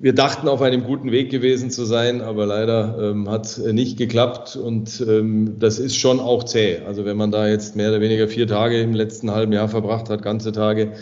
Wir 0.03 0.15
dachten, 0.15 0.49
auf 0.49 0.63
einem 0.63 0.85
guten 0.85 1.11
Weg 1.11 1.31
gewesen 1.31 1.71
zu 1.71 1.85
sein, 1.85 2.23
aber 2.23 2.47
leider 2.47 2.97
ähm, 3.11 3.29
hat 3.29 3.61
nicht 3.73 3.99
geklappt 3.99 4.57
und 4.57 5.05
ähm, 5.07 5.57
das 5.59 5.79
ist 5.79 5.97
schon 5.97 6.21
auch 6.21 6.45
zäh. 6.45 6.79
Also 6.87 7.05
wenn 7.05 7.19
man 7.19 7.31
da 7.31 7.49
jetzt 7.49 7.77
mehr 7.77 7.91
oder 7.91 8.01
weniger 8.01 8.27
vier 8.29 8.47
Tage 8.47 8.81
im 8.81 8.95
letzten 8.95 9.31
halben 9.31 9.53
Jahr 9.53 9.69
verbracht 9.69 10.09
hat, 10.09 10.23
ganze 10.23 10.53
Tage, 10.53 10.93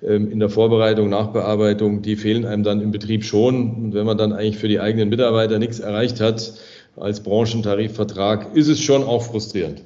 in 0.00 0.38
der 0.38 0.48
Vorbereitung, 0.48 1.08
Nachbearbeitung, 1.08 2.02
die 2.02 2.16
fehlen 2.16 2.44
einem 2.44 2.62
dann 2.62 2.80
im 2.80 2.92
Betrieb 2.92 3.24
schon. 3.24 3.74
Und 3.74 3.94
wenn 3.94 4.06
man 4.06 4.16
dann 4.16 4.32
eigentlich 4.32 4.58
für 4.58 4.68
die 4.68 4.80
eigenen 4.80 5.08
Mitarbeiter 5.08 5.58
nichts 5.58 5.80
erreicht 5.80 6.20
hat 6.20 6.54
als 6.96 7.22
Branchentarifvertrag, 7.22 8.54
ist 8.54 8.68
es 8.68 8.80
schon 8.80 9.02
auch 9.02 9.22
frustrierend. 9.22 9.82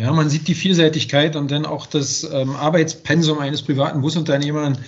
Ja, 0.00 0.12
man 0.12 0.30
sieht 0.30 0.46
die 0.46 0.54
Vielseitigkeit 0.54 1.34
und 1.34 1.50
dann 1.50 1.66
auch 1.66 1.84
das 1.84 2.22
ähm, 2.22 2.54
Arbeitspensum 2.54 3.40
eines 3.40 3.62
privaten 3.62 4.00
Busunternehmers 4.00 4.78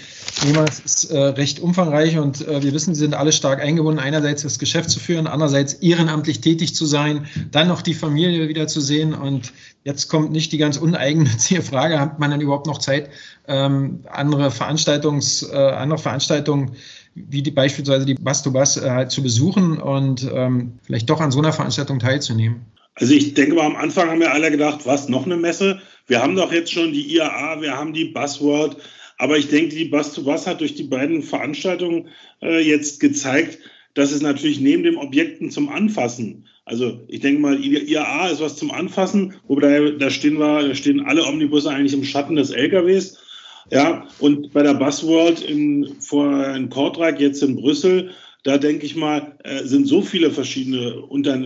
ist 0.84 1.10
äh, 1.10 1.18
recht 1.18 1.58
umfangreich 1.58 2.16
und 2.16 2.46
äh, 2.46 2.62
wir 2.62 2.72
wissen, 2.72 2.94
sie 2.94 3.00
sind 3.00 3.14
alle 3.14 3.32
stark 3.32 3.60
eingebunden, 3.60 3.98
einerseits 3.98 4.42
das 4.42 4.60
Geschäft 4.60 4.88
zu 4.88 5.00
führen, 5.00 5.26
andererseits 5.26 5.74
ehrenamtlich 5.74 6.40
tätig 6.42 6.76
zu 6.76 6.86
sein, 6.86 7.26
dann 7.50 7.66
noch 7.66 7.82
die 7.82 7.94
Familie 7.94 8.48
wieder 8.48 8.68
zu 8.68 8.80
sehen. 8.80 9.12
Und 9.12 9.52
jetzt 9.82 10.06
kommt 10.06 10.30
nicht 10.30 10.52
die 10.52 10.58
ganz 10.58 10.76
uneigennützige 10.76 11.62
Frage, 11.62 11.98
hat 11.98 12.20
man 12.20 12.30
dann 12.30 12.40
überhaupt 12.40 12.68
noch 12.68 12.78
Zeit, 12.78 13.10
ähm, 13.48 14.04
andere 14.12 14.52
Veranstaltungs, 14.52 15.42
äh, 15.42 15.56
andere 15.56 15.98
Veranstaltungen 15.98 16.76
wie 17.16 17.42
die, 17.42 17.50
beispielsweise 17.50 18.06
die 18.06 18.14
Bus-to-Bus 18.14 18.76
äh, 18.76 18.88
halt 18.88 19.10
zu 19.10 19.24
besuchen 19.24 19.78
und 19.78 20.30
ähm, 20.32 20.78
vielleicht 20.84 21.10
doch 21.10 21.20
an 21.20 21.32
so 21.32 21.40
einer 21.40 21.52
Veranstaltung 21.52 21.98
teilzunehmen? 21.98 22.64
Also 23.00 23.14
ich 23.14 23.34
denke 23.34 23.54
mal, 23.54 23.64
am 23.64 23.76
Anfang 23.76 24.10
haben 24.10 24.20
wir 24.20 24.32
alle 24.32 24.50
gedacht, 24.50 24.80
was, 24.84 25.08
noch 25.08 25.24
eine 25.24 25.36
Messe? 25.36 25.80
Wir 26.06 26.22
haben 26.22 26.36
doch 26.36 26.52
jetzt 26.52 26.72
schon 26.72 26.92
die 26.92 27.14
IAA, 27.16 27.62
wir 27.62 27.76
haben 27.76 27.94
die 27.94 28.04
Buzzword. 28.04 28.76
Aber 29.16 29.36
ich 29.36 29.48
denke, 29.48 29.74
die 29.74 29.86
Bus 29.86 30.12
to 30.12 30.22
Bus 30.22 30.46
hat 30.46 30.60
durch 30.60 30.74
die 30.74 30.84
beiden 30.84 31.22
Veranstaltungen 31.22 32.08
äh, 32.42 32.60
jetzt 32.60 33.00
gezeigt, 33.00 33.58
dass 33.94 34.12
es 34.12 34.22
natürlich 34.22 34.60
neben 34.60 34.82
dem 34.82 34.96
Objekten 34.96 35.50
zum 35.50 35.68
Anfassen, 35.68 36.46
also 36.64 37.00
ich 37.08 37.20
denke 37.20 37.40
mal, 37.40 37.58
IAA 37.62 38.28
ist 38.28 38.40
was 38.40 38.56
zum 38.56 38.70
Anfassen, 38.70 39.34
wobei 39.48 39.90
da 39.98 40.08
stehen 40.08 40.38
wir, 40.38 40.68
da 40.68 40.74
stehen 40.74 41.00
alle 41.00 41.24
Omnibusse 41.24 41.68
eigentlich 41.68 41.94
im 41.94 42.04
Schatten 42.04 42.36
des 42.36 42.50
LKWs. 42.50 43.18
Ja, 43.70 44.06
und 44.20 44.52
bei 44.52 44.62
der 44.62 44.74
Busworld 44.74 45.42
in, 45.42 45.96
vor, 46.00 46.54
in 46.54 46.70
Kortrijk, 46.70 47.20
jetzt 47.20 47.42
in 47.42 47.56
Brüssel, 47.56 48.12
da 48.44 48.58
denke 48.58 48.86
ich 48.86 48.96
mal, 48.96 49.36
äh, 49.44 49.64
sind 49.64 49.86
so 49.86 50.02
viele 50.02 50.30
verschiedene 50.30 51.00
Unter 51.02 51.38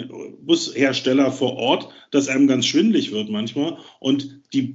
Bushersteller 0.42 1.32
vor 1.32 1.56
Ort, 1.56 1.88
dass 2.10 2.28
einem 2.28 2.46
ganz 2.46 2.66
schwindlig 2.66 3.12
wird 3.12 3.30
manchmal. 3.30 3.78
Und 4.00 4.40
die, 4.52 4.74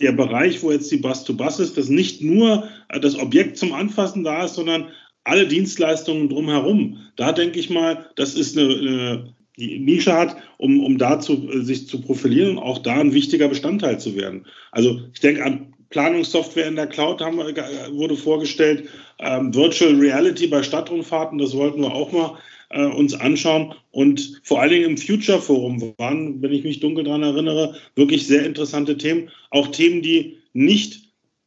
der 0.00 0.12
Bereich, 0.12 0.62
wo 0.62 0.70
jetzt 0.70 0.90
die 0.90 0.98
Bus-to-Bus 0.98 1.60
ist, 1.60 1.78
dass 1.78 1.88
nicht 1.88 2.22
nur 2.22 2.68
äh, 2.88 3.00
das 3.00 3.18
Objekt 3.18 3.56
zum 3.56 3.72
Anfassen 3.72 4.24
da 4.24 4.44
ist, 4.44 4.54
sondern 4.54 4.88
alle 5.24 5.46
Dienstleistungen 5.46 6.28
drumherum. 6.28 6.98
Da 7.16 7.32
denke 7.32 7.60
ich 7.60 7.70
mal, 7.70 8.06
das 8.16 8.34
ist 8.34 8.58
eine, 8.58 8.74
eine 8.74 9.34
die 9.56 9.78
Nische 9.78 10.12
hat, 10.12 10.36
um, 10.58 10.82
um 10.82 10.98
da 10.98 11.20
zu, 11.20 11.48
äh, 11.50 11.62
sich 11.62 11.86
zu 11.86 12.00
profilieren 12.00 12.56
und 12.56 12.62
auch 12.62 12.78
da 12.78 13.00
ein 13.00 13.12
wichtiger 13.12 13.48
Bestandteil 13.48 14.00
zu 14.00 14.16
werden. 14.16 14.46
Also 14.70 15.00
ich 15.12 15.20
denke 15.20 15.44
an 15.44 15.74
Planungssoftware 15.92 16.66
in 16.66 16.76
der 16.76 16.88
Cloud 16.88 17.20
haben, 17.20 17.38
wurde 17.38 18.16
vorgestellt, 18.16 18.88
ähm, 19.20 19.54
Virtual 19.54 19.94
Reality 19.94 20.48
bei 20.48 20.62
Stadtrundfahrten, 20.62 21.38
das 21.38 21.54
wollten 21.54 21.82
wir 21.82 21.92
auch 21.92 22.10
mal 22.10 22.38
äh, 22.70 22.84
uns 22.86 23.14
anschauen. 23.14 23.74
Und 23.92 24.40
vor 24.42 24.60
allen 24.60 24.70
Dingen 24.70 24.90
im 24.90 24.98
Future 24.98 25.40
Forum 25.40 25.94
waren, 25.98 26.42
wenn 26.42 26.52
ich 26.52 26.64
mich 26.64 26.80
dunkel 26.80 27.04
daran 27.04 27.22
erinnere, 27.22 27.76
wirklich 27.94 28.26
sehr 28.26 28.44
interessante 28.44 28.96
Themen. 28.96 29.30
Auch 29.50 29.68
Themen, 29.68 30.02
die 30.02 30.38
nicht 30.54 31.02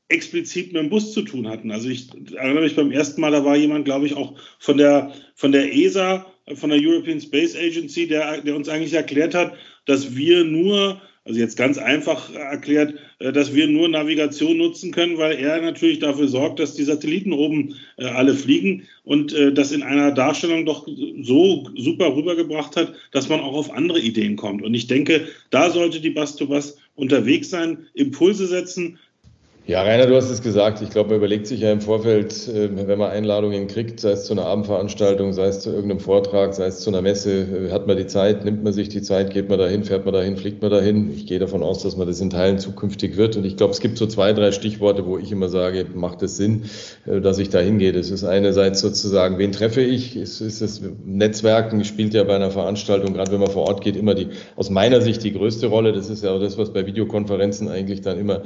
explizit 0.08 0.72
mit 0.72 0.84
dem 0.84 0.90
Bus 0.90 1.14
zu 1.14 1.24
tun 1.24 1.48
hatten. 1.48 1.72
Also 1.72 1.90
ich 1.90 2.10
erinnere 2.36 2.64
mich 2.64 2.76
beim 2.76 2.92
ersten 2.92 3.22
Mal, 3.22 3.32
da 3.32 3.44
war 3.44 3.56
jemand, 3.56 3.86
glaube 3.86 4.06
ich, 4.06 4.16
auch 4.16 4.36
von 4.60 4.78
der, 4.78 5.12
von 5.34 5.52
der 5.52 5.74
ESA, 5.76 6.26
von 6.54 6.70
der 6.70 6.80
European 6.80 7.20
Space 7.20 7.56
Agency, 7.56 8.08
der, 8.08 8.42
der 8.42 8.56
uns 8.56 8.70
eigentlich 8.70 8.94
erklärt 8.94 9.34
hat, 9.34 9.54
dass 9.86 10.16
wir 10.16 10.44
nur 10.44 11.02
also 11.26 11.40
jetzt 11.40 11.58
ganz 11.58 11.80
einfach 11.80 12.34
erklärt, 12.34 12.94
äh, 13.18 13.34
dass 13.34 13.54
wir 13.54 13.68
nur 13.68 13.90
Navigation 13.90 14.58
nutzen 14.58 14.92
können, 14.92 15.18
weil 15.18 15.38
er 15.38 15.60
natürlich 15.60 16.00
dafür 16.00 16.28
sorgt, 16.28 16.60
dass 16.60 16.76
die 16.76 16.84
Satelliten 16.84 17.34
oben 17.34 17.76
äh, 17.98 18.06
alle 18.06 18.36
fliegen 18.36 18.84
und 19.04 19.34
äh, 19.34 19.52
das 19.52 19.72
in 19.72 19.82
einer 19.82 20.12
Darstellung 20.12 20.66
doch 20.66 20.88
so 21.22 21.68
super 21.76 22.16
rübergebracht 22.16 22.76
hat, 22.76 22.94
dass 23.12 23.28
man 23.28 23.40
auch 23.40 23.54
auf 23.54 23.74
andere 23.74 24.00
Ideen 24.00 24.36
kommt. 24.36 24.62
Und 24.62 24.76
ich 24.76 24.86
denke, 24.86 25.28
da 25.50 25.72
sollte 25.72 26.00
die 26.00 26.12
Bus-to-Bus 26.12 26.78
unterwegs 26.94 27.50
sein, 27.50 27.88
Impulse 27.96 28.46
setzen, 28.46 29.00
Ja, 29.68 29.82
Rainer, 29.82 30.06
du 30.06 30.16
hast 30.16 30.30
es 30.30 30.44
gesagt. 30.44 30.84
Ich 30.84 30.92
glaube, 30.92 31.10
man 31.10 31.18
überlegt 31.18 31.48
sich 31.48 31.62
ja 31.62 31.72
im 31.72 31.82
Vorfeld, 31.82 32.48
äh, 32.48 32.70
wenn 32.88 33.00
man 33.00 33.10
Einladungen 33.10 33.66
kriegt, 33.66 34.00
sei 34.00 34.12
es 34.12 34.26
zu 34.26 34.34
einer 34.34 34.46
Abendveranstaltung, 34.46 35.34
sei 35.34 35.48
es 35.48 35.62
zu 35.62 35.72
irgendeinem 35.72 36.02
Vortrag, 36.02 36.54
sei 36.54 36.68
es 36.68 36.82
zu 36.82 36.92
einer 36.92 37.02
Messe, 37.02 37.32
äh, 37.42 37.72
hat 37.72 37.88
man 37.88 37.98
die 37.98 38.06
Zeit, 38.06 38.46
nimmt 38.46 38.64
man 38.64 38.74
sich 38.74 38.90
die 38.90 39.02
Zeit, 39.02 39.34
geht 39.34 39.50
man 39.50 39.58
dahin, 39.58 39.84
fährt 39.84 40.06
man 40.06 40.14
dahin, 40.14 40.38
fliegt 40.38 40.62
man 40.62 40.70
dahin. 40.70 41.12
Ich 41.12 41.26
gehe 41.26 41.40
davon 41.40 41.64
aus, 41.64 41.82
dass 41.82 41.98
man 41.98 42.06
das 42.06 42.22
in 42.22 42.30
Teilen 42.30 42.60
zukünftig 42.60 43.18
wird. 43.18 43.38
Und 43.38 43.46
ich 43.46 43.58
glaube, 43.58 43.74
es 43.74 43.80
gibt 43.80 43.98
so 43.98 44.06
zwei, 44.06 44.34
drei 44.34 44.52
Stichworte, 44.52 45.08
wo 45.08 45.18
ich 45.18 45.32
immer 45.32 45.50
sage, 45.50 45.88
macht 45.96 46.22
es 46.22 46.38
Sinn, 46.38 46.66
äh, 47.08 47.20
dass 47.20 47.40
ich 47.40 47.50
da 47.50 47.58
hingehe. 47.58 47.92
Das 47.92 48.12
ist 48.12 48.24
einerseits 48.24 48.82
sozusagen, 48.82 49.40
wen 49.40 49.52
treffe 49.52 49.82
ich? 49.82 50.16
Es 50.16 50.42
ist 50.42 50.62
das 50.62 50.80
Netzwerken 51.04 51.84
spielt 51.86 52.14
ja 52.14 52.24
bei 52.24 52.36
einer 52.36 52.52
Veranstaltung, 52.52 53.16
gerade 53.16 53.32
wenn 53.32 53.40
man 53.40 53.50
vor 53.50 53.68
Ort 53.68 53.84
geht, 53.84 53.96
immer 53.96 54.14
die, 54.14 54.28
aus 54.58 54.70
meiner 54.70 55.02
Sicht 55.02 55.24
die 55.24 55.34
größte 55.34 55.66
Rolle. 55.66 55.92
Das 55.92 56.12
ist 56.12 56.24
ja 56.24 56.34
auch 56.34 56.40
das, 56.40 56.60
was 56.60 56.72
bei 56.72 56.86
Videokonferenzen 56.86 57.68
eigentlich 57.68 58.02
dann 58.02 58.20
immer 58.20 58.44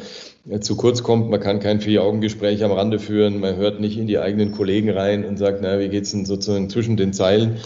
zu 0.61 0.77
kurz 0.77 1.03
kommt. 1.03 1.08
Man 1.15 1.39
kann 1.39 1.59
kein 1.59 1.81
Vier-Augen-Gespräch 1.81 2.63
am 2.63 2.71
Rande 2.71 2.99
führen, 2.99 3.39
man 3.39 3.55
hört 3.55 3.79
nicht 3.79 3.97
in 3.97 4.07
die 4.07 4.19
eigenen 4.19 4.51
Kollegen 4.51 4.89
rein 4.89 5.25
und 5.25 5.37
sagt, 5.37 5.59
na, 5.61 5.79
wie 5.79 5.89
geht's 5.89 6.11
denn 6.11 6.25
sozusagen 6.25 6.69
zwischen 6.69 6.97
den 6.97 7.13
Zeilen? 7.13 7.57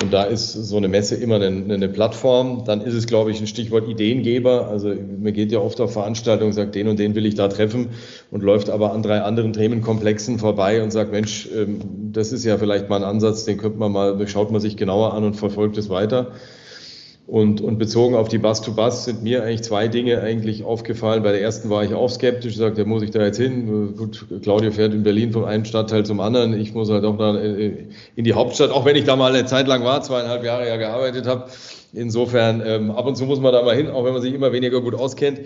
Und 0.00 0.12
da 0.12 0.22
ist 0.22 0.52
so 0.52 0.76
eine 0.76 0.86
Messe 0.86 1.16
immer 1.16 1.36
eine, 1.36 1.74
eine 1.74 1.88
Plattform. 1.88 2.62
Dann 2.64 2.80
ist 2.82 2.94
es, 2.94 3.08
glaube 3.08 3.32
ich, 3.32 3.40
ein 3.40 3.48
Stichwort 3.48 3.88
Ideengeber. 3.88 4.68
Also 4.68 4.90
man 4.94 5.32
geht 5.32 5.50
ja 5.50 5.58
oft 5.58 5.80
auf 5.80 5.92
Veranstaltungen, 5.92 6.52
sagt, 6.52 6.76
den 6.76 6.86
und 6.86 7.00
den 7.00 7.16
will 7.16 7.26
ich 7.26 7.34
da 7.34 7.48
treffen 7.48 7.88
und 8.30 8.44
läuft 8.44 8.70
aber 8.70 8.92
an 8.92 9.02
drei 9.02 9.22
anderen 9.22 9.52
Themenkomplexen 9.52 10.38
vorbei 10.38 10.84
und 10.84 10.92
sagt, 10.92 11.10
Mensch, 11.10 11.48
ähm, 11.52 11.80
das 12.12 12.30
ist 12.32 12.44
ja 12.44 12.58
vielleicht 12.58 12.88
mal 12.88 12.98
ein 12.98 13.02
Ansatz, 13.02 13.44
den 13.44 13.58
könnte 13.58 13.78
man 13.78 13.90
mal, 13.90 14.28
schaut 14.28 14.52
man 14.52 14.60
sich 14.60 14.76
genauer 14.76 15.14
an 15.14 15.24
und 15.24 15.34
verfolgt 15.34 15.76
es 15.78 15.90
weiter. 15.90 16.32
Und, 17.28 17.60
und 17.60 17.78
bezogen 17.78 18.14
auf 18.14 18.28
die 18.28 18.38
Bus-to-Bus 18.38 19.04
sind 19.04 19.22
mir 19.22 19.42
eigentlich 19.42 19.62
zwei 19.62 19.86
Dinge 19.86 20.22
eigentlich 20.22 20.64
aufgefallen. 20.64 21.22
Bei 21.22 21.30
der 21.30 21.42
ersten 21.42 21.68
war 21.68 21.84
ich 21.84 21.92
auch 21.92 22.08
skeptisch, 22.08 22.56
sagte, 22.56 22.86
muss 22.86 23.02
ich 23.02 23.10
da 23.10 23.22
jetzt 23.22 23.36
hin? 23.36 23.94
Gut, 23.98 24.24
Claudia 24.42 24.70
fährt 24.70 24.94
in 24.94 25.02
Berlin 25.02 25.30
vom 25.32 25.44
einen 25.44 25.66
Stadtteil 25.66 26.06
zum 26.06 26.20
anderen. 26.20 26.58
Ich 26.58 26.72
muss 26.72 26.88
halt 26.90 27.04
auch 27.04 27.18
da 27.18 27.36
äh, 27.36 27.84
in 28.16 28.24
die 28.24 28.32
Hauptstadt, 28.32 28.70
auch 28.70 28.86
wenn 28.86 28.96
ich 28.96 29.04
da 29.04 29.14
mal 29.14 29.34
eine 29.34 29.44
Zeit 29.44 29.68
lang 29.68 29.84
war, 29.84 30.00
zweieinhalb 30.00 30.42
Jahre 30.42 30.66
ja 30.66 30.78
gearbeitet 30.78 31.26
habe. 31.26 31.50
Insofern, 31.92 32.62
ähm, 32.64 32.90
ab 32.90 33.04
und 33.04 33.16
zu 33.16 33.26
muss 33.26 33.40
man 33.40 33.52
da 33.52 33.62
mal 33.62 33.76
hin, 33.76 33.90
auch 33.90 34.06
wenn 34.06 34.14
man 34.14 34.22
sich 34.22 34.32
immer 34.32 34.52
weniger 34.52 34.80
gut 34.80 34.94
auskennt. 34.94 35.40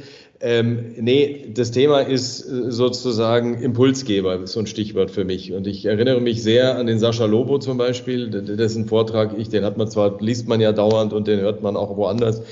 Ähm, 0.44 0.96
nee, 0.98 1.52
das 1.54 1.70
Thema 1.70 2.00
ist 2.00 2.44
äh, 2.44 2.72
sozusagen 2.72 3.62
Impulsgeber, 3.62 4.40
ist 4.40 4.52
so 4.52 4.58
ein 4.58 4.66
Stichwort 4.66 5.12
für 5.12 5.24
mich. 5.24 5.52
Und 5.52 5.68
ich 5.68 5.84
erinnere 5.84 6.20
mich 6.20 6.42
sehr 6.42 6.76
an 6.78 6.88
den 6.88 6.98
Sascha 6.98 7.26
Lobo 7.26 7.58
zum 7.58 7.78
Beispiel, 7.78 8.28
dessen 8.28 8.86
Vortrag 8.86 9.38
ich, 9.38 9.50
den 9.50 9.64
hat 9.64 9.76
man 9.76 9.88
zwar, 9.88 10.20
liest 10.20 10.48
man 10.48 10.60
ja 10.60 10.72
dauernd 10.72 11.12
und 11.12 11.28
den 11.28 11.38
hört 11.38 11.62
man 11.62 11.76
auch 11.76 11.96
woanders. 11.96 12.42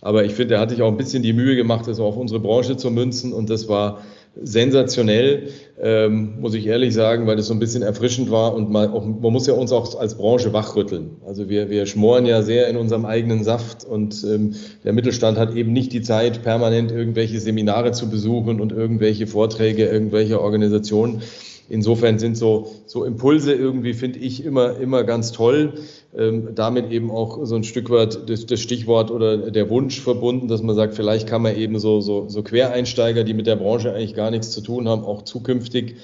Aber 0.00 0.24
ich 0.24 0.32
finde, 0.34 0.54
er 0.54 0.60
hat 0.60 0.70
sich 0.70 0.82
auch 0.82 0.90
ein 0.90 0.96
bisschen 0.96 1.22
die 1.22 1.32
Mühe 1.32 1.54
gemacht, 1.54 1.86
das 1.86 2.00
auf 2.00 2.16
unsere 2.16 2.40
Branche 2.40 2.76
zu 2.76 2.90
münzen. 2.90 3.32
Und 3.32 3.50
das 3.50 3.68
war 3.68 4.02
sensationell, 4.42 5.48
ähm, 5.80 6.40
muss 6.40 6.54
ich 6.54 6.66
ehrlich 6.66 6.94
sagen, 6.94 7.26
weil 7.26 7.36
das 7.36 7.46
so 7.46 7.54
ein 7.54 7.58
bisschen 7.58 7.82
erfrischend 7.82 8.30
war 8.30 8.54
und 8.54 8.70
mal 8.70 8.88
auch, 8.88 9.04
man 9.04 9.32
muss 9.32 9.46
ja 9.46 9.54
uns 9.54 9.72
auch 9.72 9.98
als 9.98 10.16
Branche 10.16 10.52
wachrütteln. 10.52 11.16
Also 11.26 11.48
wir, 11.48 11.70
wir 11.70 11.86
schmoren 11.86 12.26
ja 12.26 12.42
sehr 12.42 12.68
in 12.68 12.76
unserem 12.76 13.04
eigenen 13.04 13.44
Saft 13.44 13.84
und 13.84 14.24
ähm, 14.24 14.54
der 14.84 14.92
Mittelstand 14.92 15.38
hat 15.38 15.54
eben 15.54 15.72
nicht 15.72 15.92
die 15.92 16.02
Zeit, 16.02 16.42
permanent 16.42 16.90
irgendwelche 16.90 17.40
Seminare 17.40 17.92
zu 17.92 18.08
besuchen 18.10 18.60
und 18.60 18.72
irgendwelche 18.72 19.26
Vorträge, 19.26 19.86
irgendwelche 19.86 20.40
Organisationen. 20.40 21.22
Insofern 21.70 22.18
sind 22.18 22.36
so, 22.36 22.70
so 22.86 23.04
Impulse 23.04 23.52
irgendwie, 23.52 23.92
finde 23.92 24.18
ich, 24.20 24.44
immer, 24.44 24.78
immer 24.78 25.04
ganz 25.04 25.32
toll. 25.32 25.74
Ähm, 26.16 26.54
damit 26.54 26.90
eben 26.90 27.10
auch 27.10 27.44
so 27.44 27.54
ein 27.54 27.64
Stück 27.64 27.90
weit 27.90 28.30
das, 28.30 28.46
das, 28.46 28.60
Stichwort 28.60 29.10
oder 29.10 29.50
der 29.50 29.68
Wunsch 29.68 30.00
verbunden, 30.00 30.48
dass 30.48 30.62
man 30.62 30.74
sagt, 30.74 30.94
vielleicht 30.94 31.28
kann 31.28 31.42
man 31.42 31.54
eben 31.54 31.78
so, 31.78 32.00
so, 32.00 32.28
so 32.28 32.42
Quereinsteiger, 32.42 33.24
die 33.24 33.34
mit 33.34 33.46
der 33.46 33.56
Branche 33.56 33.92
eigentlich 33.92 34.14
gar 34.14 34.30
nichts 34.30 34.50
zu 34.50 34.62
tun 34.62 34.88
haben, 34.88 35.02
auch 35.02 35.22
zukünftig 35.22 35.96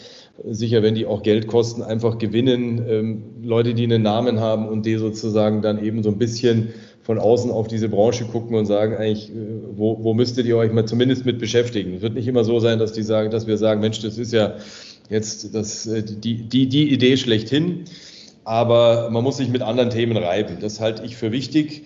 sicher, 0.46 0.82
wenn 0.82 0.94
die 0.94 1.06
auch 1.06 1.22
Geld 1.22 1.46
kosten, 1.46 1.82
einfach 1.82 2.18
gewinnen. 2.18 2.84
Ähm, 2.86 3.22
Leute, 3.42 3.72
die 3.72 3.84
einen 3.84 4.02
Namen 4.02 4.40
haben 4.40 4.68
und 4.68 4.84
die 4.84 4.96
sozusagen 4.96 5.62
dann 5.62 5.82
eben 5.82 6.02
so 6.02 6.10
ein 6.10 6.18
bisschen 6.18 6.74
von 7.02 7.18
außen 7.18 7.50
auf 7.50 7.68
diese 7.68 7.88
Branche 7.88 8.24
gucken 8.24 8.56
und 8.56 8.66
sagen 8.66 8.96
eigentlich, 8.96 9.30
äh, 9.30 9.34
wo, 9.74 10.02
wo 10.02 10.14
müsstet 10.14 10.46
ihr 10.46 10.56
euch 10.56 10.72
mal 10.72 10.86
zumindest 10.86 11.24
mit 11.24 11.38
beschäftigen? 11.38 11.94
Es 11.94 12.02
wird 12.02 12.14
nicht 12.14 12.26
immer 12.26 12.44
so 12.44 12.60
sein, 12.60 12.78
dass 12.78 12.92
die 12.92 13.02
sagen, 13.02 13.30
dass 13.30 13.46
wir 13.46 13.56
sagen, 13.56 13.80
Mensch, 13.80 14.00
das 14.00 14.18
ist 14.18 14.32
ja 14.32 14.54
jetzt 15.10 15.54
das, 15.54 15.86
äh, 15.86 16.02
die, 16.02 16.48
die, 16.48 16.68
die 16.68 16.92
Idee 16.92 17.16
schlechthin 17.16 17.84
aber 18.44 19.08
man 19.10 19.24
muss 19.24 19.38
sich 19.38 19.48
mit 19.48 19.62
anderen 19.62 19.90
Themen 19.90 20.16
reiben. 20.16 20.58
Das 20.60 20.80
halte 20.80 21.04
ich 21.04 21.16
für 21.16 21.32
wichtig. 21.32 21.84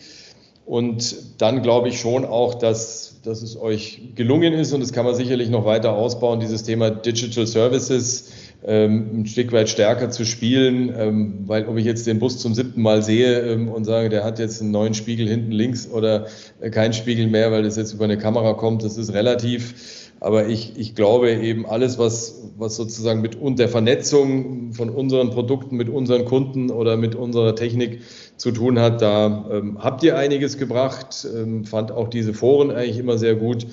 Und 0.67 1.17
dann 1.39 1.63
glaube 1.63 1.89
ich 1.89 1.99
schon 1.99 2.27
auch, 2.27 2.55
dass, 2.55 3.21
dass 3.23 3.41
es 3.41 3.59
euch 3.59 4.03
gelungen 4.17 4.53
ist 4.53 4.75
und 4.75 4.81
das 4.81 4.93
kann 4.93 5.07
man 5.07 5.15
sicherlich 5.15 5.49
noch 5.49 5.65
weiter 5.65 5.95
ausbauen, 5.95 6.41
dieses 6.41 6.63
Thema 6.63 6.91
Digital 6.91 7.47
Services 7.47 8.33
ähm, 8.67 9.21
ein 9.21 9.27
Stück 9.27 9.51
weit 9.53 9.71
stärker 9.71 10.11
zu 10.11 10.27
spielen, 10.27 10.93
ähm, 10.95 11.35
weil 11.47 11.67
ob 11.69 11.79
ich 11.79 11.87
jetzt 11.87 12.07
den 12.07 12.19
Bus 12.19 12.39
zum 12.39 12.55
siebten 12.55 12.83
Mal 12.83 13.03
sehe 13.03 13.41
ähm, 13.41 13.69
und 13.69 13.85
sage, 13.85 14.11
der 14.11 14.25
hat 14.25 14.39
jetzt 14.39 14.61
einen 14.61 14.73
neuen 14.73 14.93
Spiegel 14.93 15.27
hinten 15.27 15.53
links 15.53 15.89
oder 15.89 16.27
äh, 16.61 16.69
keinen 16.69 16.93
Spiegel 16.93 17.29
mehr, 17.29 17.51
weil 17.51 17.63
das 17.63 17.77
jetzt 17.77 17.95
über 17.95 18.05
eine 18.05 18.19
Kamera 18.19 18.53
kommt, 18.53 18.85
das 18.85 18.99
ist 18.99 19.15
relativ. 19.15 20.08
Aber 20.21 20.49
ich, 20.49 20.73
ich 20.77 20.95
glaube 20.95 21.31
eben 21.31 21.65
alles, 21.65 21.99
was, 21.99 22.51
was 22.57 22.77
sozusagen 22.77 23.21
mit 23.21 23.39
der 23.59 23.69
Vernetzung 23.69 24.73
von 24.73 24.91
unseren 24.91 25.31
Produkten 25.31 25.77
mit 25.77 25.89
unseren 25.89 26.25
Kunden 26.25 26.71
oder 26.71 26.97
mit 26.97 27.15
unserer 27.15 27.55
Technik 27.55 28.01
zu 28.37 28.51
tun 28.51 28.81
hat, 28.81 29.01
da 29.01 29.49
ähm, 29.51 29.79
habt 29.81 30.03
ihr 30.03 30.17
einiges 30.17 30.59
gebracht. 30.59 31.27
Ähm, 31.33 31.65
fand 31.65 31.93
auch 31.93 32.09
diese 32.09 32.35
Foren 32.35 32.71
eigentlich 32.71 32.99
immer 32.99 33.17
sehr 33.17 33.37
gut. 33.37 33.67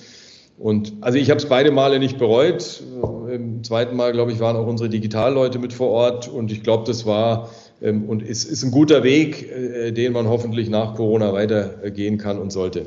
Und 0.57 0.93
also 1.01 1.17
ich 1.17 1.29
habe 1.31 1.39
es 1.39 1.47
beide 1.47 1.71
Male 1.71 1.99
nicht 1.99 2.17
bereut. 2.17 2.81
Im 3.29 3.63
zweiten 3.63 3.95
Mal, 3.95 4.13
glaube 4.13 4.31
ich, 4.31 4.39
waren 4.39 4.55
auch 4.55 4.67
unsere 4.67 4.89
Digitalleute 4.89 5.59
mit 5.59 5.73
vor 5.73 5.89
Ort. 5.89 6.27
Und 6.27 6.51
ich 6.51 6.61
glaube, 6.63 6.83
das 6.85 7.05
war 7.05 7.49
ähm, 7.81 8.05
und 8.05 8.21
ist, 8.21 8.45
ist 8.45 8.63
ein 8.63 8.71
guter 8.71 9.03
Weg, 9.03 9.51
äh, 9.51 9.91
den 9.91 10.13
man 10.13 10.27
hoffentlich 10.27 10.69
nach 10.69 10.95
Corona 10.95 11.33
weitergehen 11.33 12.17
kann 12.17 12.39
und 12.39 12.51
sollte. 12.51 12.85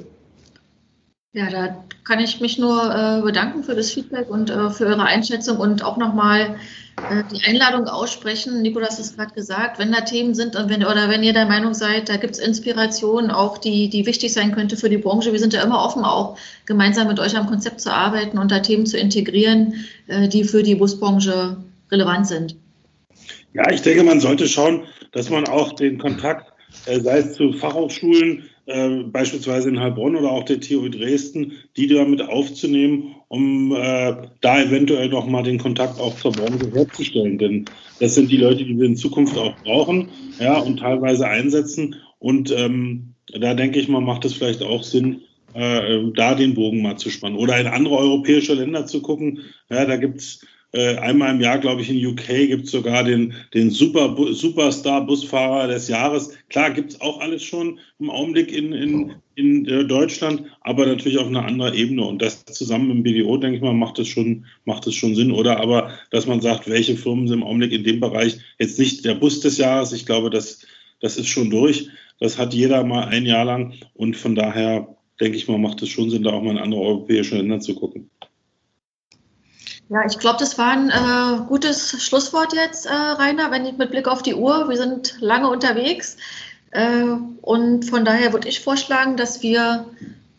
Ja, 1.35 1.51
da 1.51 1.85
kann 2.05 2.21
ich 2.21 2.41
mich 2.41 2.59
nur 2.59 2.83
äh, 2.83 3.21
bedanken 3.21 3.63
für 3.63 3.75
das 3.75 3.93
Feedback 3.93 4.31
und 4.31 4.49
äh, 4.49 4.71
für 4.71 4.87
Ihre 4.87 5.03
Einschätzung 5.03 5.59
und 5.59 5.85
auch 5.85 5.99
nochmal 5.99 6.57
äh, 7.11 7.23
die 7.31 7.47
Einladung 7.47 7.87
aussprechen. 7.87 8.63
Nikolas 8.63 8.99
es 8.99 9.15
gerade 9.15 9.35
gesagt, 9.35 9.79
wenn 9.79 9.93
da 9.93 10.01
Themen 10.01 10.35
sind 10.35 10.57
und 10.57 10.71
wenn, 10.71 10.87
oder 10.87 11.11
wenn 11.11 11.23
ihr 11.23 11.35
der 11.35 11.45
Meinung 11.45 11.75
seid, 11.75 12.09
da 12.09 12.17
gibt 12.17 12.33
es 12.33 12.39
Inspirationen 12.39 13.31
auch, 13.31 13.59
die, 13.59 13.91
die 13.91 14.07
wichtig 14.07 14.33
sein 14.33 14.53
könnte 14.53 14.79
für 14.79 14.89
die 14.89 14.97
Branche. 14.97 15.33
Wir 15.33 15.39
sind 15.39 15.53
ja 15.53 15.63
immer 15.63 15.85
offen, 15.85 16.03
auch 16.03 16.39
gemeinsam 16.65 17.09
mit 17.09 17.21
euch 17.21 17.37
am 17.37 17.47
Konzept 17.47 17.83
zu 17.83 17.93
arbeiten 17.93 18.39
und 18.39 18.51
da 18.51 18.61
Themen 18.61 18.87
zu 18.87 18.97
integrieren, 18.97 19.75
äh, 20.07 20.29
die 20.29 20.45
für 20.45 20.63
die 20.63 20.77
Busbranche 20.77 21.59
relevant 21.93 22.27
sind. 22.27 22.57
Ja, 23.53 23.71
ich 23.71 23.83
denke, 23.83 24.03
man 24.03 24.21
sollte 24.21 24.49
schauen, 24.49 24.85
dass 25.13 25.29
man 25.29 25.47
auch 25.47 25.75
den 25.75 25.99
Kontakt, 25.99 26.53
äh, 26.87 26.99
sei 27.01 27.19
es 27.19 27.35
zu 27.35 27.53
Fachhochschulen, 27.53 28.49
äh, 28.69 29.03
beispielsweise 29.05 29.71
in 29.71 29.81
Heilbronn 29.81 30.15
oder 30.15 30.31
auch 30.31 30.45
der 30.45 30.61
TU 30.61 30.89
Dresden, 30.89 31.53
die 31.77 31.87
damit 31.87 32.21
aufzunehmen, 32.21 33.15
um 33.29 33.73
äh, 33.73 34.15
da 34.43 34.63
eventuell 34.63 35.09
nochmal 35.09 35.43
den 35.43 35.59
Kontakt 35.59 35.99
auch 35.99 36.15
zur 36.17 36.33
Branche 36.33 36.71
herzustellen. 36.73 37.39
Denn 37.39 37.65
das 37.99 38.15
sind 38.15 38.31
die 38.31 38.37
Leute, 38.37 38.65
die 38.65 38.79
wir 38.79 38.85
in 38.85 38.97
Zukunft 38.97 39.39
auch 39.39 39.57
brauchen 39.65 40.11
ja, 40.39 40.59
und 40.59 40.81
teilweise 40.81 41.27
einsetzen. 41.27 41.97
Und 42.19 42.51
ähm, 42.51 43.15
da 43.33 43.55
denke 43.55 43.81
ich 43.81 43.89
mal, 43.89 44.03
macht 44.03 44.27
es 44.27 44.35
vielleicht 44.35 44.63
auch 44.63 44.83
Sinn, 44.83 45.23
äh, 45.55 46.01
da 46.15 46.35
den 46.35 46.55
Bogen 46.55 46.83
mal 46.83 46.99
zu 46.99 47.09
spannen. 47.09 47.39
Oder 47.39 47.59
in 47.59 47.67
andere 47.67 47.97
europäische 47.97 48.53
Länder 48.53 48.85
zu 48.85 49.01
gucken. 49.01 49.41
Ja, 49.71 49.87
da 49.87 49.97
gibt's 49.97 50.43
äh, 50.43 50.47
einmal 50.75 51.35
im 51.35 51.41
Jahr, 51.41 51.59
glaube 51.59 51.81
ich, 51.81 51.89
in 51.89 52.05
UK 52.07 52.27
gibt 52.49 52.67
es 52.67 52.73
sogar 52.73 53.03
den, 53.03 53.33
den 53.55 53.71
Super, 53.71 54.15
Superstar-Busfahrer 54.31 55.67
des 55.67 55.89
Jahres. 55.89 56.37
Klar, 56.51 56.73
gibt 56.73 56.91
es 56.91 57.01
auch 57.01 57.21
alles 57.21 57.43
schon 57.43 57.79
im 57.99 58.11
Augenblick 58.11 58.53
in, 58.53 58.75
in, 58.75 59.15
in 59.35 59.65
äh, 59.67 59.87
Deutschland, 59.87 60.43
aber 60.61 60.85
natürlich 60.85 61.17
auf 61.17 61.27
einer 61.27 61.47
anderen 61.47 61.73
Ebene. 61.73 62.05
Und 62.05 62.21
das 62.21 62.45
zusammen 62.45 62.91
im 62.91 63.03
BDO, 63.03 63.39
denke 63.39 63.57
ich 63.57 63.63
mal, 63.63 63.73
macht 63.73 63.99
es 63.99 64.09
schon, 64.09 64.45
schon 64.91 65.15
Sinn. 65.15 65.33
Oder 65.33 65.59
aber, 65.59 65.91
dass 66.11 66.27
man 66.27 66.43
sagt, 66.43 66.69
welche 66.69 66.97
Firmen 66.97 67.29
sind 67.29 67.39
im 67.39 67.45
Augenblick 67.45 67.73
in 67.73 67.85
dem 67.85 68.01
Bereich 68.01 68.39
jetzt 68.59 68.79
nicht 68.79 69.07
der 69.07 69.15
Bus 69.15 69.41
des 69.41 69.57
Jahres. 69.57 69.93
Ich 69.93 70.05
glaube, 70.05 70.29
das, 70.29 70.67
das 71.01 71.17
ist 71.17 71.29
schon 71.29 71.49
durch. 71.49 71.89
Das 72.21 72.37
hat 72.37 72.53
jeder 72.53 72.85
mal 72.85 73.09
ein 73.09 73.25
Jahr 73.25 73.47
lang. 73.47 73.73
Und 73.95 74.19
von 74.19 74.35
daher, 74.35 74.97
denke 75.19 75.39
ich 75.39 75.49
mal, 75.49 75.57
macht 75.57 75.81
es 75.81 75.89
schon 75.89 76.11
Sinn, 76.11 76.25
da 76.25 76.33
auch 76.33 76.43
mal 76.43 76.51
in 76.51 76.59
andere 76.59 76.83
europäische 76.83 77.37
Länder 77.37 77.61
zu 77.61 77.75
gucken. 77.75 78.11
Ja, 79.91 80.05
ich 80.07 80.19
glaube, 80.19 80.39
das 80.39 80.59
war 80.59 80.73
ein 80.73 80.91
äh, 80.91 81.47
gutes 81.49 82.03
Schlusswort 82.03 82.53
jetzt, 82.53 82.85
äh, 82.85 82.93
Rainer, 82.93 83.51
wenn 83.51 83.65
ich 83.65 83.79
mit 83.79 83.91
Blick 83.91 84.07
auf 84.07 84.23
die 84.23 84.35
Uhr, 84.35 84.69
wir 84.69 84.77
sind 84.77 85.17
lange 85.21 85.49
unterwegs. 85.49 86.19
Äh, 86.73 87.05
und 87.41 87.85
von 87.89 88.05
daher 88.05 88.35
würde 88.35 88.49
ich 88.49 88.61
vorschlagen, 88.61 89.17
dass 89.17 89.43
wir 89.43 89.87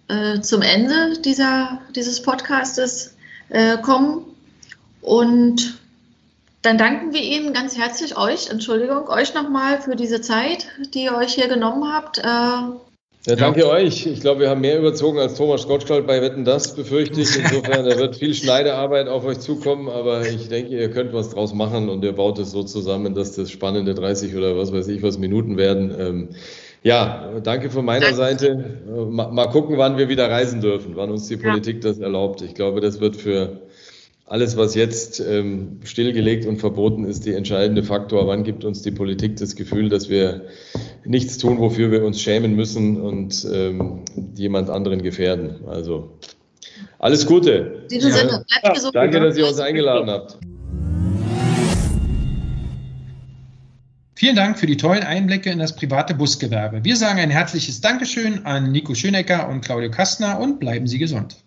äh, 0.07 0.39
zum 0.41 0.61
Ende 0.61 1.19
dieser, 1.19 1.81
dieses 1.95 2.21
Podcastes 2.21 3.15
äh, 3.49 3.77
kommen. 3.77 4.25
Und 5.01 5.79
dann 6.61 6.77
danken 6.77 7.13
wir 7.13 7.21
Ihnen 7.21 7.51
ganz 7.51 7.75
herzlich 7.75 8.17
euch, 8.17 8.49
Entschuldigung, 8.51 9.07
euch 9.07 9.33
nochmal 9.33 9.81
für 9.81 9.95
diese 9.95 10.21
Zeit, 10.21 10.67
die 10.93 11.05
ihr 11.05 11.15
euch 11.15 11.33
hier 11.33 11.47
genommen 11.47 11.91
habt. 11.91 12.21
Äh, 13.25 13.31
Ja, 13.31 13.35
danke 13.35 13.61
ja. 13.61 13.67
euch. 13.67 14.05
Ich 14.05 14.21
glaube, 14.21 14.41
wir 14.41 14.49
haben 14.49 14.61
mehr 14.61 14.79
überzogen 14.79 15.19
als 15.19 15.35
Thomas 15.35 15.67
Gottschalk 15.67 16.07
bei 16.07 16.21
Wetten 16.21 16.45
Das, 16.45 16.75
befürchte 16.75 17.21
ich. 17.21 17.37
Insofern, 17.37 17.85
da 17.85 17.97
wird 17.97 18.15
viel 18.15 18.33
Schneidearbeit 18.33 19.07
auf 19.07 19.25
euch 19.25 19.39
zukommen, 19.39 19.89
aber 19.89 20.25
ich 20.27 20.47
denke, 20.47 20.71
ihr 20.77 20.89
könnt 20.89 21.13
was 21.13 21.29
draus 21.29 21.53
machen 21.53 21.89
und 21.89 22.03
ihr 22.03 22.13
baut 22.13 22.39
es 22.39 22.51
so 22.51 22.63
zusammen, 22.63 23.13
dass 23.15 23.33
das 23.35 23.51
spannende 23.51 23.93
30 23.93 24.35
oder 24.35 24.57
was 24.57 24.71
weiß 24.71 24.87
ich 24.87 25.03
was 25.03 25.17
Minuten 25.17 25.57
werden. 25.57 25.93
Ähm, 25.99 26.29
ja, 26.81 27.41
danke 27.43 27.69
von 27.69 27.83
meiner 27.83 28.13
Seite. 28.13 28.79
Mal, 29.09 29.31
mal, 29.31 29.47
gucken, 29.47 29.77
wann 29.77 29.97
wir 29.97 30.07
wieder 30.07 30.29
reisen 30.29 30.61
dürfen, 30.61 30.95
wann 30.95 31.11
uns 31.11 31.27
die 31.27 31.35
Politik 31.35 31.81
das 31.81 31.99
erlaubt. 31.99 32.41
Ich 32.41 32.53
glaube, 32.55 32.79
das 32.79 33.01
wird 33.01 33.17
für 33.17 33.63
alles, 34.29 34.55
was 34.57 34.75
jetzt 34.75 35.19
ähm, 35.19 35.79
stillgelegt 35.83 36.45
und 36.45 36.57
verboten 36.57 37.03
ist, 37.03 37.25
der 37.25 37.35
entscheidende 37.35 37.83
Faktor. 37.83 38.27
Wann 38.27 38.43
gibt 38.43 38.63
uns 38.63 38.83
die 38.83 38.91
Politik 38.91 39.37
das 39.37 39.55
Gefühl, 39.55 39.89
dass 39.89 40.07
wir 40.07 40.45
nichts 41.03 41.39
tun, 41.39 41.57
wofür 41.57 41.91
wir 41.91 42.05
uns 42.05 42.21
schämen 42.21 42.55
müssen 42.55 43.01
und 43.01 43.45
ähm, 43.51 44.05
jemand 44.35 44.69
anderen 44.69 45.01
gefährden? 45.01 45.65
Also 45.65 46.19
alles 46.99 47.25
Gute. 47.25 47.85
Sinne, 47.87 48.45
bleibt 48.61 48.75
gesund. 48.75 48.95
Danke, 48.95 49.19
dass 49.19 49.35
ihr 49.35 49.47
uns 49.47 49.59
eingeladen 49.59 50.11
habt. 50.11 50.37
Vielen 54.13 54.35
Dank 54.35 54.59
für 54.59 54.67
die 54.67 54.77
tollen 54.77 55.01
Einblicke 55.01 55.49
in 55.49 55.57
das 55.57 55.75
private 55.75 56.13
Busgewerbe. 56.13 56.83
Wir 56.83 56.97
sagen 56.97 57.19
ein 57.19 57.31
herzliches 57.31 57.81
Dankeschön 57.81 58.45
an 58.45 58.71
Nico 58.71 58.93
Schönecker 58.93 59.49
und 59.49 59.61
Claudio 59.61 59.89
Kastner 59.89 60.39
und 60.39 60.59
bleiben 60.59 60.85
Sie 60.85 60.99
gesund. 60.99 61.37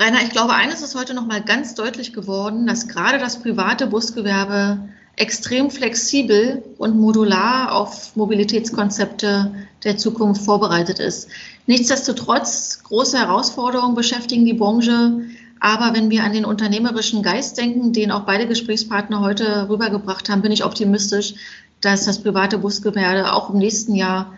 Rainer, 0.00 0.22
ich 0.22 0.30
glaube, 0.30 0.54
eines 0.54 0.80
ist 0.80 0.94
heute 0.94 1.12
noch 1.12 1.26
mal 1.26 1.42
ganz 1.42 1.74
deutlich 1.74 2.12
geworden, 2.12 2.68
dass 2.68 2.86
gerade 2.86 3.18
das 3.18 3.42
private 3.42 3.88
Busgewerbe 3.88 4.78
extrem 5.16 5.70
flexibel 5.70 6.62
und 6.78 6.96
modular 6.96 7.72
auf 7.72 8.14
Mobilitätskonzepte 8.14 9.52
der 9.82 9.96
Zukunft 9.96 10.42
vorbereitet 10.42 11.00
ist. 11.00 11.28
Nichtsdestotrotz, 11.66 12.84
große 12.84 13.18
Herausforderungen 13.18 13.96
beschäftigen 13.96 14.44
die 14.44 14.54
Branche. 14.54 15.22
Aber 15.58 15.92
wenn 15.94 16.10
wir 16.10 16.22
an 16.22 16.32
den 16.32 16.44
unternehmerischen 16.44 17.24
Geist 17.24 17.58
denken, 17.58 17.92
den 17.92 18.12
auch 18.12 18.20
beide 18.20 18.46
Gesprächspartner 18.46 19.20
heute 19.20 19.68
rübergebracht 19.68 20.28
haben, 20.28 20.42
bin 20.42 20.52
ich 20.52 20.64
optimistisch, 20.64 21.34
dass 21.80 22.04
das 22.04 22.22
private 22.22 22.58
Busgewerbe 22.58 23.32
auch 23.32 23.50
im 23.50 23.58
nächsten 23.58 23.96
Jahr, 23.96 24.34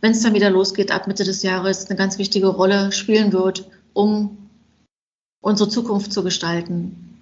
wenn 0.00 0.12
es 0.12 0.22
dann 0.22 0.32
wieder 0.32 0.48
losgeht, 0.48 0.90
ab 0.90 1.06
Mitte 1.06 1.24
des 1.24 1.42
Jahres, 1.42 1.90
eine 1.90 1.98
ganz 1.98 2.16
wichtige 2.16 2.46
Rolle 2.46 2.92
spielen 2.92 3.34
wird, 3.34 3.68
um 3.92 4.38
unsere 5.42 5.68
Zukunft 5.68 6.12
zu 6.12 6.24
gestalten. 6.24 7.18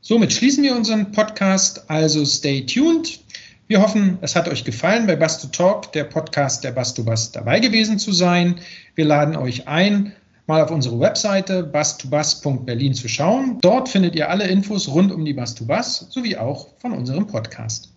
Somit 0.00 0.32
schließen 0.32 0.62
wir 0.62 0.76
unseren 0.76 1.10
Podcast, 1.10 1.90
also 1.90 2.24
stay 2.24 2.64
tuned. 2.64 3.18
Wir 3.66 3.82
hoffen, 3.82 4.18
es 4.22 4.36
hat 4.36 4.48
euch 4.48 4.64
gefallen, 4.64 5.06
bei 5.06 5.16
Bus 5.16 5.46
Talk, 5.50 5.92
der 5.92 6.04
Podcast 6.04 6.64
der 6.64 6.72
Bus 6.72 6.94
Bus, 6.94 7.32
dabei 7.32 7.60
gewesen 7.60 7.98
zu 7.98 8.12
sein. 8.12 8.60
Wir 8.94 9.04
laden 9.04 9.36
euch 9.36 9.66
ein, 9.68 10.12
mal 10.46 10.62
auf 10.62 10.70
unsere 10.70 10.98
Webseite 11.00 11.70
bus2bus.berlin 11.70 12.94
zu 12.94 13.08
schauen. 13.08 13.58
Dort 13.60 13.88
findet 13.88 14.14
ihr 14.14 14.30
alle 14.30 14.46
Infos 14.46 14.88
rund 14.88 15.12
um 15.12 15.24
die 15.24 15.34
Bus 15.34 15.54
Bus 15.56 16.06
sowie 16.08 16.36
auch 16.36 16.68
von 16.78 16.92
unserem 16.92 17.26
Podcast. 17.26 17.90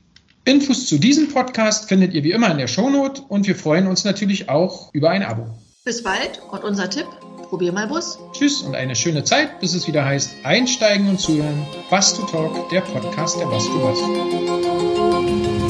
Infos 0.44 0.88
zu 0.88 0.98
diesem 0.98 1.30
Podcast 1.30 1.88
findet 1.88 2.14
ihr 2.14 2.24
wie 2.24 2.32
immer 2.32 2.52
in 2.52 2.58
der 2.58 2.68
Shownote 2.68 3.22
und 3.30 3.48
wir 3.48 3.56
freuen 3.56 3.88
uns 3.88 4.04
natürlich 4.04 4.50
auch 4.50 4.90
über 4.92 5.12
ein 5.12 5.24
Abo. 5.24 5.48
Bis 5.86 6.04
bald 6.04 6.42
und 6.52 6.64
unser 6.64 6.90
Tipp, 6.90 7.08
Probier 7.52 7.74
mal 7.74 7.86
Bus. 7.86 8.18
Tschüss 8.32 8.62
und 8.62 8.76
eine 8.76 8.96
schöne 8.96 9.26
Zeit, 9.26 9.60
bis 9.60 9.74
es 9.74 9.86
wieder 9.86 10.06
heißt, 10.06 10.38
einsteigen 10.44 11.10
und 11.10 11.20
zuhören. 11.20 11.68
Bus 11.90 12.14
to 12.14 12.24
Talk, 12.28 12.70
der 12.70 12.80
Podcast 12.80 13.42
der 13.42 13.46
Bus 13.48 13.66
to 13.66 13.78
Bus. 13.78 15.61